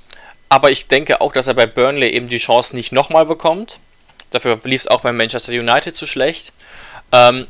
aber 0.49 0.71
ich 0.71 0.87
denke 0.87 1.21
auch, 1.21 1.31
dass 1.31 1.47
er 1.47 1.53
bei 1.53 1.67
Burnley 1.67 2.09
eben 2.09 2.27
die 2.27 2.37
Chance 2.37 2.75
nicht 2.75 2.91
nochmal 2.91 3.25
bekommt. 3.25 3.79
Dafür 4.31 4.59
lief 4.65 4.81
es 4.81 4.87
auch 4.87 5.01
bei 5.01 5.13
Manchester 5.13 5.53
United 5.53 5.95
zu 5.95 6.05
schlecht. 6.05 6.51
Ähm, 7.13 7.47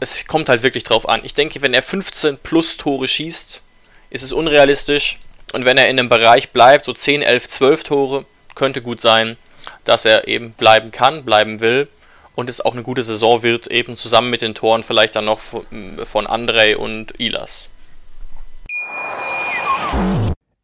es 0.00 0.26
kommt 0.26 0.48
halt 0.48 0.62
wirklich 0.62 0.84
drauf 0.84 1.06
an. 1.06 1.20
Ich 1.24 1.34
denke, 1.34 1.60
wenn 1.60 1.74
er 1.74 1.82
15 1.82 2.38
plus 2.38 2.78
Tore 2.78 3.06
schießt, 3.06 3.60
ist 4.08 4.22
es 4.22 4.32
unrealistisch. 4.32 5.18
Und 5.54 5.64
wenn 5.64 5.78
er 5.78 5.88
in 5.88 6.00
einem 6.00 6.08
Bereich 6.08 6.50
bleibt, 6.50 6.84
so 6.84 6.92
10, 6.92 7.22
11, 7.22 7.46
12 7.46 7.84
Tore, 7.84 8.24
könnte 8.56 8.82
gut 8.82 9.00
sein. 9.00 9.36
dass 9.84 10.04
er 10.04 10.28
eben 10.28 10.52
bleiben 10.52 10.90
kann, 10.90 11.24
bleiben 11.24 11.60
will 11.60 11.88
und 12.34 12.50
es 12.50 12.60
auch 12.60 12.72
eine 12.72 12.82
gute 12.82 13.02
Saison 13.02 13.42
wird, 13.42 13.68
eben 13.68 13.96
zusammen 13.96 14.28
mit 14.28 14.42
den 14.42 14.54
Toren 14.54 14.82
vielleicht 14.82 15.16
dann 15.16 15.24
noch 15.24 15.40
von 15.40 16.26
Andrei 16.26 16.76
und 16.76 17.18
Ilas. 17.18 17.70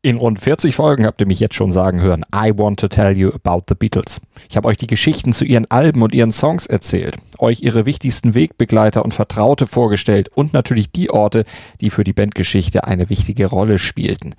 In 0.02 0.16
rund 0.16 0.40
40 0.40 0.74
Folgen 0.74 1.06
habt 1.06 1.20
ihr 1.20 1.26
mich 1.26 1.40
jetzt 1.40 1.54
schon 1.54 1.72
sagen 1.72 2.00
hören, 2.00 2.24
I 2.34 2.52
want 2.54 2.80
to 2.80 2.88
tell 2.88 3.16
you 3.16 3.30
about 3.32 3.64
the 3.68 3.74
Beatles. 3.74 4.20
Ich 4.48 4.56
habe 4.56 4.68
euch 4.68 4.76
die 4.76 4.86
Geschichten 4.86 5.32
zu 5.32 5.44
ihren 5.44 5.70
Alben 5.70 6.02
und 6.02 6.14
ihren 6.14 6.32
Songs 6.32 6.66
erzählt, 6.66 7.16
euch 7.38 7.62
ihre 7.62 7.86
wichtigsten 7.86 8.34
Wegbegleiter 8.34 9.04
und 9.04 9.14
Vertraute 9.14 9.66
vorgestellt 9.66 10.28
und 10.34 10.52
natürlich 10.52 10.90
die 10.90 11.10
Orte, 11.10 11.44
die 11.80 11.90
für 11.90 12.04
die 12.04 12.14
Bandgeschichte 12.14 12.84
eine 12.84 13.08
wichtige 13.08 13.46
Rolle 13.46 13.78
spielten. 13.78 14.34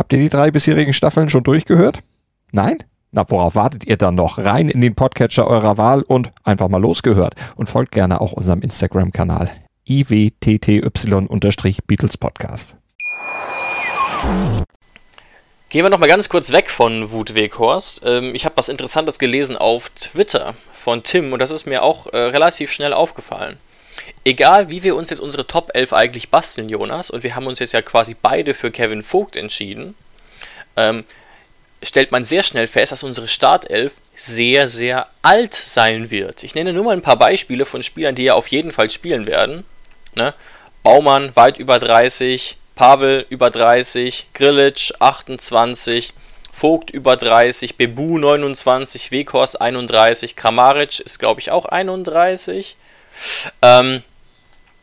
Habt 0.00 0.12
ihr 0.14 0.18
die 0.18 0.30
drei 0.30 0.50
bisherigen 0.50 0.94
Staffeln 0.94 1.28
schon 1.28 1.42
durchgehört? 1.42 1.98
Nein? 2.52 2.78
Na, 3.12 3.28
worauf 3.28 3.54
wartet 3.54 3.84
ihr 3.84 3.98
dann 3.98 4.14
noch? 4.14 4.38
Rein 4.38 4.70
in 4.70 4.80
den 4.80 4.94
Podcatcher 4.94 5.46
eurer 5.46 5.76
Wahl 5.76 6.00
und 6.00 6.30
einfach 6.42 6.70
mal 6.70 6.80
losgehört. 6.80 7.34
Und 7.54 7.68
folgt 7.68 7.92
gerne 7.92 8.22
auch 8.22 8.32
unserem 8.32 8.62
Instagram-Kanal 8.62 9.50
iwtty-Beatles 9.86 12.16
Podcast. 12.16 12.76
Gehen 15.68 15.84
wir 15.84 15.90
noch 15.90 15.98
mal 15.98 16.08
ganz 16.08 16.30
kurz 16.30 16.50
weg 16.50 16.70
von 16.70 17.10
Wut 17.10 17.34
Weghorst. 17.34 18.00
Ähm, 18.06 18.34
ich 18.34 18.46
habe 18.46 18.56
was 18.56 18.70
Interessantes 18.70 19.18
gelesen 19.18 19.58
auf 19.58 19.90
Twitter 19.90 20.54
von 20.72 21.02
Tim 21.02 21.34
und 21.34 21.42
das 21.42 21.50
ist 21.50 21.66
mir 21.66 21.82
auch 21.82 22.06
äh, 22.06 22.16
relativ 22.16 22.72
schnell 22.72 22.94
aufgefallen. 22.94 23.58
Egal, 24.24 24.70
wie 24.70 24.82
wir 24.82 24.96
uns 24.96 25.10
jetzt 25.10 25.20
unsere 25.20 25.46
Top 25.46 25.70
11 25.74 25.92
eigentlich 25.92 26.30
basteln, 26.30 26.68
Jonas, 26.68 27.10
und 27.10 27.22
wir 27.22 27.34
haben 27.34 27.46
uns 27.46 27.58
jetzt 27.58 27.72
ja 27.72 27.82
quasi 27.82 28.14
beide 28.20 28.54
für 28.54 28.70
Kevin 28.70 29.02
Vogt 29.02 29.36
entschieden, 29.36 29.94
ähm, 30.76 31.04
stellt 31.82 32.12
man 32.12 32.24
sehr 32.24 32.42
schnell 32.42 32.66
fest, 32.66 32.92
dass 32.92 33.02
unsere 33.02 33.28
Startelf 33.28 33.92
sehr, 34.14 34.68
sehr 34.68 35.08
alt 35.22 35.54
sein 35.54 36.10
wird. 36.10 36.42
Ich 36.42 36.54
nenne 36.54 36.72
nur 36.72 36.84
mal 36.84 36.92
ein 36.92 37.02
paar 37.02 37.18
Beispiele 37.18 37.64
von 37.64 37.82
Spielern, 37.82 38.14
die 38.14 38.24
ja 38.24 38.34
auf 38.34 38.48
jeden 38.48 38.72
Fall 38.72 38.90
spielen 38.90 39.26
werden. 39.26 39.64
Ne? 40.14 40.34
Baumann 40.82 41.34
weit 41.36 41.58
über 41.58 41.78
30, 41.78 42.56
Pavel 42.74 43.26
über 43.28 43.50
30, 43.50 44.28
Grilic 44.34 44.92
28, 44.98 46.12
Vogt 46.52 46.90
über 46.90 47.16
30, 47.16 47.76
Bebu 47.76 48.18
29, 48.18 49.10
Weghorst 49.10 49.60
31, 49.60 50.36
Kramaric 50.36 51.00
ist 51.00 51.18
glaube 51.18 51.40
ich 51.40 51.50
auch 51.50 51.64
31. 51.64 52.76
Ähm, 53.62 54.02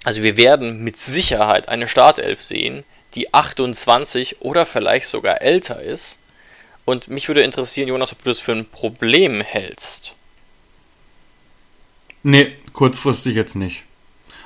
also 0.03 0.23
wir 0.23 0.37
werden 0.37 0.83
mit 0.83 0.97
Sicherheit 0.97 1.69
eine 1.69 1.87
Startelf 1.87 2.41
sehen, 2.41 2.83
die 3.15 3.33
28 3.33 4.41
oder 4.41 4.65
vielleicht 4.65 5.07
sogar 5.07 5.41
älter 5.41 5.81
ist. 5.81 6.19
Und 6.85 7.09
mich 7.09 7.27
würde 7.27 7.41
interessieren, 7.41 7.89
Jonas, 7.89 8.13
ob 8.13 8.23
du 8.23 8.29
das 8.29 8.39
für 8.39 8.53
ein 8.53 8.65
Problem 8.65 9.41
hältst. 9.41 10.13
Nee, 12.23 12.53
kurzfristig 12.73 13.35
jetzt 13.35 13.55
nicht. 13.55 13.83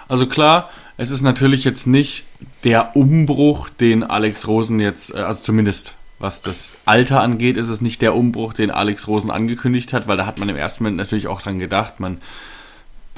Also 0.07 0.27
klar, 0.27 0.69
es 0.97 1.09
ist 1.09 1.21
natürlich 1.21 1.63
jetzt 1.63 1.87
nicht 1.87 2.23
der 2.63 2.95
Umbruch, 2.95 3.69
den 3.69 4.03
Alex 4.03 4.47
Rosen 4.47 4.79
jetzt, 4.79 5.13
äh, 5.13 5.19
also 5.19 5.41
zumindest 5.41 5.95
was 6.21 6.41
das 6.41 6.75
Alter 6.85 7.21
angeht, 7.21 7.57
ist 7.57 7.69
es 7.69 7.81
nicht 7.81 8.01
der 8.01 8.15
Umbruch, 8.15 8.53
den 8.53 8.69
Alex 8.69 9.07
Rosen 9.07 9.31
angekündigt 9.31 9.91
hat, 9.91 10.07
weil 10.07 10.17
da 10.17 10.25
hat 10.27 10.37
man 10.37 10.49
im 10.49 10.55
ersten 10.55 10.83
Moment 10.83 10.97
natürlich 10.97 11.27
auch 11.27 11.41
dran 11.41 11.57
gedacht, 11.57 11.99
man 11.99 12.21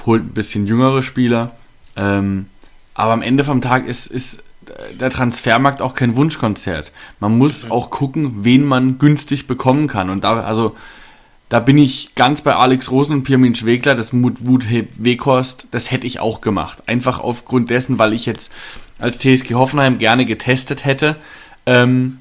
holt 0.06 0.24
ein 0.24 0.34
bisschen 0.34 0.66
jüngere 0.66 1.02
Spieler. 1.02 1.52
Ähm, 1.96 2.46
aber 2.94 3.12
am 3.12 3.22
Ende 3.22 3.44
vom 3.44 3.60
Tag 3.60 3.86
ist, 3.86 4.06
ist 4.06 4.42
der 4.98 5.10
Transfermarkt 5.10 5.82
auch 5.82 5.94
kein 5.94 6.16
Wunschkonzert. 6.16 6.92
Man 7.20 7.36
muss 7.38 7.64
mhm. 7.64 7.72
auch 7.72 7.90
gucken, 7.90 8.44
wen 8.44 8.64
man 8.64 8.98
günstig 8.98 9.46
bekommen 9.46 9.88
kann. 9.88 10.10
Und 10.10 10.24
da, 10.24 10.40
also, 10.40 10.76
da 11.48 11.60
bin 11.60 11.78
ich 11.78 12.14
ganz 12.14 12.42
bei 12.42 12.54
Alex 12.54 12.90
Rosen 12.90 13.16
und 13.16 13.24
Pirmin 13.24 13.54
Schwegler, 13.54 13.94
das 13.94 14.12
Mut 14.12 14.46
Wut 14.46 14.66
Weghorst, 14.70 15.68
das 15.70 15.90
hätte 15.90 16.06
ich 16.06 16.20
auch 16.20 16.40
gemacht. 16.40 16.82
Einfach 16.86 17.20
aufgrund 17.20 17.70
dessen, 17.70 17.98
weil 17.98 18.12
ich 18.12 18.26
jetzt 18.26 18.52
als 18.98 19.18
TSG 19.18 19.54
Hoffenheim 19.54 19.98
gerne 19.98 20.24
getestet 20.24 20.84
hätte, 20.84 21.16
ähm, 21.66 22.18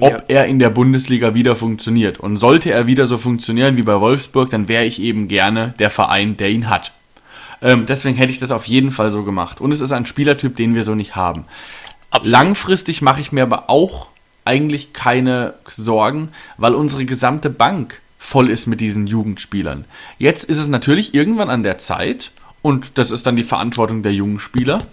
ob 0.00 0.12
ja. 0.12 0.22
er 0.28 0.46
in 0.46 0.58
der 0.58 0.70
Bundesliga 0.70 1.34
wieder 1.34 1.56
funktioniert. 1.56 2.18
Und 2.18 2.36
sollte 2.36 2.70
er 2.70 2.86
wieder 2.86 3.06
so 3.06 3.18
funktionieren 3.18 3.76
wie 3.76 3.82
bei 3.82 4.00
Wolfsburg, 4.00 4.50
dann 4.50 4.68
wäre 4.68 4.84
ich 4.84 5.00
eben 5.00 5.28
gerne 5.28 5.74
der 5.78 5.90
Verein, 5.90 6.36
der 6.36 6.50
ihn 6.50 6.70
hat. 6.70 6.92
Ähm, 7.60 7.86
deswegen 7.86 8.16
hätte 8.16 8.32
ich 8.32 8.38
das 8.38 8.50
auf 8.50 8.66
jeden 8.66 8.90
Fall 8.90 9.10
so 9.10 9.24
gemacht. 9.24 9.60
Und 9.60 9.72
es 9.72 9.80
ist 9.80 9.92
ein 9.92 10.06
Spielertyp, 10.06 10.56
den 10.56 10.74
wir 10.74 10.84
so 10.84 10.94
nicht 10.94 11.16
haben. 11.16 11.44
Absolut. 12.10 12.32
Langfristig 12.32 13.02
mache 13.02 13.20
ich 13.20 13.32
mir 13.32 13.42
aber 13.42 13.68
auch 13.68 14.06
eigentlich 14.44 14.92
keine 14.92 15.54
Sorgen, 15.70 16.30
weil 16.56 16.74
unsere 16.74 17.04
gesamte 17.04 17.50
Bank 17.50 18.00
voll 18.18 18.50
ist 18.50 18.66
mit 18.66 18.80
diesen 18.80 19.06
Jugendspielern. 19.06 19.84
Jetzt 20.18 20.44
ist 20.44 20.58
es 20.58 20.68
natürlich 20.68 21.14
irgendwann 21.14 21.50
an 21.50 21.62
der 21.62 21.78
Zeit, 21.78 22.32
und 22.62 22.98
das 22.98 23.10
ist 23.10 23.26
dann 23.26 23.36
die 23.36 23.42
Verantwortung 23.42 24.02
der 24.02 24.12
jungen 24.14 24.40
Spieler, 24.40 24.86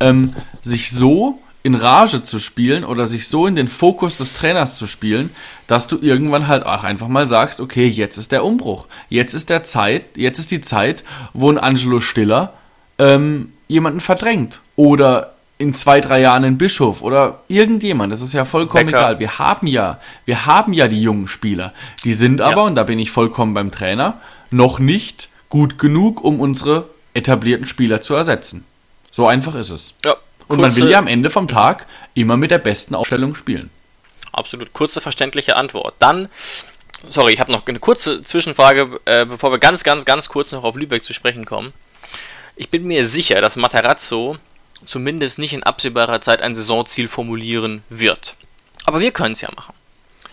ähm, 0.00 0.34
sich 0.62 0.90
so 0.90 1.40
in 1.66 1.74
Rage 1.74 2.22
zu 2.22 2.38
spielen 2.38 2.84
oder 2.84 3.08
sich 3.08 3.26
so 3.26 3.48
in 3.48 3.56
den 3.56 3.66
Fokus 3.66 4.18
des 4.18 4.34
Trainers 4.34 4.76
zu 4.76 4.86
spielen, 4.86 5.30
dass 5.66 5.88
du 5.88 5.98
irgendwann 6.00 6.46
halt 6.46 6.64
auch 6.64 6.84
einfach 6.84 7.08
mal 7.08 7.26
sagst, 7.26 7.60
okay, 7.60 7.88
jetzt 7.88 8.18
ist 8.18 8.30
der 8.30 8.44
Umbruch. 8.44 8.86
Jetzt 9.08 9.34
ist 9.34 9.50
der 9.50 9.64
Zeit, 9.64 10.16
jetzt 10.16 10.38
ist 10.38 10.52
die 10.52 10.60
Zeit, 10.60 11.02
wo 11.32 11.50
ein 11.50 11.58
Angelo 11.58 11.98
Stiller 11.98 12.52
ähm, 13.00 13.52
jemanden 13.66 13.98
verdrängt. 13.98 14.60
Oder 14.76 15.34
in 15.58 15.74
zwei, 15.74 16.00
drei 16.00 16.20
Jahren 16.20 16.44
ein 16.44 16.56
Bischof 16.56 17.02
oder 17.02 17.40
irgendjemand. 17.48 18.12
Das 18.12 18.20
ist 18.20 18.32
ja 18.32 18.44
vollkommen 18.44 18.86
Becker. 18.86 18.98
egal. 18.98 19.18
Wir 19.18 19.40
haben 19.40 19.66
ja, 19.66 19.98
wir 20.24 20.46
haben 20.46 20.72
ja 20.72 20.86
die 20.86 21.02
jungen 21.02 21.26
Spieler. 21.26 21.72
Die 22.04 22.14
sind 22.14 22.40
aber, 22.40 22.60
ja. 22.60 22.66
und 22.68 22.76
da 22.76 22.84
bin 22.84 23.00
ich 23.00 23.10
vollkommen 23.10 23.54
beim 23.54 23.72
Trainer, 23.72 24.20
noch 24.52 24.78
nicht 24.78 25.30
gut 25.48 25.80
genug, 25.80 26.22
um 26.22 26.38
unsere 26.38 26.84
etablierten 27.12 27.66
Spieler 27.66 28.02
zu 28.02 28.14
ersetzen. 28.14 28.64
So 29.10 29.26
einfach 29.26 29.56
ist 29.56 29.70
es. 29.70 29.94
Ja, 30.04 30.14
und 30.48 30.60
man 30.60 30.74
will 30.76 30.90
ja 30.90 30.98
am 30.98 31.06
Ende 31.06 31.30
vom 31.30 31.48
Tag 31.48 31.86
immer 32.14 32.36
mit 32.36 32.50
der 32.50 32.58
besten 32.58 32.94
Aufstellung 32.94 33.34
spielen. 33.34 33.70
Absolut. 34.32 34.72
Kurze, 34.72 35.00
verständliche 35.00 35.56
Antwort. 35.56 35.94
Dann, 35.98 36.28
sorry, 37.08 37.32
ich 37.32 37.40
habe 37.40 37.52
noch 37.52 37.66
eine 37.66 37.78
kurze 37.78 38.22
Zwischenfrage, 38.22 39.00
äh, 39.06 39.24
bevor 39.24 39.50
wir 39.50 39.58
ganz, 39.58 39.82
ganz, 39.82 40.04
ganz 40.04 40.28
kurz 40.28 40.52
noch 40.52 40.62
auf 40.62 40.76
Lübeck 40.76 41.04
zu 41.04 41.12
sprechen 41.12 41.44
kommen. 41.44 41.72
Ich 42.54 42.70
bin 42.70 42.84
mir 42.84 43.06
sicher, 43.06 43.40
dass 43.40 43.56
Materazzo 43.56 44.36
zumindest 44.84 45.38
nicht 45.38 45.52
in 45.52 45.62
absehbarer 45.62 46.20
Zeit 46.20 46.42
ein 46.42 46.54
Saisonziel 46.54 47.08
formulieren 47.08 47.82
wird. 47.88 48.36
Aber 48.84 49.00
wir 49.00 49.10
können 49.10 49.32
es 49.32 49.40
ja 49.40 49.48
machen. 49.56 49.74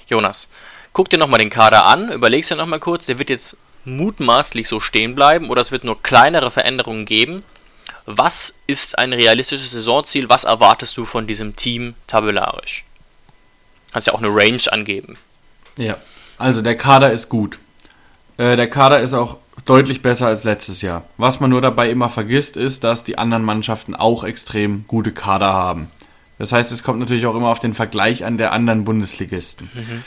Jonas, 0.08 0.50
guck 0.92 1.10
dir 1.10 1.18
nochmal 1.18 1.40
den 1.40 1.50
Kader 1.50 1.86
an, 1.86 2.12
überlegst 2.12 2.52
dir 2.52 2.56
nochmal 2.56 2.80
kurz, 2.80 3.06
der 3.06 3.20
wird 3.20 3.30
jetzt 3.30 3.58
mutmaßlich 3.86 4.68
so 4.68 4.80
stehen 4.80 5.16
bleiben 5.16 5.50
oder 5.50 5.62
es 5.62 5.72
wird 5.72 5.84
nur 5.84 6.02
kleinere 6.02 6.52
Veränderungen 6.52 7.06
geben. 7.06 7.44
Was 8.06 8.56
ist 8.68 8.98
ein 8.98 9.14
realistisches 9.14 9.72
Saisonziel? 9.72 10.30
Was 10.30 10.44
erwartest 10.44 10.98
du 10.98 11.06
von 11.06 11.28
diesem 11.28 11.56
Team 11.56 11.96
tabellarisch? 12.08 12.84
Kannst 13.92 14.08
ja 14.08 14.14
auch 14.14 14.22
eine 14.22 14.34
Range 14.34 14.62
angeben. 14.72 15.18
Ja, 15.78 15.98
also 16.38 16.62
der 16.62 16.76
Kader 16.76 17.12
ist 17.12 17.30
gut. 17.30 17.60
Äh, 18.38 18.56
der 18.56 18.70
Kader 18.70 19.00
ist 19.00 19.14
auch 19.14 19.38
deutlich 19.66 20.02
besser 20.02 20.28
als 20.28 20.44
letztes 20.44 20.82
Jahr. 20.82 21.04
Was 21.18 21.40
man 21.40 21.50
nur 21.50 21.62
dabei 21.62 21.90
immer 21.90 22.10
vergisst, 22.10 22.58
ist, 22.58 22.84
dass 22.84 23.04
die 23.04 23.18
anderen 23.18 23.44
Mannschaften 23.44 23.96
auch 23.96 24.24
extrem 24.24 24.86
gute 24.88 25.12
Kader 25.12 25.54
haben. 25.54 25.90
Das 26.40 26.52
heißt, 26.52 26.72
es 26.72 26.84
kommt 26.84 27.00
natürlich 27.00 27.26
auch 27.26 27.36
immer 27.36 27.50
auf 27.50 27.60
den 27.60 27.74
Vergleich 27.74 28.26
an 28.26 28.38
der 28.38 28.52
anderen 28.52 28.84
Bundesligisten. 28.84 29.70
Mhm. 29.74 30.04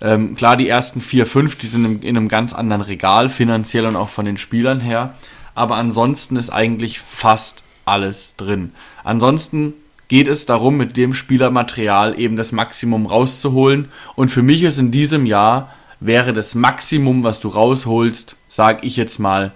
Ähm, 0.00 0.36
klar, 0.36 0.56
die 0.56 0.68
ersten 0.68 1.00
vier, 1.00 1.26
fünf, 1.26 1.56
die 1.56 1.66
sind 1.66 2.04
in 2.04 2.16
einem 2.16 2.28
ganz 2.28 2.52
anderen 2.52 2.82
Regal, 2.82 3.28
finanziell 3.28 3.86
und 3.86 3.96
auch 3.96 4.10
von 4.10 4.24
den 4.24 4.36
Spielern 4.36 4.80
her 4.80 5.14
aber 5.58 5.76
ansonsten 5.76 6.36
ist 6.36 6.50
eigentlich 6.50 7.00
fast 7.00 7.64
alles 7.84 8.36
drin. 8.36 8.72
Ansonsten 9.04 9.74
geht 10.08 10.28
es 10.28 10.46
darum, 10.46 10.76
mit 10.76 10.96
dem 10.96 11.12
Spielermaterial 11.12 12.18
eben 12.18 12.36
das 12.36 12.52
Maximum 12.52 13.06
rauszuholen. 13.06 13.88
Und 14.14 14.30
für 14.30 14.42
mich 14.42 14.62
ist 14.62 14.78
in 14.78 14.90
diesem 14.90 15.26
Jahr 15.26 15.72
wäre 16.00 16.32
das 16.32 16.54
Maximum, 16.54 17.24
was 17.24 17.40
du 17.40 17.48
rausholst, 17.48 18.36
sag 18.48 18.84
ich 18.84 18.96
jetzt 18.96 19.18
mal, 19.18 19.52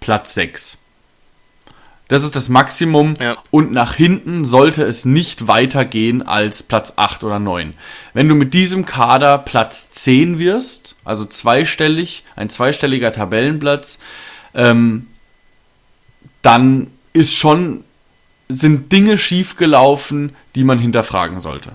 Platz 0.00 0.34
6. 0.34 0.78
Das 2.08 2.24
ist 2.24 2.34
das 2.36 2.48
Maximum 2.48 3.16
ja. 3.20 3.36
und 3.50 3.70
nach 3.70 3.94
hinten 3.94 4.46
sollte 4.46 4.82
es 4.82 5.04
nicht 5.04 5.46
weitergehen 5.46 6.26
als 6.26 6.62
Platz 6.62 6.94
8 6.96 7.22
oder 7.22 7.38
9. 7.38 7.74
Wenn 8.14 8.28
du 8.30 8.34
mit 8.34 8.54
diesem 8.54 8.86
Kader 8.86 9.36
Platz 9.36 9.90
10 9.90 10.38
wirst, 10.38 10.96
also 11.04 11.26
zweistellig, 11.26 12.24
ein 12.34 12.48
zweistelliger 12.48 13.12
Tabellenplatz, 13.12 13.98
ähm, 14.54 15.06
dann 16.42 16.90
ist 17.12 17.34
schon, 17.34 17.84
sind 18.48 18.92
Dinge 18.92 19.18
schiefgelaufen, 19.18 20.34
die 20.54 20.64
man 20.64 20.78
hinterfragen 20.78 21.40
sollte. 21.40 21.72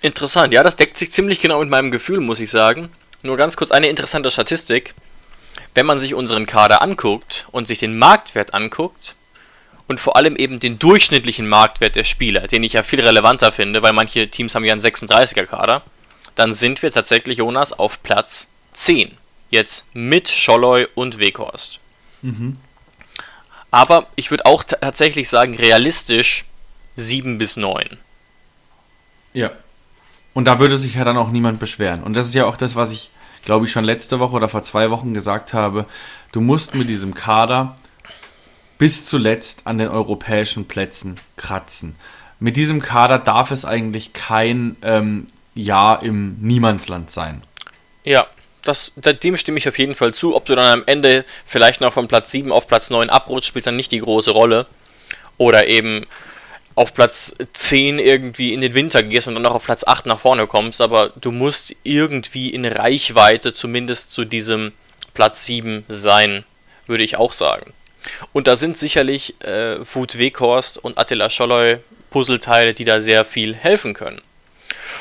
Interessant, 0.00 0.52
ja, 0.52 0.62
das 0.62 0.76
deckt 0.76 0.96
sich 0.96 1.10
ziemlich 1.10 1.40
genau 1.40 1.60
mit 1.60 1.70
meinem 1.70 1.90
Gefühl, 1.90 2.20
muss 2.20 2.40
ich 2.40 2.50
sagen. 2.50 2.90
Nur 3.22 3.36
ganz 3.36 3.56
kurz 3.56 3.72
eine 3.72 3.88
interessante 3.88 4.30
Statistik. 4.30 4.94
Wenn 5.74 5.86
man 5.86 5.98
sich 5.98 6.14
unseren 6.14 6.46
Kader 6.46 6.82
anguckt 6.82 7.46
und 7.50 7.66
sich 7.66 7.80
den 7.80 7.98
Marktwert 7.98 8.54
anguckt 8.54 9.16
und 9.88 9.98
vor 9.98 10.16
allem 10.16 10.36
eben 10.36 10.60
den 10.60 10.78
durchschnittlichen 10.78 11.48
Marktwert 11.48 11.96
der 11.96 12.04
Spieler, 12.04 12.46
den 12.46 12.62
ich 12.62 12.74
ja 12.74 12.82
viel 12.82 13.00
relevanter 13.00 13.50
finde, 13.50 13.82
weil 13.82 13.92
manche 13.92 14.28
Teams 14.28 14.54
haben 14.54 14.64
ja 14.64 14.72
einen 14.72 14.82
36er 14.82 15.46
Kader, 15.46 15.82
dann 16.36 16.54
sind 16.54 16.82
wir 16.82 16.92
tatsächlich, 16.92 17.38
Jonas, 17.38 17.72
auf 17.72 18.02
Platz 18.02 18.46
10. 18.74 19.16
Jetzt 19.50 19.86
mit 19.94 20.28
Scholloy 20.28 20.86
und 20.94 21.18
Weghorst. 21.18 21.80
Mhm. 22.22 22.56
Aber 23.70 24.06
ich 24.16 24.30
würde 24.30 24.46
auch 24.46 24.64
tatsächlich 24.64 25.28
sagen, 25.28 25.54
realistisch 25.54 26.44
7 26.96 27.38
bis 27.38 27.56
9. 27.56 27.98
Ja. 29.34 29.50
Und 30.34 30.46
da 30.46 30.60
würde 30.60 30.78
sich 30.78 30.94
ja 30.94 31.04
dann 31.04 31.16
auch 31.16 31.30
niemand 31.30 31.58
beschweren. 31.58 32.02
Und 32.02 32.14
das 32.14 32.26
ist 32.26 32.34
ja 32.34 32.46
auch 32.46 32.56
das, 32.56 32.76
was 32.76 32.90
ich, 32.90 33.10
glaube 33.44 33.66
ich, 33.66 33.72
schon 33.72 33.84
letzte 33.84 34.20
Woche 34.20 34.36
oder 34.36 34.48
vor 34.48 34.62
zwei 34.62 34.90
Wochen 34.90 35.14
gesagt 35.14 35.52
habe. 35.52 35.84
Du 36.32 36.40
musst 36.40 36.74
mit 36.74 36.88
diesem 36.88 37.14
Kader 37.14 37.76
bis 38.78 39.04
zuletzt 39.04 39.66
an 39.66 39.78
den 39.78 39.88
europäischen 39.88 40.66
Plätzen 40.66 41.16
kratzen. 41.36 41.96
Mit 42.40 42.56
diesem 42.56 42.80
Kader 42.80 43.18
darf 43.18 43.50
es 43.50 43.64
eigentlich 43.64 44.12
kein 44.12 44.76
ähm, 44.82 45.26
Jahr 45.54 46.02
im 46.04 46.36
Niemandsland 46.40 47.10
sein. 47.10 47.42
Ja, 48.04 48.26
das, 48.62 48.92
dem 48.96 49.36
stimme 49.36 49.58
ich 49.58 49.68
auf 49.68 49.78
jeden 49.78 49.94
Fall 49.94 50.12
zu. 50.12 50.34
Ob 50.34 50.44
du 50.44 50.54
dann 50.54 50.80
am 50.80 50.82
Ende 50.86 51.24
vielleicht 51.44 51.80
noch 51.80 51.92
von 51.92 52.08
Platz 52.08 52.30
7 52.30 52.52
auf 52.52 52.66
Platz 52.66 52.90
9 52.90 53.10
abrutscht, 53.10 53.48
spielt 53.48 53.66
dann 53.66 53.76
nicht 53.76 53.92
die 53.92 54.00
große 54.00 54.30
Rolle. 54.30 54.66
Oder 55.36 55.66
eben 55.66 56.06
auf 56.74 56.94
Platz 56.94 57.34
10 57.54 57.98
irgendwie 57.98 58.54
in 58.54 58.60
den 58.60 58.74
Winter 58.74 59.02
gehst 59.02 59.26
und 59.26 59.34
dann 59.34 59.42
noch 59.42 59.54
auf 59.54 59.64
Platz 59.64 59.84
8 59.84 60.06
nach 60.06 60.20
vorne 60.20 60.46
kommst, 60.46 60.80
aber 60.80 61.10
du 61.20 61.32
musst 61.32 61.74
irgendwie 61.82 62.50
in 62.50 62.64
Reichweite 62.64 63.52
zumindest 63.52 64.12
zu 64.12 64.24
diesem 64.24 64.72
Platz 65.12 65.44
7 65.44 65.84
sein, 65.88 66.44
würde 66.86 67.02
ich 67.02 67.16
auch 67.16 67.32
sagen. 67.32 67.72
Und 68.32 68.46
da 68.46 68.54
sind 68.54 68.78
sicherlich 68.78 69.40
äh, 69.42 69.84
Food 69.84 70.18
Weghorst 70.18 70.78
und 70.78 70.98
Attila 70.98 71.30
Scholloy 71.30 71.78
Puzzleteile, 72.10 72.74
die 72.74 72.84
da 72.84 73.00
sehr 73.00 73.24
viel 73.24 73.56
helfen 73.56 73.92
können. 73.92 74.20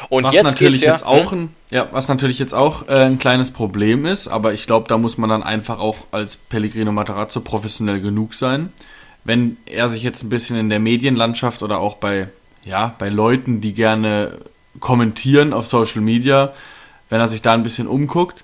Und 0.09 0.23
was 0.23 0.35
jetzt 0.35 0.43
natürlich 0.43 0.81
ja, 0.81 0.91
jetzt 0.91 1.05
auch 1.05 1.31
hm? 1.31 1.39
ein, 1.39 1.55
ja, 1.69 1.87
was 1.91 2.07
natürlich 2.07 2.39
jetzt 2.39 2.53
auch 2.53 2.87
äh, 2.87 3.05
ein 3.05 3.19
kleines 3.19 3.51
Problem 3.51 4.05
ist, 4.05 4.27
aber 4.27 4.53
ich 4.53 4.65
glaube, 4.65 4.87
da 4.87 4.97
muss 4.97 5.17
man 5.17 5.29
dann 5.29 5.43
einfach 5.43 5.79
auch 5.79 5.97
als 6.11 6.35
Pellegrino 6.35 6.91
Matarazzo 6.91 7.41
professionell 7.41 8.01
genug 8.01 8.33
sein. 8.33 8.71
Wenn 9.23 9.57
er 9.65 9.89
sich 9.89 10.03
jetzt 10.03 10.23
ein 10.23 10.29
bisschen 10.29 10.57
in 10.57 10.69
der 10.69 10.79
Medienlandschaft 10.79 11.63
oder 11.63 11.79
auch 11.79 11.95
bei, 11.95 12.29
ja, 12.63 12.95
bei 12.97 13.09
Leuten, 13.09 13.61
die 13.61 13.73
gerne 13.73 14.37
kommentieren 14.79 15.53
auf 15.53 15.67
Social 15.67 16.01
Media, 16.01 16.53
wenn 17.09 17.19
er 17.19 17.29
sich 17.29 17.41
da 17.41 17.53
ein 17.53 17.63
bisschen 17.63 17.87
umguckt, 17.87 18.43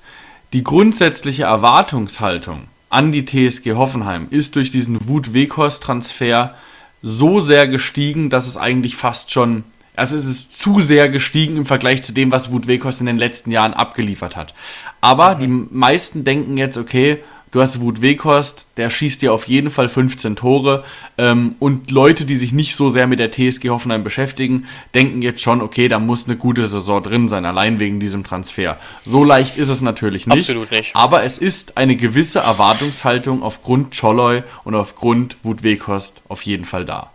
die 0.54 0.64
grundsätzliche 0.64 1.44
Erwartungshaltung 1.44 2.68
an 2.90 3.12
die 3.12 3.26
TSG 3.26 3.74
Hoffenheim 3.74 4.28
ist 4.30 4.56
durch 4.56 4.70
diesen 4.70 5.08
Wut-Weghorst-Transfer 5.08 6.54
so 7.02 7.40
sehr 7.40 7.68
gestiegen, 7.68 8.30
dass 8.30 8.48
es 8.48 8.56
eigentlich 8.56 8.96
fast 8.96 9.32
schon, 9.32 9.64
also 9.96 10.16
es 10.16 10.26
ist 10.26 10.62
zu 10.62 10.80
sehr 10.80 11.10
gestiegen 11.10 11.58
im 11.58 11.66
Vergleich 11.66 12.04
zu 12.04 12.14
dem, 12.14 12.32
was 12.32 12.52
Wut 12.52 12.68
Weghorst 12.68 13.00
in 13.02 13.08
den 13.08 13.18
letzten 13.18 13.52
Jahren 13.52 13.74
abgeliefert 13.74 14.36
hat. 14.36 14.54
Aber 15.02 15.36
mhm. 15.36 15.40
die 15.40 15.48
meisten 15.48 16.24
denken 16.24 16.58
jetzt, 16.58 16.78
okay, 16.78 17.20
Du 17.54 17.62
hast 17.62 17.80
Wut 17.82 18.02
Weghorst, 18.02 18.68
der 18.78 18.90
schießt 18.90 19.22
dir 19.22 19.32
auf 19.32 19.48
jeden 19.48 19.70
Fall 19.70 19.88
15 19.88 20.36
Tore. 20.36 20.84
Ähm, 21.20 21.56
und 21.60 21.92
Leute, 21.92 22.26
die 22.26 22.36
sich 22.36 22.52
nicht 22.52 22.76
so 22.76 22.90
sehr 22.90 23.06
mit 23.06 23.20
der 23.20 23.30
TSG 23.32 23.70
Hoffenheim 23.70 24.04
beschäftigen, 24.04 24.66
denken 24.96 25.22
jetzt 25.22 25.40
schon, 25.40 25.62
okay, 25.62 25.88
da 25.88 26.00
muss 26.00 26.26
eine 26.26 26.36
gute 26.36 26.66
Saison 26.66 27.04
drin 27.04 27.30
sein, 27.30 27.46
allein 27.46 27.78
wegen 27.78 28.00
diesem 28.00 28.24
Transfer. 28.24 28.80
So 29.06 29.24
leicht 29.24 29.58
ist 29.58 29.70
es 29.70 29.82
natürlich 29.82 30.26
nicht. 30.26 30.50
Absolut 30.50 30.72
nicht. 30.72 30.96
Aber 30.96 31.22
es 31.22 31.38
ist 31.38 31.78
eine 31.78 31.96
gewisse 31.96 32.40
Erwartungshaltung 32.40 33.44
aufgrund 33.44 33.96
Cholloy 33.96 34.42
und 34.64 34.74
aufgrund 34.74 35.38
Wut 35.44 35.62
Weghorst 35.62 36.24
auf 36.30 36.42
jeden 36.42 36.66
Fall 36.66 36.86
da. 36.86 37.13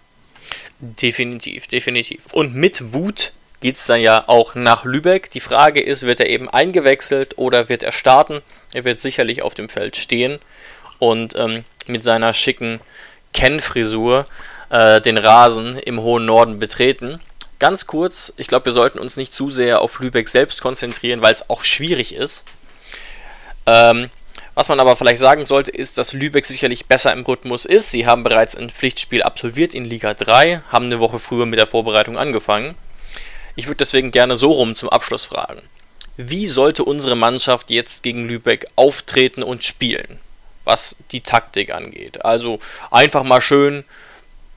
Definitiv, 0.80 1.66
definitiv. 1.66 2.20
Und 2.32 2.54
mit 2.54 2.92
Wut 2.94 3.32
geht 3.60 3.76
es 3.76 3.86
dann 3.86 4.00
ja 4.00 4.24
auch 4.28 4.54
nach 4.54 4.84
Lübeck. 4.84 5.30
Die 5.32 5.40
Frage 5.40 5.80
ist, 5.80 6.04
wird 6.04 6.20
er 6.20 6.28
eben 6.28 6.48
eingewechselt 6.48 7.36
oder 7.36 7.68
wird 7.68 7.82
er 7.82 7.92
starten? 7.92 8.40
Er 8.72 8.84
wird 8.84 9.00
sicherlich 9.00 9.42
auf 9.42 9.54
dem 9.54 9.68
Feld 9.68 9.96
stehen 9.96 10.38
und 10.98 11.34
ähm, 11.36 11.64
mit 11.86 12.04
seiner 12.04 12.32
schicken 12.34 12.80
Ken-Frisur 13.32 14.26
äh, 14.70 15.00
den 15.00 15.18
Rasen 15.18 15.78
im 15.78 16.00
hohen 16.00 16.26
Norden 16.26 16.58
betreten. 16.60 17.20
Ganz 17.58 17.86
kurz, 17.86 18.32
ich 18.36 18.46
glaube, 18.46 18.66
wir 18.66 18.72
sollten 18.72 19.00
uns 19.00 19.16
nicht 19.16 19.34
zu 19.34 19.50
sehr 19.50 19.80
auf 19.80 19.98
Lübeck 19.98 20.28
selbst 20.28 20.60
konzentrieren, 20.60 21.22
weil 21.22 21.34
es 21.34 21.50
auch 21.50 21.64
schwierig 21.64 22.14
ist. 22.14 22.44
Ähm, 23.66 24.10
was 24.58 24.68
man 24.68 24.80
aber 24.80 24.96
vielleicht 24.96 25.20
sagen 25.20 25.46
sollte, 25.46 25.70
ist, 25.70 25.98
dass 25.98 26.12
Lübeck 26.12 26.44
sicherlich 26.44 26.86
besser 26.86 27.12
im 27.12 27.24
Rhythmus 27.24 27.64
ist. 27.64 27.90
Sie 27.92 28.06
haben 28.06 28.24
bereits 28.24 28.56
ein 28.56 28.70
Pflichtspiel 28.70 29.22
absolviert 29.22 29.72
in 29.72 29.84
Liga 29.84 30.14
3, 30.14 30.62
haben 30.72 30.86
eine 30.86 30.98
Woche 30.98 31.18
früher 31.18 31.46
mit 31.46 31.58
der 31.58 31.66
Vorbereitung 31.66 32.18
angefangen. 32.18 32.74
Ich 33.54 33.66
würde 33.66 33.76
deswegen 33.76 34.10
gerne 34.10 34.36
so 34.36 34.52
rum 34.52 34.76
zum 34.76 34.88
Abschluss 34.88 35.24
fragen 35.24 35.62
wie 36.18 36.48
sollte 36.48 36.84
unsere 36.84 37.14
Mannschaft 37.14 37.70
jetzt 37.70 38.02
gegen 38.02 38.26
Lübeck 38.26 38.66
auftreten 38.74 39.44
und 39.44 39.62
spielen, 39.62 40.18
was 40.64 40.96
die 41.12 41.20
Taktik 41.20 41.72
angeht. 41.72 42.24
Also 42.24 42.58
einfach 42.90 43.22
mal 43.22 43.40
schön 43.40 43.84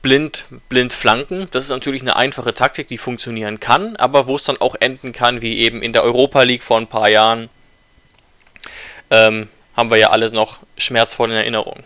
blind, 0.02 0.45
blind 0.70 0.91
flanken. 0.91 1.47
Das 1.52 1.66
ist 1.66 1.70
natürlich 1.70 2.02
eine 2.02 2.16
einfache 2.16 2.56
Taktik, 2.56 2.88
die 2.88 2.97
funktionieren 2.97 3.60
kann, 3.60 3.95
aber 3.97 4.26
wo 4.26 4.36
es 4.36 4.43
dann 4.43 4.60
auch 4.60 4.74
enden 4.80 5.14
kann, 5.14 5.43
wie 5.43 5.60
eben 5.60 5.84
in 5.84 5.93
der 5.93 6.04
Europa 6.04 6.41
League 6.41 6.64
vor 6.64 6.80
ein 6.80 6.88
paar 6.88 7.10
Jahren, 7.10 7.49
ähm, 9.12 9.47
haben 9.76 9.89
wir 9.89 9.97
ja 9.97 10.09
alles 10.09 10.32
noch 10.32 10.59
schmerzvoll 10.78 11.30
in 11.30 11.36
Erinnerung. 11.36 11.84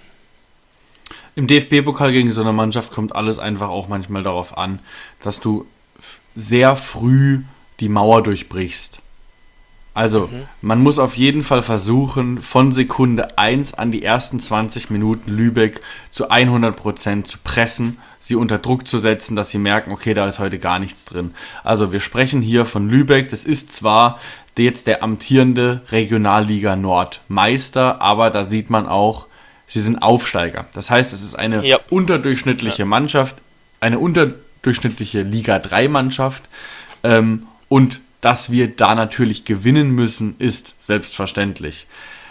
Im 1.36 1.48
DFB-Pokal 1.48 2.12
gegen 2.12 2.32
so 2.32 2.42
eine 2.42 2.54
Mannschaft 2.54 2.94
kommt 2.94 3.16
alles 3.16 3.40
einfach 3.40 3.70
auch 3.70 3.88
manchmal 3.88 4.24
darauf 4.24 4.58
an, 4.58 4.80
dass 5.22 5.42
du 5.42 5.68
sehr 6.36 6.76
früh 6.76 7.42
die 7.80 7.90
Mauer 7.90 8.24
durchbrichst. 8.24 9.00
Also, 9.96 10.28
mhm. 10.28 10.44
man 10.62 10.82
muss 10.82 11.00
auf 11.00 11.16
jeden 11.16 11.42
Fall 11.42 11.62
versuchen, 11.62 12.42
von 12.42 12.74
Sekunde 12.74 13.38
1 13.38 13.76
an 13.76 13.92
die 13.92 14.04
ersten 14.04 14.42
20 14.42 14.90
Minuten 14.90 15.32
Lübeck 15.32 15.80
zu 16.12 16.30
100% 16.30 17.24
zu 17.24 17.38
pressen, 17.42 17.98
sie 18.20 18.36
unter 18.36 18.58
Druck 18.58 18.88
zu 18.88 19.00
setzen, 19.00 19.38
dass 19.38 19.50
sie 19.50 19.58
merken, 19.58 19.94
okay, 19.94 20.14
da 20.14 20.28
ist 20.28 20.38
heute 20.38 20.60
gar 20.60 20.80
nichts 20.80 21.06
drin. 21.06 21.34
Also, 21.64 21.94
wir 21.94 22.02
sprechen 22.02 22.42
hier 22.42 22.66
von 22.66 22.90
Lübeck. 22.90 23.30
Das 23.30 23.46
ist 23.46 23.72
zwar 23.72 24.20
jetzt 24.58 24.88
der 24.88 25.02
amtierende 25.02 25.82
Regionalliga 25.90 26.76
Nord 26.76 27.22
Meister, 27.30 28.02
aber 28.02 28.30
da 28.30 28.44
sieht 28.44 28.70
man 28.70 28.88
auch, 28.88 29.28
sie 29.66 29.80
sind 29.80 30.00
Aufsteiger. 30.00 30.66
Das 30.74 30.92
heißt, 30.92 31.14
es 31.14 31.22
ist 31.22 31.36
eine 31.36 31.66
ja. 31.66 31.80
unterdurchschnittliche 31.90 32.84
ja. 32.84 32.86
Mannschaft, 32.86 33.38
eine 33.80 34.00
unterdurchschnittliche 34.00 35.22
Liga 35.22 35.60
3 35.60 35.88
Mannschaft 35.88 36.50
ähm, 37.04 37.48
und 37.70 38.02
dass 38.22 38.52
wir 38.52 38.68
da 38.68 38.96
natürlich 38.96 39.46
gewinnen 39.46 39.92
müssen, 39.92 40.36
ist 40.40 40.76
selbstverständlich. 40.80 41.88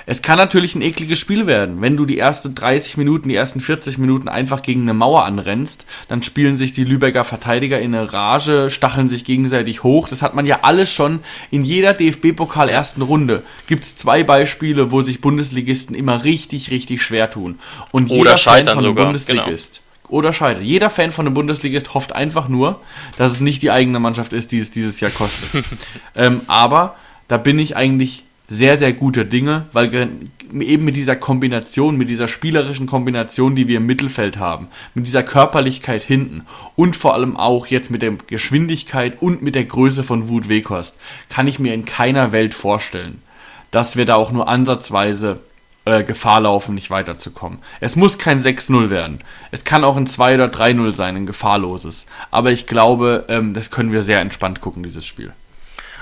Es 0.07 0.20
kann 0.20 0.37
natürlich 0.37 0.74
ein 0.74 0.82
ekliges 0.82 1.18
Spiel 1.18 1.47
werden. 1.47 1.80
Wenn 1.80 1.97
du 1.97 2.05
die 2.05 2.18
ersten 2.18 2.55
30 2.55 2.99
Minuten, 2.99 3.28
die 3.28 3.35
ersten 3.35 3.61
40 3.61 3.97
Minuten 3.97 4.28
einfach 4.28 4.61
gegen 4.61 4.82
eine 4.82 4.93
Mauer 4.93 5.24
anrennst, 5.24 5.87
dann 6.09 6.22
spielen 6.22 6.57
sich 6.57 6.72
die 6.72 6.85
Lübecker 6.85 7.24
Verteidiger 7.24 7.78
in 7.78 7.95
eine 7.95 8.12
Rage, 8.12 8.68
stacheln 8.68 9.09
sich 9.09 9.24
gegenseitig 9.24 9.82
hoch. 9.82 10.09
Das 10.09 10.20
hat 10.20 10.35
man 10.35 10.45
ja 10.45 10.59
alles 10.62 10.93
schon 10.93 11.20
in 11.51 11.64
jeder 11.64 11.95
DFB-Pokal 11.95 12.68
ersten 12.68 13.01
Runde. 13.01 13.43
Gibt 13.66 13.85
es 13.85 13.97
zwei 13.97 14.24
Beispiele, 14.24 14.91
wo 14.91 15.01
sich 15.01 15.22
Bundesligisten 15.22 15.97
immer 15.97 16.24
richtig, 16.24 16.70
richtig 16.70 17.03
schwer 17.03 17.30
tun. 17.30 17.59
Und 17.91 18.11
Oder 18.11 18.37
jeder 18.37 18.39
Fan 18.39 18.64
von 18.66 18.82
sogar. 18.82 19.07
Bundesligist. 19.07 19.76
Genau 19.76 19.84
oder 20.09 20.32
scheitert. 20.32 20.62
Jeder 20.62 20.90
Fan 20.90 21.12
von 21.12 21.24
der 21.24 21.32
Bundesliga 21.32 21.80
hofft 21.92 22.14
einfach 22.14 22.48
nur, 22.48 22.80
dass 23.16 23.32
es 23.32 23.40
nicht 23.40 23.62
die 23.62 23.70
eigene 23.70 23.98
Mannschaft 23.98 24.32
ist, 24.32 24.52
die 24.52 24.59
es 24.59 24.70
dieses 24.70 25.00
Jahr 25.00 25.11
kostet. 25.11 25.64
ähm, 26.14 26.42
aber 26.46 26.96
da 27.28 27.36
bin 27.36 27.59
ich 27.59 27.76
eigentlich 27.76 28.24
sehr, 28.46 28.76
sehr 28.76 28.92
guter 28.92 29.24
Dinge, 29.24 29.66
weil 29.72 30.18
eben 30.61 30.84
mit 30.84 30.96
dieser 30.96 31.16
Kombination, 31.16 31.96
mit 31.96 32.11
dieser 32.11 32.28
spielerischen 32.28 32.86
Kombination, 32.86 33.57
die 33.57 33.68
wir 33.68 33.78
im 33.78 33.86
Mittelfeld 33.86 34.38
haben, 34.38 34.68
mit 34.94 35.07
dieser 35.07 35.22
Körperlichkeit 35.22 36.02
hinten 36.02 36.42
und 36.76 36.94
vor 36.94 37.14
allem 37.14 37.36
auch 37.36 37.66
jetzt 37.66 37.90
mit 37.90 38.02
der 38.02 38.12
Geschwindigkeit 38.26 39.20
und 39.22 39.42
mit 39.42 39.55
der 39.55 39.64
Größe 39.64 40.02
von 40.02 40.28
Wut 40.28 40.48
Weghorst, 40.48 40.96
kann 41.30 41.46
ich 41.46 41.59
mir 41.59 41.72
in 41.72 41.86
keiner 41.86 42.32
Welt 42.32 42.55
vorstellen, 42.55 43.22
dass 43.70 43.96
wir 43.96 44.05
da 44.05 44.14
auch 44.16 44.30
nur 44.30 44.46
ansatzweise 44.46 45.40
äh, 45.85 46.03
Gefahr 46.03 46.41
laufen, 46.41 46.74
nicht 46.74 46.91
weiterzukommen. 46.91 47.59
Es 47.80 47.97
muss 47.97 48.18
kein 48.18 48.41
6-0 48.41 48.91
werden. 48.91 49.22
Es 49.51 49.64
kann 49.64 49.85
auch 49.85 49.97
ein 49.97 50.07
2 50.07 50.35
oder 50.35 50.47
3-0 50.47 50.93
sein, 50.93 51.16
ein 51.16 51.26
gefahrloses. 51.26 52.07
Aber 52.30 52.51
ich 52.51 52.66
glaube, 52.66 53.24
ähm, 53.28 53.55
das 53.55 53.70
können 53.70 53.93
wir 53.93 54.03
sehr 54.03 54.20
entspannt 54.20 54.61
gucken, 54.61 54.82
dieses 54.82 55.07
Spiel. 55.07 55.32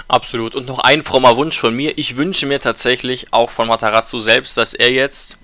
Absolut. 0.08 0.54
Und 0.54 0.66
noch 0.66 0.78
ein 0.78 1.02
frommer 1.02 1.36
Wunsch 1.36 1.58
von 1.58 1.74
mir. 1.74 1.96
Ich 1.96 2.16
wünsche 2.16 2.46
mir 2.46 2.60
tatsächlich 2.60 3.32
auch 3.32 3.50
von 3.50 3.68
Matarazzo 3.68 4.20
selbst, 4.20 4.56
dass 4.56 4.74
er 4.74 4.92
jetzt, 4.92 5.36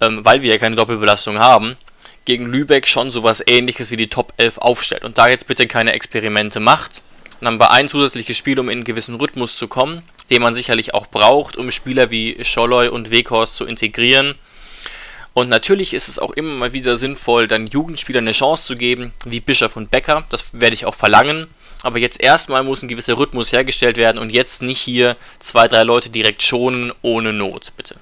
ähm, 0.00 0.24
weil 0.24 0.42
wir 0.42 0.52
ja 0.52 0.58
keine 0.58 0.76
Doppelbelastung 0.76 1.38
haben, 1.38 1.76
gegen 2.24 2.46
Lübeck 2.46 2.86
schon 2.88 3.10
sowas 3.10 3.42
ähnliches 3.46 3.90
wie 3.90 3.96
die 3.96 4.08
Top 4.08 4.32
11 4.36 4.58
aufstellt. 4.58 5.04
Und 5.04 5.18
da 5.18 5.28
jetzt 5.28 5.46
bitte 5.46 5.66
keine 5.66 5.92
Experimente 5.92 6.60
macht. 6.60 7.02
Dann 7.40 7.58
bei 7.58 7.68
ein 7.68 7.88
zusätzliches 7.88 8.36
Spiel, 8.36 8.60
um 8.60 8.68
in 8.68 8.78
einen 8.78 8.84
gewissen 8.84 9.16
Rhythmus 9.16 9.56
zu 9.56 9.66
kommen 9.66 10.02
den 10.32 10.42
man 10.42 10.54
sicherlich 10.54 10.94
auch 10.94 11.06
braucht, 11.06 11.56
um 11.56 11.70
Spieler 11.70 12.10
wie 12.10 12.42
Scholloy 12.42 12.88
und 12.88 13.10
Weghorst 13.10 13.54
zu 13.54 13.66
integrieren. 13.66 14.34
Und 15.34 15.48
natürlich 15.48 15.94
ist 15.94 16.08
es 16.08 16.18
auch 16.18 16.32
immer 16.32 16.52
mal 16.54 16.72
wieder 16.72 16.96
sinnvoll, 16.96 17.46
dann 17.46 17.66
Jugendspielern 17.66 18.24
eine 18.24 18.32
Chance 18.32 18.64
zu 18.64 18.76
geben, 18.76 19.12
wie 19.24 19.40
Bischof 19.40 19.76
und 19.76 19.90
Becker. 19.90 20.24
Das 20.30 20.52
werde 20.52 20.74
ich 20.74 20.84
auch 20.84 20.94
verlangen. 20.94 21.46
Aber 21.82 21.98
jetzt 21.98 22.20
erstmal 22.20 22.62
muss 22.62 22.82
ein 22.82 22.88
gewisser 22.88 23.18
Rhythmus 23.18 23.52
hergestellt 23.52 23.96
werden 23.96 24.18
und 24.18 24.30
jetzt 24.30 24.62
nicht 24.62 24.80
hier 24.80 25.16
zwei, 25.40 25.68
drei 25.68 25.82
Leute 25.82 26.10
direkt 26.10 26.42
schonen 26.42 26.92
ohne 27.02 27.32
Not, 27.32 27.72
bitte. 27.76 27.96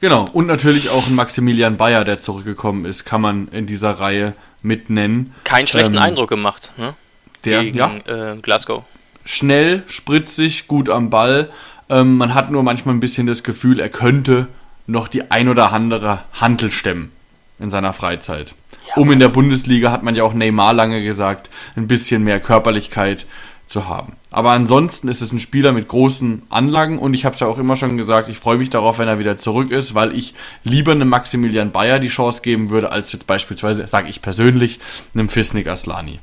Genau, 0.00 0.24
und 0.32 0.46
natürlich 0.46 0.88
auch 0.88 1.06
ein 1.06 1.14
Maximilian 1.14 1.76
Bayer, 1.76 2.04
der 2.04 2.18
zurückgekommen 2.18 2.84
ist, 2.84 3.04
kann 3.04 3.20
man 3.20 3.48
in 3.48 3.66
dieser 3.66 3.92
Reihe 3.92 4.34
mit 4.62 4.88
nennen. 4.88 5.34
Keinen 5.44 5.66
schlechten 5.66 5.94
Ähm, 5.94 6.02
Eindruck 6.02 6.28
gemacht, 6.28 6.70
ne? 6.76 6.94
Der, 7.44 7.64
Gegen 7.64 7.78
ja, 7.78 7.96
äh, 8.06 8.36
Glasgow. 8.36 8.84
Schnell, 9.24 9.82
spritzig, 9.86 10.68
gut 10.68 10.88
am 10.88 11.10
Ball. 11.10 11.50
Ähm, 11.88 12.16
man 12.16 12.34
hat 12.34 12.50
nur 12.50 12.62
manchmal 12.62 12.94
ein 12.94 13.00
bisschen 13.00 13.26
das 13.26 13.42
Gefühl, 13.42 13.80
er 13.80 13.88
könnte 13.88 14.46
noch 14.86 15.08
die 15.08 15.30
ein 15.30 15.48
oder 15.48 15.72
andere 15.72 16.20
Hantel 16.32 16.70
stemmen 16.70 17.12
in 17.58 17.70
seiner 17.70 17.92
Freizeit. 17.92 18.54
um 18.96 19.12
in 19.12 19.20
der 19.20 19.28
Bundesliga, 19.28 19.92
hat 19.92 20.02
man 20.02 20.16
ja 20.16 20.24
auch 20.24 20.34
Neymar 20.34 20.72
lange 20.72 21.02
gesagt, 21.02 21.48
ein 21.76 21.86
bisschen 21.86 22.24
mehr 22.24 22.40
Körperlichkeit 22.40 23.26
zu 23.66 23.88
haben. 23.88 24.14
Aber 24.32 24.50
ansonsten 24.50 25.06
ist 25.06 25.20
es 25.20 25.32
ein 25.32 25.38
Spieler 25.38 25.72
mit 25.72 25.86
großen 25.86 26.42
Anlagen 26.50 26.98
und 26.98 27.14
ich 27.14 27.24
habe 27.24 27.34
es 27.34 27.40
ja 27.40 27.46
auch 27.46 27.58
immer 27.58 27.76
schon 27.76 27.96
gesagt, 27.96 28.28
ich 28.28 28.38
freue 28.38 28.58
mich 28.58 28.70
darauf, 28.70 28.98
wenn 28.98 29.06
er 29.06 29.20
wieder 29.20 29.38
zurück 29.38 29.70
ist, 29.70 29.94
weil 29.94 30.16
ich 30.16 30.34
lieber 30.64 30.90
einem 30.92 31.08
Maximilian 31.08 31.70
Bayer 31.70 32.00
die 32.00 32.08
Chance 32.08 32.42
geben 32.42 32.70
würde, 32.70 32.90
als 32.90 33.12
jetzt 33.12 33.28
beispielsweise, 33.28 33.86
sage 33.86 34.08
ich 34.08 34.22
persönlich, 34.22 34.80
einem 35.14 35.28
Fisnik 35.28 35.68
Aslani. 35.68 36.18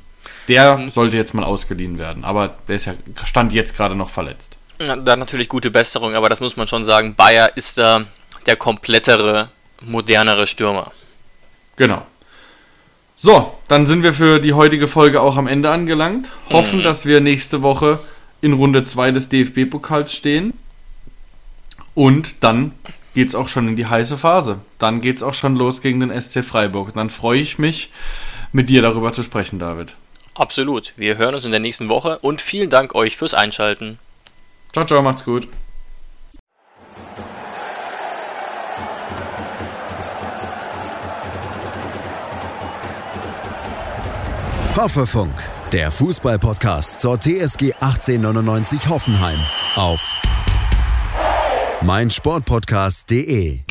Der 0.48 0.88
sollte 0.90 1.16
jetzt 1.16 1.34
mal 1.34 1.44
ausgeliehen 1.44 1.98
werden, 1.98 2.24
aber 2.24 2.56
der 2.66 2.76
ist 2.76 2.86
ja 2.86 2.94
stand 3.24 3.52
jetzt 3.52 3.76
gerade 3.76 3.94
noch 3.94 4.10
verletzt. 4.10 4.56
Ja, 4.80 4.96
dann 4.96 5.18
natürlich 5.18 5.48
gute 5.48 5.70
Besserung, 5.70 6.14
aber 6.14 6.28
das 6.28 6.40
muss 6.40 6.56
man 6.56 6.66
schon 6.68 6.84
sagen. 6.84 7.14
Bayer 7.14 7.56
ist 7.56 7.78
da 7.78 8.04
der 8.46 8.56
komplettere, 8.56 9.50
modernere 9.82 10.46
Stürmer. 10.46 10.92
Genau. 11.76 12.06
So, 13.16 13.52
dann 13.66 13.86
sind 13.86 14.04
wir 14.04 14.12
für 14.12 14.38
die 14.38 14.52
heutige 14.52 14.86
Folge 14.86 15.20
auch 15.20 15.36
am 15.36 15.48
Ende 15.48 15.70
angelangt. 15.70 16.30
Hoffen, 16.50 16.84
dass 16.84 17.04
wir 17.04 17.20
nächste 17.20 17.62
Woche 17.62 17.98
in 18.40 18.52
Runde 18.52 18.84
2 18.84 19.10
des 19.10 19.28
DFB-Pokals 19.28 20.14
stehen. 20.14 20.54
Und 21.94 22.44
dann 22.44 22.72
geht's 23.14 23.34
auch 23.34 23.48
schon 23.48 23.66
in 23.66 23.74
die 23.74 23.86
heiße 23.86 24.16
Phase. 24.16 24.60
Dann 24.78 25.00
geht's 25.00 25.24
auch 25.24 25.34
schon 25.34 25.56
los 25.56 25.82
gegen 25.82 25.98
den 25.98 26.20
SC 26.20 26.44
Freiburg. 26.44 26.94
Dann 26.94 27.10
freue 27.10 27.40
ich 27.40 27.58
mich, 27.58 27.90
mit 28.52 28.70
dir 28.70 28.82
darüber 28.82 29.12
zu 29.12 29.24
sprechen, 29.24 29.58
David. 29.58 29.96
Absolut. 30.38 30.92
Wir 30.96 31.18
hören 31.18 31.34
uns 31.34 31.44
in 31.44 31.50
der 31.50 31.60
nächsten 31.60 31.88
Woche 31.88 32.18
und 32.20 32.40
vielen 32.40 32.70
Dank 32.70 32.94
euch 32.94 33.16
fürs 33.16 33.34
Einschalten. 33.34 33.98
Ciao, 34.72 34.86
ciao, 34.86 35.02
macht's 35.02 35.24
gut. 35.24 35.48
Hoffefunk, 44.76 45.34
der 45.72 45.90
Fußballpodcast 45.90 47.00
zur 47.00 47.18
TSG 47.18 47.72
1899 47.80 48.88
Hoffenheim 48.88 49.40
auf 49.74 50.00
meinsportpodcast.de. 51.82 53.67